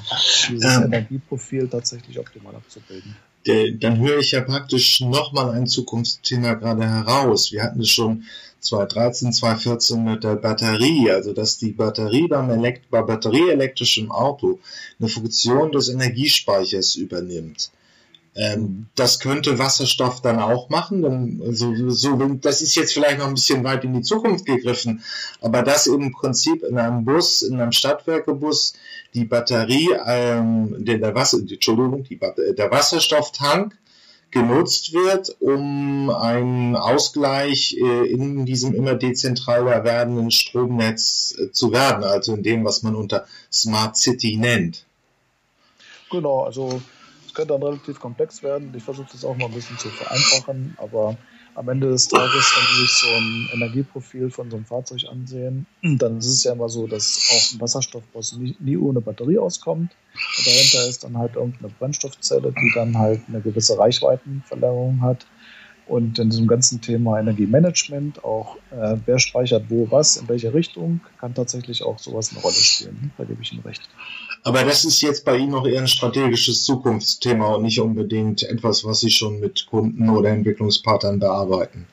Dieses 0.49 0.77
ähm, 0.77 0.85
Energieprofil 0.85 1.69
tatsächlich 1.69 2.19
optimal 2.19 2.57
abzubilden 2.57 3.15
dann 3.47 3.99
höre 3.99 4.19
ich 4.19 4.33
ja 4.33 4.41
praktisch 4.41 5.01
nochmal 5.01 5.51
ein 5.51 5.67
Zukunftsthema 5.67 6.55
gerade 6.55 6.89
heraus. 6.89 7.53
Wir 7.53 7.63
hatten 7.63 7.81
es 7.81 7.91
schon 7.91 8.25
2013, 8.61 9.33
2014 9.33 10.05
mit 10.05 10.25
der 10.25 10.37
Batterie, 10.37 11.11
also 11.11 11.33
dass 11.33 11.59
die 11.59 11.73
Batterie 11.73 12.27
beim 12.27 12.51
Elekt 12.51 12.91
bei 12.91 13.03
batterieelektrischem 13.03 14.11
Auto 14.11 14.59
eine 14.99 15.09
Funktion 15.09 15.71
des 15.71 15.89
Energiespeichers 15.89 16.97
übernimmt. 16.97 17.71
Ähm, 18.37 18.87
das 18.95 19.19
könnte 19.19 19.59
Wasserstoff 19.59 20.21
dann 20.21 20.39
auch 20.39 20.69
machen. 20.69 21.03
Dann, 21.03 21.41
also, 21.45 21.75
so, 21.89 22.17
das 22.41 22.61
ist 22.61 22.75
jetzt 22.75 22.93
vielleicht 22.93 23.19
noch 23.19 23.29
ein 23.29 23.35
bisschen 23.35 23.65
weit 23.65 23.85
in 23.85 23.95
die 23.95 24.03
Zukunft 24.03 24.45
gegriffen, 24.45 25.03
aber 25.41 25.63
das 25.63 25.87
im 25.87 26.13
Prinzip 26.13 26.63
in 26.63 26.79
einem 26.79 27.05
Bus, 27.05 27.43
in 27.43 27.61
einem 27.61 27.73
Stadtwerkebus, 27.73 28.75
die 29.15 29.25
Batterie, 29.25 29.89
ähm, 30.07 30.85
der, 30.85 30.99
der, 30.99 31.15
Wasser, 31.15 31.39
Entschuldigung, 31.39 32.05
die, 32.05 32.19
der 32.19 32.71
Wasserstofftank 32.71 33.77
genutzt 34.31 34.93
wird, 34.93 35.35
um 35.41 36.11
einen 36.11 36.77
Ausgleich 36.77 37.77
äh, 37.81 38.07
in 38.11 38.45
diesem 38.45 38.75
immer 38.75 38.95
dezentraler 38.95 39.85
werdenden 39.85 40.31
Stromnetz 40.31 41.35
äh, 41.39 41.53
zu 41.53 41.73
werden, 41.73 42.05
also 42.05 42.35
in 42.35 42.43
dem, 42.43 42.65
was 42.65 42.83
man 42.83 42.95
unter 42.97 43.27
Smart 43.51 43.97
City 43.97 44.37
nennt. 44.37 44.85
Genau, 46.11 46.45
also 46.45 46.83
könnte 47.37 47.53
dann 47.53 47.63
relativ 47.63 48.01
komplex 48.01 48.43
werden. 48.43 48.73
Ich 48.75 48.83
versuche 48.83 49.09
das 49.13 49.25
auch 49.25 49.37
mal 49.37 49.45
ein 49.45 49.53
bisschen 49.53 49.79
zu 49.79 49.89
vereinfachen, 49.91 50.75
aber 50.79 51.17
am 51.55 51.69
Ende 51.69 51.89
des 51.89 52.09
Tages, 52.09 52.33
wenn 52.33 52.75
Sie 52.75 52.81
sich 52.83 52.91
so 52.93 53.09
ein 53.09 53.49
Energieprofil 53.55 54.31
von 54.31 54.51
so 54.51 54.57
einem 54.57 54.67
Fahrzeug 54.67 55.05
ansehen, 55.11 55.67
dann 55.83 56.19
ist 56.19 56.27
es 56.27 56.45
ja 56.45 56.53
immer 56.53 56.69
so, 56.69 56.87
dass 56.87 57.31
auch 57.31 57.55
ein 57.55 57.61
Wasserstoffbus 57.61 58.37
nie, 58.37 58.57
nie 58.59 58.77
ohne 58.77 59.01
Batterie 59.01 59.39
auskommt. 59.39 59.93
Und 60.39 60.47
dahinter 60.47 60.89
ist 60.89 61.05
dann 61.05 61.17
halt 61.17 61.37
irgendeine 61.37 61.73
Brennstoffzelle, 61.79 62.53
die 62.53 62.73
dann 62.75 62.99
halt 62.99 63.21
eine 63.29 63.41
gewisse 63.41 63.79
Reichweitenverlängerung 63.79 65.01
hat. 65.03 65.27
Und 65.87 66.19
in 66.19 66.31
diesem 66.31 66.49
ganzen 66.49 66.81
Thema 66.81 67.21
Energiemanagement, 67.21 68.25
auch 68.25 68.57
äh, 68.73 68.97
wer 69.07 69.19
speichert 69.21 69.65
wo 69.69 69.89
was, 69.91 70.17
in 70.17 70.29
welche 70.29 70.53
Richtung, 70.53 71.01
kann 71.21 71.33
tatsächlich 71.33 71.85
auch 71.85 71.99
sowas 71.99 72.33
eine 72.33 72.41
Rolle 72.41 72.55
spielen. 72.55 73.13
Da 73.17 73.25
gebe 73.25 73.41
ich 73.41 73.53
Ihnen 73.53 73.63
recht. 73.63 73.83
Aber 74.43 74.65
das 74.65 74.85
ist 74.85 75.01
jetzt 75.01 75.25
bei 75.25 75.37
Ihnen 75.37 75.53
noch 75.53 75.67
eher 75.67 75.81
ein 75.81 75.87
strategisches 75.87 76.65
Zukunftsthema 76.65 77.55
und 77.55 77.63
nicht 77.63 77.81
unbedingt 77.81 78.43
etwas, 78.43 78.85
was 78.85 79.01
Sie 79.01 79.11
schon 79.11 79.39
mit 79.39 79.67
Kunden 79.71 80.11
oder 80.11 80.31
Entwicklungspartnern 80.31 81.21
bearbeiten. 81.21 81.87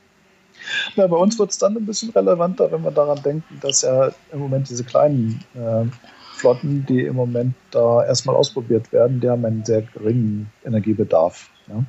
Ja, 0.95 1.07
bei 1.07 1.17
uns 1.17 1.37
wird 1.37 1.51
es 1.51 1.57
dann 1.57 1.77
ein 1.77 1.85
bisschen 1.85 2.09
relevanter, 2.11 2.71
wenn 2.71 2.83
wir 2.83 2.91
daran 2.91 3.21
denken, 3.21 3.59
dass 3.61 3.81
ja 3.81 4.11
im 4.31 4.39
Moment 4.39 4.69
diese 4.69 4.83
kleinen 4.83 5.43
äh, 5.55 5.85
Flotten, 6.35 6.85
die 6.87 7.01
im 7.01 7.15
Moment 7.15 7.53
da 7.71 8.03
erstmal 8.03 8.35
ausprobiert 8.35 8.91
werden, 8.91 9.19
die 9.19 9.29
haben 9.29 9.45
einen 9.45 9.63
sehr 9.65 9.81
geringen 9.81 10.51
Energiebedarf. 10.65 11.49
Ja. 11.67 11.83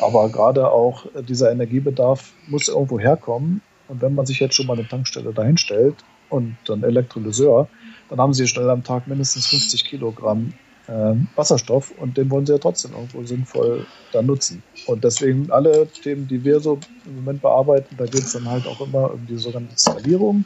Aber 0.00 0.28
gerade 0.28 0.70
auch 0.70 1.06
dieser 1.28 1.50
Energiebedarf 1.50 2.32
muss 2.48 2.68
irgendwo 2.68 2.98
herkommen. 2.98 3.62
Und 3.88 4.00
wenn 4.02 4.14
man 4.14 4.26
sich 4.26 4.40
jetzt 4.40 4.54
schon 4.54 4.66
mal 4.66 4.78
eine 4.78 4.88
Tankstelle 4.88 5.32
dahinstellt 5.32 5.96
und 6.30 6.56
dann 6.66 6.82
Elektrolyseur, 6.82 7.68
dann 8.08 8.18
haben 8.18 8.34
sie 8.34 8.46
schnell 8.46 8.70
am 8.70 8.82
Tag 8.82 9.06
mindestens 9.06 9.46
50 9.46 9.84
Kilogramm 9.84 10.52
äh, 10.86 11.14
Wasserstoff 11.34 11.92
und 11.98 12.16
den 12.16 12.30
wollen 12.30 12.46
sie 12.46 12.52
ja 12.52 12.58
trotzdem 12.58 12.92
irgendwo 12.92 13.24
sinnvoll 13.24 13.86
dann 14.12 14.26
nutzen. 14.26 14.62
Und 14.86 15.04
deswegen 15.04 15.50
alle 15.50 15.86
Themen, 15.86 16.28
die 16.28 16.44
wir 16.44 16.60
so 16.60 16.78
im 17.06 17.16
Moment 17.16 17.42
bearbeiten, 17.42 17.96
da 17.96 18.04
geht 18.04 18.22
es 18.22 18.32
dann 18.32 18.48
halt 18.48 18.66
auch 18.66 18.80
immer 18.80 19.12
um 19.12 19.26
die 19.26 19.36
sogenannte 19.36 19.78
Skalierung. 19.78 20.44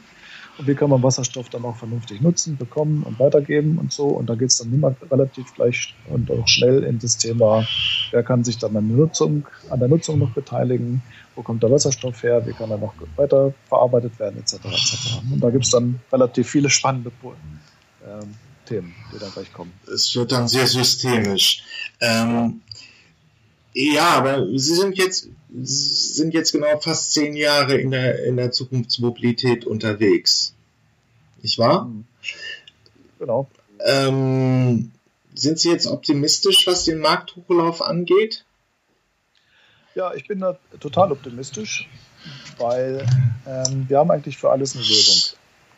Und 0.59 0.67
wie 0.67 0.75
kann 0.75 0.89
man 0.89 1.01
Wasserstoff 1.01 1.47
dann 1.47 1.63
auch 1.63 1.77
vernünftig 1.77 2.19
nutzen, 2.19 2.57
bekommen 2.57 3.03
und 3.03 3.17
weitergeben 3.17 3.77
und 3.77 3.93
so. 3.93 4.07
Und 4.07 4.29
da 4.29 4.35
geht 4.35 4.49
es 4.49 4.57
dann 4.57 4.73
immer 4.73 4.93
relativ 5.09 5.53
gleich 5.55 5.95
und 6.09 6.29
auch 6.29 6.45
schnell 6.49 6.83
in 6.83 6.99
das 6.99 7.17
Thema, 7.17 7.65
wer 8.11 8.23
kann 8.23 8.43
sich 8.43 8.57
dann 8.57 8.75
an 8.75 8.89
der 8.89 8.97
Nutzung, 8.97 9.47
an 9.69 9.79
der 9.79 9.87
Nutzung 9.87 10.19
noch 10.19 10.31
beteiligen, 10.31 11.01
wo 11.35 11.43
kommt 11.43 11.63
der 11.63 11.71
Wasserstoff 11.71 12.23
her, 12.23 12.45
wie 12.45 12.51
kann 12.51 12.69
er 12.69 12.77
noch 12.77 12.93
weiter 13.15 13.53
verarbeitet 13.69 14.19
werden, 14.19 14.37
etc. 14.39 14.55
etc. 14.65 15.21
Und 15.31 15.39
da 15.39 15.49
gibt 15.49 15.63
es 15.63 15.71
dann 15.71 16.01
relativ 16.11 16.49
viele 16.49 16.69
spannende 16.69 17.11
ähm, 17.23 18.35
Themen, 18.65 18.93
die 19.13 19.19
dann 19.19 19.31
gleich 19.31 19.53
kommen. 19.53 19.71
Es 19.93 20.13
wird 20.13 20.33
dann 20.33 20.49
sehr 20.49 20.67
systemisch. 20.67 21.63
Ähm, 22.01 22.61
ja, 23.73 24.09
aber 24.09 24.47
Sie 24.57 24.75
sind 24.75 24.97
jetzt, 24.97 25.29
sind 25.61 26.33
jetzt 26.33 26.51
genau 26.51 26.79
fast 26.79 27.13
zehn 27.13 27.35
Jahre 27.35 27.77
in 27.77 27.91
der, 27.91 28.23
in 28.25 28.37
der 28.37 28.51
Zukunftsmobilität 28.51 29.65
unterwegs. 29.65 30.53
Nicht 31.41 31.57
wahr? 31.57 31.85
Mhm. 31.85 32.05
Genau. 33.19 33.49
Ähm, 33.85 34.91
sind 35.35 35.59
Sie 35.59 35.69
jetzt 35.69 35.87
optimistisch, 35.87 36.67
was 36.67 36.85
den 36.85 36.99
Markthochlauf 36.99 37.81
angeht? 37.81 38.45
Ja, 39.95 40.13
ich 40.13 40.27
bin 40.27 40.39
da 40.39 40.57
total 40.79 41.11
optimistisch, 41.11 41.89
weil 42.57 43.05
ähm, 43.45 43.85
wir 43.87 43.97
haben 43.99 44.11
eigentlich 44.11 44.37
für 44.37 44.49
alles 44.49 44.75
eine 44.75 44.83
Lösung. 44.83 45.18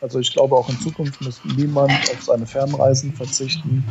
Also 0.02 0.18
ich 0.18 0.32
glaube, 0.32 0.56
auch 0.56 0.68
in 0.68 0.78
Zukunft 0.80 1.20
muss 1.20 1.40
niemand 1.56 1.92
auf 1.92 2.22
seine 2.22 2.44
Fernreisen 2.44 3.14
verzichten. 3.14 3.84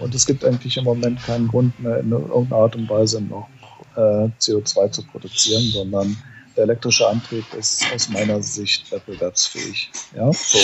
Und 0.00 0.12
es 0.12 0.26
gibt 0.26 0.44
eigentlich 0.44 0.76
im 0.76 0.82
Moment 0.82 1.22
keinen 1.22 1.46
Grund 1.46 1.78
mehr, 1.78 2.00
in 2.00 2.10
irgendeiner 2.10 2.62
Art 2.62 2.74
und 2.74 2.90
Weise 2.90 3.20
noch 3.20 3.48
äh, 3.94 4.28
CO2 4.40 4.90
zu 4.90 5.06
produzieren, 5.06 5.62
sondern 5.62 6.16
der 6.56 6.64
elektrische 6.64 7.08
Antrieb 7.08 7.44
ist 7.56 7.86
aus 7.94 8.08
meiner 8.08 8.42
Sicht 8.42 8.90
wettbewerbsfähig. 8.90 9.90
Ja, 10.16 10.32
so. 10.32 10.58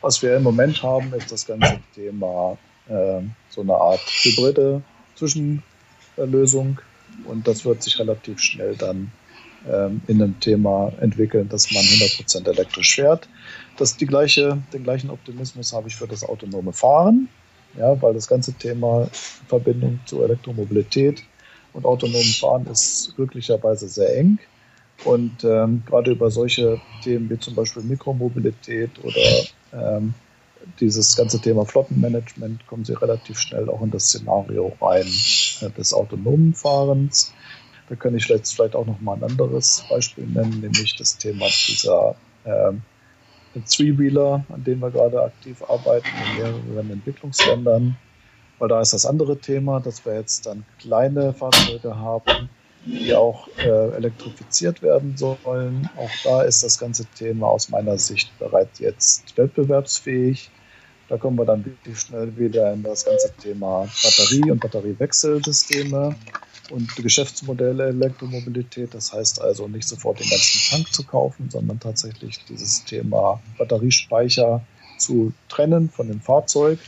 Was 0.00 0.22
wir 0.22 0.36
im 0.36 0.44
Moment 0.44 0.80
haben, 0.84 1.12
ist 1.14 1.32
das 1.32 1.46
ganze 1.46 1.80
Thema 1.92 2.56
äh, 2.88 3.22
so 3.50 3.62
eine 3.62 3.74
Art 3.74 4.00
hybride 4.22 4.82
Zwischenlösung. 5.16 6.78
Und 7.24 7.48
das 7.48 7.64
wird 7.64 7.82
sich 7.82 7.98
relativ 7.98 8.38
schnell 8.38 8.76
dann 8.76 9.10
ähm, 9.70 10.00
in 10.06 10.22
einem 10.22 10.38
Thema 10.40 10.92
entwickeln, 11.00 11.48
dass 11.48 11.70
man 11.70 11.82
100% 11.82 12.48
elektrisch 12.48 12.94
fährt. 12.94 13.28
Das 13.76 13.96
die 13.96 14.06
gleiche, 14.06 14.58
den 14.72 14.84
gleichen 14.84 15.10
Optimismus 15.10 15.72
habe 15.72 15.88
ich 15.88 15.96
für 15.96 16.06
das 16.06 16.24
autonome 16.24 16.72
Fahren, 16.72 17.28
ja, 17.78 18.00
weil 18.00 18.14
das 18.14 18.28
ganze 18.28 18.52
Thema 18.52 19.08
Verbindung 19.48 20.00
zur 20.06 20.24
Elektromobilität 20.24 21.22
und 21.72 21.84
autonomen 21.84 22.22
Fahren 22.22 22.66
ist 22.66 23.14
glücklicherweise 23.16 23.88
sehr 23.88 24.16
eng. 24.16 24.38
Und 25.04 25.42
ähm, 25.42 25.82
gerade 25.86 26.12
über 26.12 26.30
solche 26.30 26.80
Themen 27.02 27.28
wie 27.28 27.38
zum 27.38 27.54
Beispiel 27.54 27.82
Mikromobilität 27.82 28.90
oder 29.02 29.42
ähm, 29.72 30.14
dieses 30.80 31.16
ganze 31.16 31.40
Thema 31.40 31.66
Flottenmanagement 31.66 32.66
kommen 32.66 32.84
sie 32.84 32.94
relativ 32.94 33.38
schnell 33.38 33.68
auch 33.68 33.82
in 33.82 33.90
das 33.90 34.06
Szenario 34.06 34.72
rein 34.80 35.06
äh, 35.60 35.70
des 35.70 35.92
autonomen 35.92 36.54
Fahrens. 36.54 37.32
Da 37.88 37.94
kann 37.96 38.16
ich 38.16 38.28
jetzt 38.28 38.54
vielleicht 38.54 38.74
auch 38.74 38.86
noch 38.86 39.00
mal 39.00 39.16
ein 39.16 39.24
anderes 39.24 39.84
Beispiel 39.90 40.26
nennen, 40.26 40.60
nämlich 40.60 40.96
das 40.96 41.18
Thema 41.18 41.46
dieser 41.46 42.14
äh, 42.44 42.72
Three-Wheeler, 43.60 44.44
an 44.48 44.64
denen 44.64 44.80
wir 44.80 44.90
gerade 44.90 45.22
aktiv 45.22 45.62
arbeiten 45.62 46.08
in 46.08 46.42
mehreren 46.42 46.90
Entwicklungsländern. 46.90 47.96
Weil 48.58 48.68
da 48.68 48.80
ist 48.80 48.92
das 48.92 49.04
andere 49.04 49.36
Thema, 49.36 49.80
dass 49.80 50.04
wir 50.06 50.14
jetzt 50.14 50.46
dann 50.46 50.64
kleine 50.78 51.32
Fahrzeuge 51.34 51.96
haben, 51.96 52.48
die 52.86 53.14
auch 53.14 53.48
äh, 53.58 53.96
elektrifiziert 53.96 54.82
werden 54.82 55.16
sollen. 55.16 55.88
Auch 55.96 56.10
da 56.22 56.42
ist 56.42 56.62
das 56.62 56.78
ganze 56.78 57.04
Thema 57.06 57.48
aus 57.48 57.68
meiner 57.68 57.98
Sicht 57.98 58.36
bereits 58.38 58.78
jetzt 58.78 59.36
wettbewerbsfähig. 59.36 60.50
Da 61.08 61.18
kommen 61.18 61.38
wir 61.38 61.44
dann 61.44 61.64
wirklich 61.64 62.00
schnell 62.00 62.36
wieder 62.36 62.72
in 62.72 62.82
das 62.82 63.04
ganze 63.04 63.36
Thema 63.36 63.82
Batterie 64.02 64.50
und 64.50 64.60
Batteriewechselsysteme 64.60 66.16
und 66.66 66.96
Geschäftsmodelle 66.96 67.88
Elektromobilität. 67.88 68.94
Das 68.94 69.12
heißt 69.12 69.40
also 69.40 69.68
nicht 69.68 69.86
sofort 69.86 70.20
den 70.20 70.28
ganzen 70.30 70.70
Tank 70.70 70.92
zu 70.92 71.04
kaufen, 71.04 71.50
sondern 71.50 71.78
tatsächlich 71.78 72.44
dieses 72.46 72.84
Thema 72.84 73.42
Batteriespeicher 73.58 74.66
zu 75.04 75.32
trennen 75.48 75.90
von 75.90 76.08
dem 76.08 76.20
Fahrzeug. 76.20 76.78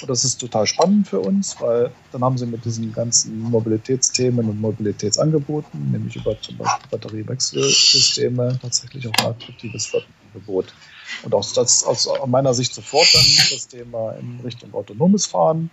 Und 0.00 0.10
das 0.10 0.24
ist 0.24 0.38
total 0.38 0.66
spannend 0.66 1.08
für 1.08 1.20
uns, 1.20 1.60
weil 1.60 1.90
dann 2.12 2.22
haben 2.22 2.38
sie 2.38 2.46
mit 2.46 2.64
diesen 2.64 2.92
ganzen 2.92 3.38
Mobilitätsthemen 3.40 4.48
und 4.48 4.60
Mobilitätsangeboten, 4.60 5.92
nämlich 5.92 6.16
über 6.16 6.40
zum 6.40 6.56
Beispiel 6.56 6.88
Batteriewechselsysteme, 6.90 8.58
tatsächlich 8.60 9.06
auch 9.08 9.24
ein 9.24 9.26
attraktives 9.26 9.86
Flottenangebot. 9.86 10.74
Und 11.22 11.34
auch 11.34 11.52
das 11.52 11.84
aus 11.84 12.08
meiner 12.26 12.54
Sicht 12.54 12.74
sofort 12.74 13.08
dann 13.14 13.24
das 13.50 13.68
Thema 13.68 14.12
in 14.12 14.40
Richtung 14.44 14.72
autonomes 14.74 15.26
Fahren 15.26 15.70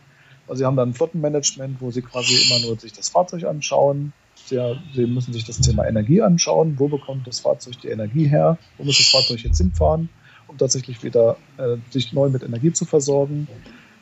also 0.47 0.59
sie 0.59 0.65
haben 0.65 0.75
dann 0.75 0.89
ein 0.89 0.93
Flottenmanagement, 0.93 1.81
wo 1.81 1.91
sie 1.91 2.01
quasi 2.01 2.35
immer 2.35 2.59
nur 2.67 2.79
sich 2.79 2.93
das 2.93 3.09
Fahrzeug 3.09 3.45
anschauen. 3.45 4.13
Sie, 4.35 4.59
sie, 4.93 5.07
müssen 5.07 5.33
sich 5.33 5.45
das 5.45 5.59
Thema 5.59 5.87
Energie 5.87 6.21
anschauen. 6.21 6.75
Wo 6.77 6.87
bekommt 6.87 7.25
das 7.25 7.39
Fahrzeug 7.39 7.79
die 7.81 7.87
Energie 7.87 8.27
her? 8.27 8.57
Wo 8.77 8.83
muss 8.83 8.97
das 8.97 9.07
Fahrzeug 9.07 9.43
jetzt 9.43 9.57
hinfahren, 9.57 10.09
um 10.47 10.57
tatsächlich 10.57 11.03
wieder 11.03 11.37
äh, 11.57 11.77
sich 11.91 12.13
neu 12.13 12.29
mit 12.29 12.43
Energie 12.43 12.71
zu 12.71 12.85
versorgen? 12.85 13.47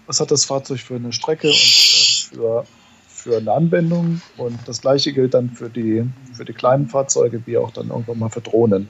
Was 0.08 0.20
hat 0.20 0.32
das 0.32 0.46
Fahrzeug 0.46 0.80
für 0.80 0.96
eine 0.96 1.14
Strecke 1.14 1.48
und 1.48 1.56
äh, 1.56 2.36
für, 2.36 2.66
für 3.08 3.38
eine 3.38 3.52
Anwendung? 3.52 4.22
Und 4.38 4.60
das 4.66 4.82
gleiche 4.82 5.14
gilt 5.14 5.34
dann 5.34 5.50
für 5.50 5.70
die, 5.70 6.04
für 6.34 6.46
die 6.46 6.54
kleinen 6.54 6.88
Fahrzeuge, 6.88 7.42
wie 7.46 7.58
auch 7.58 7.72
dann 7.72 7.90
irgendwann 7.90 8.20
mal 8.20 8.30
für 8.30 8.42
Drohnen. 8.42 8.90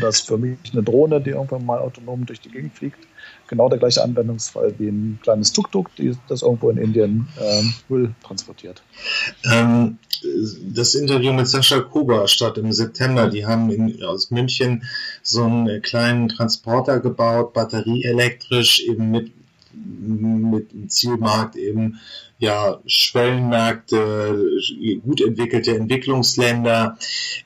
Das 0.00 0.20
ist 0.20 0.28
für 0.28 0.38
mich 0.38 0.58
eine 0.72 0.82
Drohne, 0.82 1.20
die 1.20 1.30
irgendwann 1.30 1.66
mal 1.66 1.78
autonom 1.80 2.26
durch 2.26 2.40
die 2.40 2.50
Gegend 2.50 2.74
fliegt 2.74 2.98
genau 3.48 3.68
der 3.68 3.78
gleiche 3.78 4.02
Anwendungsfall 4.02 4.74
wie 4.78 4.88
ein 4.88 5.18
kleines 5.22 5.52
Tuk-Tuk, 5.52 5.90
das 6.28 6.42
irgendwo 6.42 6.70
in 6.70 6.78
Indien 6.78 7.28
ähm, 7.40 7.74
Müll 7.88 8.14
transportiert. 8.22 8.82
Ähm, 9.50 9.98
das 10.72 10.94
Interview 10.94 11.32
mit 11.32 11.48
Sascha 11.48 11.80
Kuba 11.80 12.26
statt 12.26 12.58
im 12.58 12.72
September. 12.72 13.28
Die 13.28 13.46
haben 13.46 13.70
in, 13.70 14.02
aus 14.04 14.30
München 14.30 14.84
so 15.22 15.44
einen 15.44 15.82
kleinen 15.82 16.28
Transporter 16.28 17.00
gebaut, 17.00 17.52
batterieelektrisch, 17.52 18.80
eben 18.80 19.10
mit 19.10 19.32
mit 19.76 20.72
dem 20.72 20.88
Zielmarkt 20.88 21.56
eben 21.56 22.00
ja 22.38 22.80
Schwellenmärkte, 22.86 24.46
gut 25.02 25.20
entwickelte 25.20 25.76
Entwicklungsländer. 25.76 26.98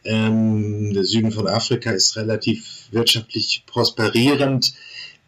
Ähm, 0.04 0.92
der 0.92 1.04
Süden 1.04 1.32
von 1.32 1.46
Afrika 1.48 1.90
ist 1.90 2.16
relativ 2.16 2.88
wirtschaftlich 2.90 3.64
prosperierend. 3.66 4.74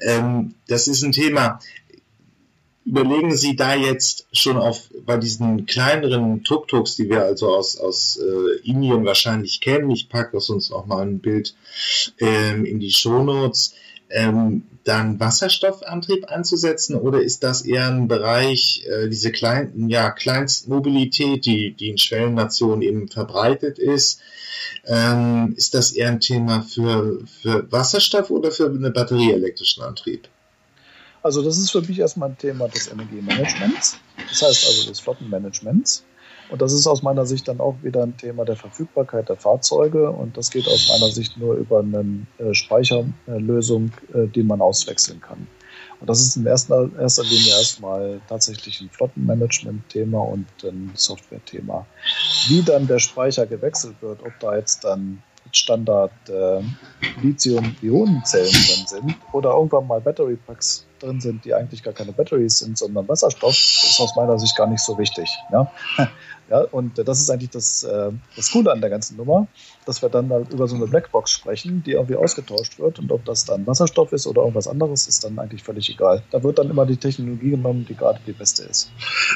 Ähm, 0.01 0.55
das 0.69 0.89
ist 0.89 1.03
ein 1.03 1.13
Thema. 1.13 1.61
Überlegen 2.87 3.37
Sie 3.37 3.57
da 3.57 3.75
jetzt 3.75 4.27
schon 4.33 4.57
auf 4.57 4.91
bei 5.05 5.17
diesen 5.17 5.67
kleineren 5.67 6.43
Tuk-Tuks, 6.45 6.97
die 6.97 7.09
wir 7.09 7.23
also 7.23 7.55
aus, 7.55 7.77
aus 7.77 8.19
äh, 8.19 8.69
Indien 8.69 9.05
wahrscheinlich 9.05 9.61
kennen. 9.61 9.91
Ich 9.91 10.09
packe 10.09 10.37
uns 10.37 10.73
auch 10.73 10.87
mal 10.87 11.03
ein 11.03 11.21
Bild 11.21 11.55
ähm, 12.19 12.65
in 12.65 12.81
die 12.81 12.91
Shownotes. 12.91 13.75
Ähm, 14.09 14.65
dann 14.91 15.21
Wasserstoffantrieb 15.21 16.25
einzusetzen 16.27 16.97
oder 16.97 17.23
ist 17.23 17.45
das 17.45 17.63
eher 17.63 17.87
ein 17.87 18.09
Bereich, 18.09 18.85
äh, 18.89 19.09
diese 19.09 19.31
kleinen, 19.31 19.89
ja, 19.89 20.11
Kleinstmobilität, 20.11 21.47
die, 21.47 21.73
die 21.73 21.91
in 21.91 21.99
Schwellennationen 21.99 22.83
eben 22.83 23.09
verbreitet 23.09 23.79
ist? 23.79 24.21
Ähm, 24.85 25.55
ist 25.57 25.75
das 25.75 25.93
eher 25.93 26.09
ein 26.09 26.19
Thema 26.19 26.63
für, 26.63 27.21
für 27.41 27.71
Wasserstoff 27.71 28.31
oder 28.31 28.51
für 28.51 28.67
einen 28.67 28.93
batterieelektrischen 28.93 29.85
Antrieb? 29.85 30.29
Also 31.23 31.41
das 31.43 31.57
ist 31.57 31.71
für 31.71 31.83
mich 31.83 32.01
erstmal 32.01 32.31
ein 32.31 32.39
Thema 32.39 32.67
des 32.67 32.89
Energiemanagements, 32.89 33.97
das 34.29 34.43
heißt 34.43 34.67
also 34.67 34.89
des 34.89 34.99
Flottenmanagements. 34.99 36.03
Und 36.51 36.61
das 36.61 36.73
ist 36.73 36.87
aus 36.87 37.03
meiner 37.03 37.27
Sicht 37.27 37.47
dann 37.49 37.61
auch 37.61 37.77
wieder 37.83 38.03
ein 38.03 38.17
Thema 38.17 38.45
der 38.45 38.57
Verfügbarkeit 38.57 39.29
der 39.29 39.37
Fahrzeuge. 39.37 40.11
Und 40.11 40.37
das 40.37 40.51
geht 40.51 40.67
aus 40.67 40.89
meiner 40.89 41.11
Sicht 41.13 41.37
nur 41.39 41.55
über 41.55 41.81
eine 41.81 42.27
äh, 42.39 42.55
Speicherlösung, 42.55 43.93
äh, 44.13 44.27
die 44.27 44.43
man 44.43 44.61
auswechseln 44.61 45.21
kann. 45.21 45.47
Und 46.01 46.09
das 46.09 46.21
ist 46.21 46.37
in 46.37 46.47
erster, 46.47 46.85
Linie 46.87 47.53
erstmal 47.59 48.21
tatsächlich 48.29 48.81
ein 48.81 48.89
Flottenmanagement-Thema 48.91 50.19
und 50.19 50.47
ein 50.65 50.91
Software-Thema. 50.95 51.87
Wie 52.49 52.63
dann 52.63 52.87
der 52.87 52.99
Speicher 52.99 53.47
gewechselt 53.47 53.97
wird, 54.01 54.23
ob 54.23 54.33
da 54.41 54.57
jetzt 54.57 54.83
dann 54.85 55.23
Standard 55.53 56.13
äh, 56.29 56.63
Lithium-Ionen-Zellen 57.23 58.53
drin 58.53 58.87
sind 58.87 59.17
oder 59.33 59.51
irgendwann 59.51 59.87
mal 59.87 60.01
Battery 60.01 60.37
Packs 60.37 60.87
drin 61.01 61.21
sind, 61.21 61.45
die 61.45 61.55
eigentlich 61.55 61.83
gar 61.83 61.95
keine 61.95 62.13
Batteries 62.13 62.59
sind, 62.59 62.79
sondern 62.79 63.09
Wasserstoff, 63.09 63.55
ist 63.55 64.01
aus 64.01 64.15
meiner 64.17 64.39
Sicht 64.39 64.57
gar 64.57 64.67
nicht 64.67 64.83
so 64.83 64.97
wichtig. 64.99 65.29
Ja? 65.51 65.71
Ja, 66.51 66.63
und 66.63 66.99
das 66.99 67.21
ist 67.21 67.31
eigentlich 67.31 67.51
das, 67.51 67.85
äh, 67.85 68.11
das 68.35 68.51
Coole 68.51 68.73
an 68.73 68.81
der 68.81 68.91
ganzen 68.91 69.17
Nummer, 69.17 69.47
dass 69.87 70.03
wir 70.03 70.09
dann 70.09 70.31
halt 70.31 70.53
über 70.53 70.67
so 70.67 70.75
eine 70.75 70.89
Blackbox 70.89 71.31
sprechen, 71.31 71.85
die 71.87 71.93
irgendwie 71.93 72.17
ausgetauscht 72.17 72.81
wird. 72.81 72.99
Und 72.99 73.13
ob 73.13 73.25
das 73.25 73.45
dann 73.45 73.69
Wasserstoff 73.69 74.13
ist 74.13 74.27
oder 74.27 74.43
irgendwas 74.43 74.67
anderes, 74.67 75.07
ist 75.07 75.23
dann 75.23 75.39
eigentlich 75.39 75.63
völlig 75.63 75.89
egal. 75.89 76.25
Da 76.33 76.43
wird 76.43 76.59
dann 76.59 76.69
immer 76.69 76.87
die 76.87 76.97
Technologie 76.97 77.51
genommen, 77.51 77.87
die 77.89 77.95
gerade 77.95 78.19
die 78.27 78.33
beste 78.33 78.65
ist. 78.65 78.91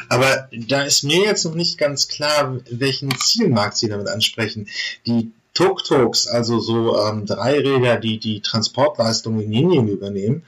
Aber 0.09 0.49
da 0.67 0.81
ist 0.81 1.03
mir 1.03 1.23
jetzt 1.23 1.45
noch 1.45 1.55
nicht 1.55 1.77
ganz 1.77 2.09
klar, 2.09 2.57
welchen 2.69 3.17
Zielmarkt 3.17 3.77
Sie 3.77 3.87
damit 3.87 4.09
ansprechen. 4.09 4.67
Die 5.07 5.31
Tuk-Tuks, 5.53 6.27
also 6.27 6.59
so 6.59 6.99
ähm, 6.99 7.25
Dreiräder, 7.25 7.95
die 7.95 8.19
die 8.19 8.41
Transportleistung 8.41 9.39
in 9.39 9.53
Indien 9.53 9.87
übernehmen, 9.87 10.43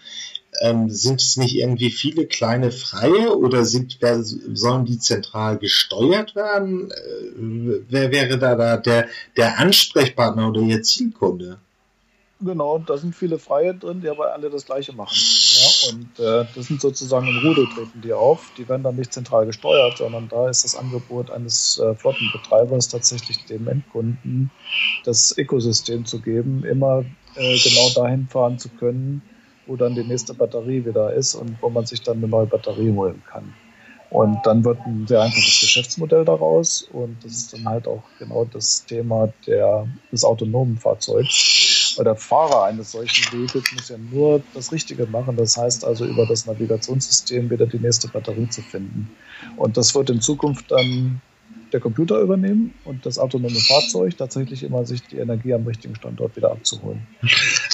ähm, 0.61 0.89
sind 0.89 1.21
es 1.21 1.37
nicht 1.37 1.55
irgendwie 1.55 1.91
viele 1.91 2.25
kleine 2.25 2.71
Freie 2.71 3.37
oder 3.37 3.65
sind, 3.65 3.97
sollen 4.53 4.85
die 4.85 4.99
zentral 4.99 5.57
gesteuert 5.57 6.35
werden? 6.35 6.91
Äh, 6.91 7.83
wer 7.89 8.11
wäre 8.11 8.37
da, 8.39 8.55
da 8.55 8.77
der, 8.77 9.07
der 9.35 9.59
Ansprechpartner 9.59 10.49
oder 10.49 10.61
Ihr 10.61 10.81
Zielkunde? 10.81 11.59
Genau, 12.39 12.77
da 12.77 12.97
sind 12.97 13.15
viele 13.15 13.39
Freie 13.39 13.73
drin, 13.73 14.01
die 14.01 14.09
aber 14.09 14.31
alle 14.33 14.51
das 14.51 14.65
Gleiche 14.65 14.93
machen. 14.93 15.15
Ja, 15.15 15.89
und 15.89 16.19
äh, 16.19 16.45
das 16.53 16.67
sind 16.67 16.81
sozusagen 16.81 17.27
im 17.27 17.39
Rudel 17.39 17.67
treten 17.73 18.01
die 18.01 18.13
auf. 18.13 18.51
Die 18.57 18.69
werden 18.69 18.83
dann 18.83 18.95
nicht 18.95 19.11
zentral 19.11 19.47
gesteuert, 19.47 19.97
sondern 19.97 20.29
da 20.29 20.47
ist 20.47 20.63
das 20.63 20.75
Angebot 20.75 21.31
eines 21.31 21.79
äh, 21.79 21.95
Flottenbetreibers 21.95 22.89
tatsächlich 22.89 23.43
dem 23.45 23.67
Endkunden 23.67 24.51
das 25.03 25.35
Ökosystem 25.35 26.05
zu 26.05 26.21
geben, 26.21 26.63
immer 26.63 27.05
äh, 27.35 27.57
genau 27.57 27.89
dahin 27.95 28.27
fahren 28.27 28.59
zu 28.59 28.69
können, 28.69 29.23
wo 29.67 29.75
dann 29.75 29.95
die 29.95 30.03
nächste 30.03 30.33
Batterie 30.33 30.85
wieder 30.85 31.13
ist 31.13 31.35
und 31.35 31.57
wo 31.61 31.69
man 31.69 31.85
sich 31.85 32.01
dann 32.01 32.17
eine 32.17 32.27
neue 32.27 32.47
Batterie 32.47 32.91
holen 32.91 33.21
kann. 33.29 33.53
Und 34.09 34.37
dann 34.45 34.63
wird 34.63 34.79
ein 34.85 35.05
sehr 35.05 35.21
einfaches 35.21 35.59
Geschäftsmodell 35.59 36.23
daraus 36.23 36.87
und 36.93 37.17
das 37.23 37.33
ist 37.33 37.53
dann 37.53 37.65
halt 37.65 37.87
auch 37.87 38.03
genau 38.17 38.45
das 38.45 38.85
Thema 38.85 39.33
der, 39.45 39.85
des 40.11 40.23
autonomen 40.23 40.77
Fahrzeugs. 40.77 41.93
Weil 41.97 42.05
der 42.05 42.15
Fahrer 42.15 42.65
eines 42.65 42.91
solchen 42.91 43.37
Weges 43.37 43.63
muss 43.73 43.89
ja 43.89 43.97
nur 43.97 44.41
das 44.53 44.71
Richtige 44.71 45.07
machen, 45.07 45.35
das 45.35 45.57
heißt 45.57 45.83
also 45.83 46.05
über 46.05 46.25
das 46.25 46.45
Navigationssystem 46.45 47.49
wieder 47.49 47.65
die 47.65 47.79
nächste 47.79 48.07
Batterie 48.07 48.47
zu 48.47 48.61
finden. 48.61 49.09
Und 49.57 49.75
das 49.75 49.93
wird 49.93 50.09
in 50.09 50.21
Zukunft 50.21 50.71
dann 50.71 51.21
der 51.73 51.79
Computer 51.79 52.19
übernehmen 52.19 52.73
und 52.85 53.05
das 53.05 53.19
autonome 53.19 53.59
Fahrzeug 53.59 54.17
tatsächlich 54.17 54.63
immer 54.63 54.85
sich 54.85 55.03
die 55.03 55.17
Energie 55.17 55.53
am 55.53 55.65
richtigen 55.67 55.95
Standort 55.95 56.35
wieder 56.35 56.51
abzuholen. 56.51 57.05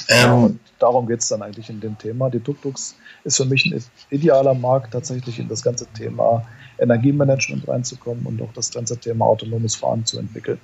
Ähm, 0.08 0.58
darum 0.84 1.06
geht 1.06 1.20
es 1.20 1.28
dann 1.28 1.42
eigentlich 1.42 1.70
in 1.70 1.80
dem 1.80 1.96
Thema. 1.96 2.28
Die 2.28 2.40
Tuk-Tuks 2.40 2.94
ist 3.24 3.36
für 3.38 3.46
mich 3.46 3.64
ein 3.64 3.82
idealer 4.10 4.54
Markt, 4.54 4.92
tatsächlich 4.92 5.38
in 5.38 5.48
das 5.48 5.62
ganze 5.62 5.86
Thema 5.86 6.46
Energiemanagement 6.78 7.66
reinzukommen 7.66 8.26
und 8.26 8.42
auch 8.42 8.52
das 8.52 8.70
ganze 8.70 8.98
Thema 8.98 9.24
autonomes 9.24 9.74
Fahren 9.74 10.04
zu 10.04 10.18
entwickeln. 10.18 10.60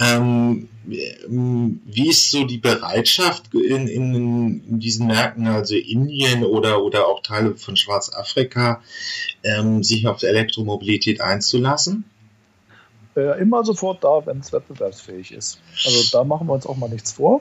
Ähm, 0.00 0.68
wie 0.86 2.08
ist 2.08 2.30
so 2.30 2.44
die 2.44 2.58
Bereitschaft 2.58 3.52
in, 3.54 3.88
in, 3.88 4.14
in, 4.68 4.80
diesen 4.80 5.08
Märkten, 5.08 5.46
also 5.46 5.74
Indien 5.74 6.44
oder, 6.44 6.82
oder 6.82 7.06
auch 7.06 7.22
Teile 7.22 7.56
von 7.56 7.76
Schwarzafrika, 7.76 8.80
ähm, 9.42 9.82
sich 9.82 10.06
auf 10.06 10.22
Elektromobilität 10.22 11.20
einzulassen? 11.20 12.04
äh, 13.16 13.40
immer 13.40 13.64
sofort 13.64 14.04
da, 14.04 14.24
wenn 14.26 14.40
es 14.40 14.52
wettbewerbsfähig 14.52 15.32
ist. 15.32 15.58
Also 15.84 16.16
da 16.16 16.24
machen 16.24 16.46
wir 16.46 16.52
uns 16.52 16.66
auch 16.66 16.76
mal 16.76 16.90
nichts 16.90 17.12
vor. 17.12 17.40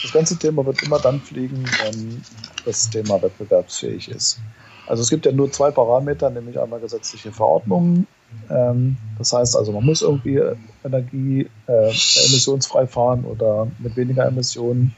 Das 0.00 0.12
ganze 0.12 0.36
Thema 0.38 0.64
wird 0.64 0.82
immer 0.82 0.98
dann 0.98 1.20
fliegen, 1.20 1.64
wenn 1.64 2.24
das 2.64 2.90
Thema 2.90 3.20
wettbewerbsfähig 3.22 4.08
ist. 4.08 4.38
Also 4.86 5.02
es 5.02 5.10
gibt 5.10 5.26
ja 5.26 5.32
nur 5.32 5.50
zwei 5.52 5.70
Parameter, 5.70 6.30
nämlich 6.30 6.58
einmal 6.58 6.80
gesetzliche 6.80 7.30
Verordnungen. 7.30 8.06
Ähm, 8.50 8.96
das 9.18 9.32
heißt 9.32 9.56
also, 9.56 9.72
man 9.72 9.84
muss 9.84 10.02
irgendwie 10.02 10.40
Energie 10.84 11.48
äh, 11.66 11.86
emissionsfrei 11.86 12.86
fahren 12.86 13.24
oder 13.24 13.68
mit 13.78 13.96
weniger 13.96 14.26
Emissionen 14.26 14.94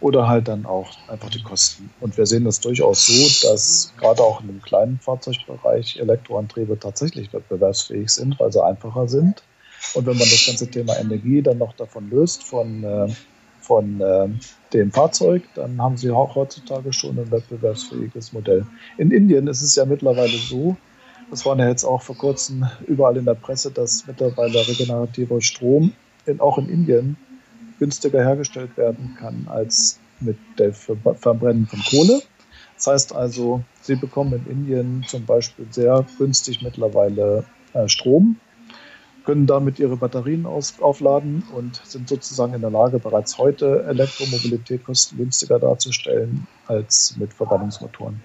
oder 0.00 0.28
halt 0.28 0.48
dann 0.48 0.66
auch 0.66 0.90
einfach 1.08 1.30
die 1.30 1.42
Kosten. 1.42 1.90
Und 2.00 2.16
wir 2.16 2.26
sehen 2.26 2.44
das 2.44 2.60
durchaus 2.60 3.06
so, 3.06 3.48
dass 3.48 3.92
gerade 3.98 4.22
auch 4.22 4.40
in 4.40 4.48
dem 4.48 4.62
kleinen 4.62 4.98
Fahrzeugbereich 5.00 5.98
Elektroantriebe 5.98 6.78
tatsächlich 6.78 7.32
wettbewerbsfähig 7.32 8.08
sind, 8.08 8.38
weil 8.38 8.52
sie 8.52 8.64
einfacher 8.64 9.08
sind 9.08 9.42
und 9.94 10.06
wenn 10.06 10.16
man 10.16 10.28
das 10.28 10.46
ganze 10.46 10.70
Thema 10.70 10.98
Energie 10.98 11.42
dann 11.42 11.58
noch 11.58 11.74
davon 11.74 12.10
löst, 12.10 12.44
von, 12.44 12.84
äh, 12.84 13.08
von 13.66 14.00
äh, 14.00 14.28
dem 14.72 14.92
Fahrzeug, 14.92 15.42
dann 15.54 15.80
haben 15.80 15.96
sie 15.96 16.10
auch 16.10 16.34
heutzutage 16.34 16.92
schon 16.92 17.18
ein 17.18 17.30
wettbewerbsfähiges 17.30 18.32
Modell. 18.32 18.64
In 18.98 19.10
Indien 19.10 19.48
ist 19.48 19.62
es 19.62 19.74
ja 19.74 19.84
mittlerweile 19.84 20.36
so, 20.36 20.76
das 21.30 21.44
war 21.44 21.58
ja 21.58 21.68
jetzt 21.68 21.84
auch 21.84 22.02
vor 22.02 22.16
kurzem 22.16 22.66
überall 22.86 23.16
in 23.16 23.24
der 23.24 23.34
Presse, 23.34 23.70
dass 23.70 24.06
mittlerweile 24.06 24.66
regenerativer 24.66 25.40
Strom 25.40 25.92
in, 26.24 26.40
auch 26.40 26.58
in 26.58 26.68
Indien 26.68 27.16
günstiger 27.78 28.22
hergestellt 28.22 28.76
werden 28.76 29.16
kann 29.18 29.46
als 29.48 29.98
mit 30.20 30.38
dem 30.58 30.72
Verbrennen 30.72 31.66
von 31.66 31.82
Kohle. 31.90 32.22
Das 32.76 32.86
heißt 32.86 33.14
also, 33.14 33.62
Sie 33.82 33.96
bekommen 33.96 34.44
in 34.46 34.52
Indien 34.52 35.04
zum 35.08 35.24
Beispiel 35.24 35.66
sehr 35.70 36.04
günstig 36.18 36.62
mittlerweile 36.62 37.44
äh, 37.72 37.88
Strom 37.88 38.36
können 39.26 39.46
damit 39.46 39.78
ihre 39.78 39.96
Batterien 39.96 40.46
aus, 40.46 40.74
aufladen 40.80 41.42
und 41.54 41.82
sind 41.84 42.08
sozusagen 42.08 42.54
in 42.54 42.60
der 42.62 42.70
Lage, 42.70 42.98
bereits 42.98 43.36
heute 43.36 43.84
Elektromobilität 43.84 44.84
kostengünstiger 44.84 45.58
darzustellen 45.58 46.46
als 46.66 47.16
mit 47.18 47.34
Verbrennungsmotoren. 47.34 48.22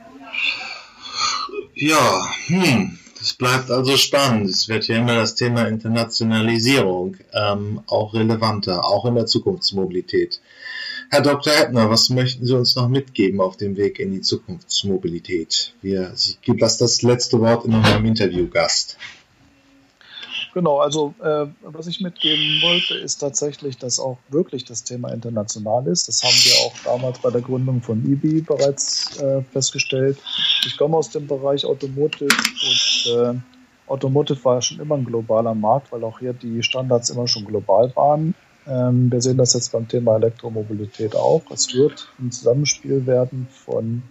Ja, 1.73 2.29
hm, 2.45 2.97
das 3.17 3.33
bleibt 3.33 3.71
also 3.71 3.97
spannend. 3.97 4.49
Es 4.49 4.69
wird 4.69 4.87
ja 4.87 4.97
immer 4.97 5.15
das 5.15 5.35
Thema 5.35 5.67
Internationalisierung 5.67 7.17
ähm, 7.33 7.81
auch 7.87 8.13
relevanter, 8.13 8.85
auch 8.85 9.05
in 9.05 9.15
der 9.15 9.25
Zukunftsmobilität. 9.25 10.39
Herr 11.09 11.21
Dr. 11.21 11.51
Heppner, 11.51 11.89
was 11.89 12.09
möchten 12.09 12.45
Sie 12.45 12.55
uns 12.55 12.75
noch 12.75 12.87
mitgeben 12.87 13.41
auf 13.41 13.57
dem 13.57 13.75
Weg 13.75 13.99
in 13.99 14.11
die 14.11 14.21
Zukunftsmobilität? 14.21 15.73
Wir, 15.81 16.13
ich 16.15 16.39
gebe 16.41 16.59
das, 16.59 16.77
das 16.77 17.01
letzte 17.01 17.39
Wort 17.41 17.65
in 17.65 17.71
meinem 17.71 18.05
Interviewgast. 18.05 18.97
Genau, 20.53 20.79
also 20.79 21.13
äh, 21.23 21.45
was 21.61 21.87
ich 21.87 22.01
mitgeben 22.01 22.61
wollte, 22.61 22.95
ist 22.95 23.17
tatsächlich, 23.17 23.77
dass 23.77 23.99
auch 23.99 24.17
wirklich 24.29 24.65
das 24.65 24.83
Thema 24.83 25.09
international 25.13 25.87
ist. 25.87 26.09
Das 26.09 26.21
haben 26.23 26.33
wir 26.33 26.65
auch 26.65 26.73
damals 26.83 27.19
bei 27.19 27.29
der 27.29 27.41
Gründung 27.41 27.81
von 27.81 28.03
IBI 28.05 28.41
bereits 28.41 29.17
äh, 29.21 29.41
festgestellt. 29.43 30.17
Ich 30.65 30.75
komme 30.77 30.97
aus 30.97 31.09
dem 31.09 31.25
Bereich 31.25 31.65
Automotive 31.65 32.25
und 32.25 33.13
äh, 33.15 33.39
Automotive 33.87 34.43
war 34.43 34.61
schon 34.61 34.79
immer 34.79 34.95
ein 34.95 35.05
globaler 35.05 35.55
Markt, 35.55 35.91
weil 35.91 36.03
auch 36.03 36.19
hier 36.19 36.33
die 36.33 36.61
Standards 36.63 37.09
immer 37.09 37.27
schon 37.27 37.45
global 37.45 37.93
waren. 37.95 38.35
Ähm, 38.67 39.09
wir 39.09 39.21
sehen 39.21 39.37
das 39.37 39.53
jetzt 39.53 39.71
beim 39.71 39.87
Thema 39.87 40.17
Elektromobilität 40.17 41.15
auch. 41.15 41.43
Es 41.49 41.73
wird 41.73 42.09
ein 42.19 42.31
Zusammenspiel 42.31 43.05
werden 43.05 43.47
von 43.49 44.03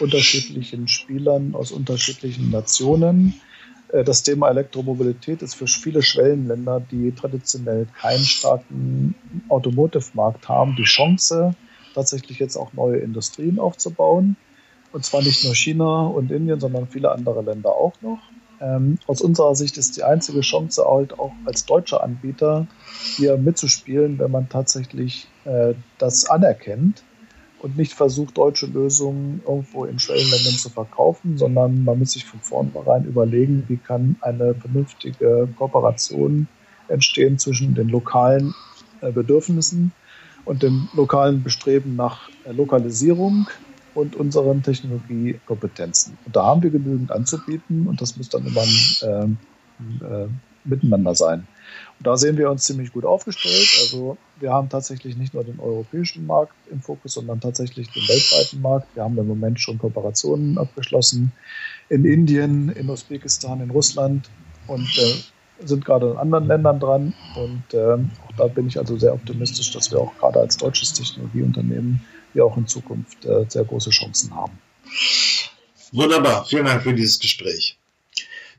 unterschiedlichen 0.00 0.88
Spielern 0.88 1.54
aus 1.54 1.70
unterschiedlichen 1.70 2.50
Nationen 2.50 3.34
das 3.92 4.22
Thema 4.22 4.48
Elektromobilität 4.48 5.42
ist 5.42 5.54
für 5.54 5.66
viele 5.66 6.02
Schwellenländer, 6.02 6.80
die 6.80 7.12
traditionell 7.12 7.86
keinen 8.00 8.24
starken 8.24 9.14
Automotive-Markt 9.48 10.48
haben, 10.48 10.76
die 10.76 10.84
Chance, 10.84 11.54
tatsächlich 11.94 12.38
jetzt 12.38 12.56
auch 12.56 12.72
neue 12.72 12.98
Industrien 12.98 13.58
aufzubauen. 13.58 14.36
Und 14.92 15.04
zwar 15.04 15.22
nicht 15.22 15.44
nur 15.44 15.54
China 15.54 16.06
und 16.06 16.30
Indien, 16.30 16.60
sondern 16.60 16.88
viele 16.88 17.12
andere 17.12 17.42
Länder 17.42 17.70
auch 17.70 17.94
noch. 18.00 18.18
Ähm, 18.60 18.98
aus 19.06 19.20
unserer 19.20 19.54
Sicht 19.54 19.76
ist 19.76 19.96
die 19.96 20.04
einzige 20.04 20.40
Chance 20.40 20.84
halt 20.86 21.18
auch 21.18 21.32
als 21.44 21.66
deutscher 21.66 22.02
Anbieter 22.02 22.66
hier 23.16 23.36
mitzuspielen, 23.36 24.18
wenn 24.18 24.30
man 24.30 24.48
tatsächlich 24.48 25.26
äh, 25.44 25.74
das 25.98 26.26
anerkennt 26.26 27.02
und 27.62 27.76
nicht 27.76 27.94
versucht, 27.94 28.36
deutsche 28.36 28.66
Lösungen 28.66 29.40
irgendwo 29.46 29.84
in 29.84 29.98
Schwellenländern 29.98 30.54
zu 30.54 30.68
verkaufen, 30.68 31.38
sondern 31.38 31.84
man 31.84 31.98
muss 32.00 32.12
sich 32.12 32.24
von 32.24 32.40
vornherein 32.40 33.04
überlegen, 33.04 33.64
wie 33.68 33.76
kann 33.76 34.16
eine 34.20 34.54
vernünftige 34.54 35.48
Kooperation 35.56 36.48
entstehen 36.88 37.38
zwischen 37.38 37.74
den 37.74 37.88
lokalen 37.88 38.52
äh, 39.00 39.12
Bedürfnissen 39.12 39.92
und 40.44 40.64
dem 40.64 40.88
lokalen 40.92 41.44
Bestreben 41.44 41.94
nach 41.94 42.28
äh, 42.44 42.52
Lokalisierung 42.52 43.46
und 43.94 44.16
unseren 44.16 44.62
Technologiekompetenzen. 44.64 46.18
Und 46.24 46.34
da 46.34 46.44
haben 46.44 46.62
wir 46.64 46.70
genügend 46.70 47.12
anzubieten 47.12 47.86
und 47.86 48.00
das 48.00 48.16
muss 48.16 48.28
dann 48.28 48.44
immer 48.44 48.62
ein 48.62 49.38
äh, 50.00 50.04
äh, 50.04 50.28
Miteinander 50.64 51.14
sein. 51.14 51.46
Und 51.98 52.06
da 52.06 52.16
sehen 52.16 52.36
wir 52.36 52.50
uns 52.50 52.64
ziemlich 52.64 52.92
gut 52.92 53.04
aufgestellt. 53.04 53.68
Also 53.80 54.16
wir 54.40 54.52
haben 54.52 54.68
tatsächlich 54.68 55.16
nicht 55.16 55.34
nur 55.34 55.44
den 55.44 55.60
europäischen 55.60 56.26
Markt 56.26 56.54
im 56.70 56.80
Fokus, 56.80 57.14
sondern 57.14 57.40
tatsächlich 57.40 57.90
den 57.90 58.02
weltweiten 58.02 58.60
Markt. 58.60 58.88
Wir 58.94 59.04
haben 59.04 59.18
im 59.18 59.28
Moment 59.28 59.60
schon 59.60 59.78
Kooperationen 59.78 60.58
abgeschlossen 60.58 61.32
in 61.88 62.04
Indien, 62.04 62.70
in 62.70 62.88
Usbekistan, 62.88 63.60
in 63.60 63.70
Russland 63.70 64.30
und 64.66 64.88
äh, 64.98 65.66
sind 65.66 65.84
gerade 65.84 66.10
in 66.10 66.16
anderen 66.16 66.46
Ländern 66.46 66.80
dran. 66.80 67.14
Und 67.36 67.74
äh, 67.74 67.92
auch 67.92 68.36
da 68.36 68.46
bin 68.46 68.66
ich 68.66 68.78
also 68.78 68.98
sehr 68.98 69.14
optimistisch, 69.14 69.72
dass 69.72 69.90
wir 69.90 70.00
auch 70.00 70.16
gerade 70.18 70.40
als 70.40 70.56
deutsches 70.56 70.92
Technologieunternehmen 70.94 72.00
hier 72.32 72.44
auch 72.44 72.56
in 72.56 72.66
Zukunft 72.66 73.24
äh, 73.24 73.44
sehr 73.48 73.64
große 73.64 73.90
Chancen 73.90 74.34
haben. 74.34 74.58
Wunderbar. 75.92 76.44
Vielen 76.46 76.64
Dank 76.64 76.82
für 76.82 76.94
dieses 76.94 77.18
Gespräch. 77.18 77.78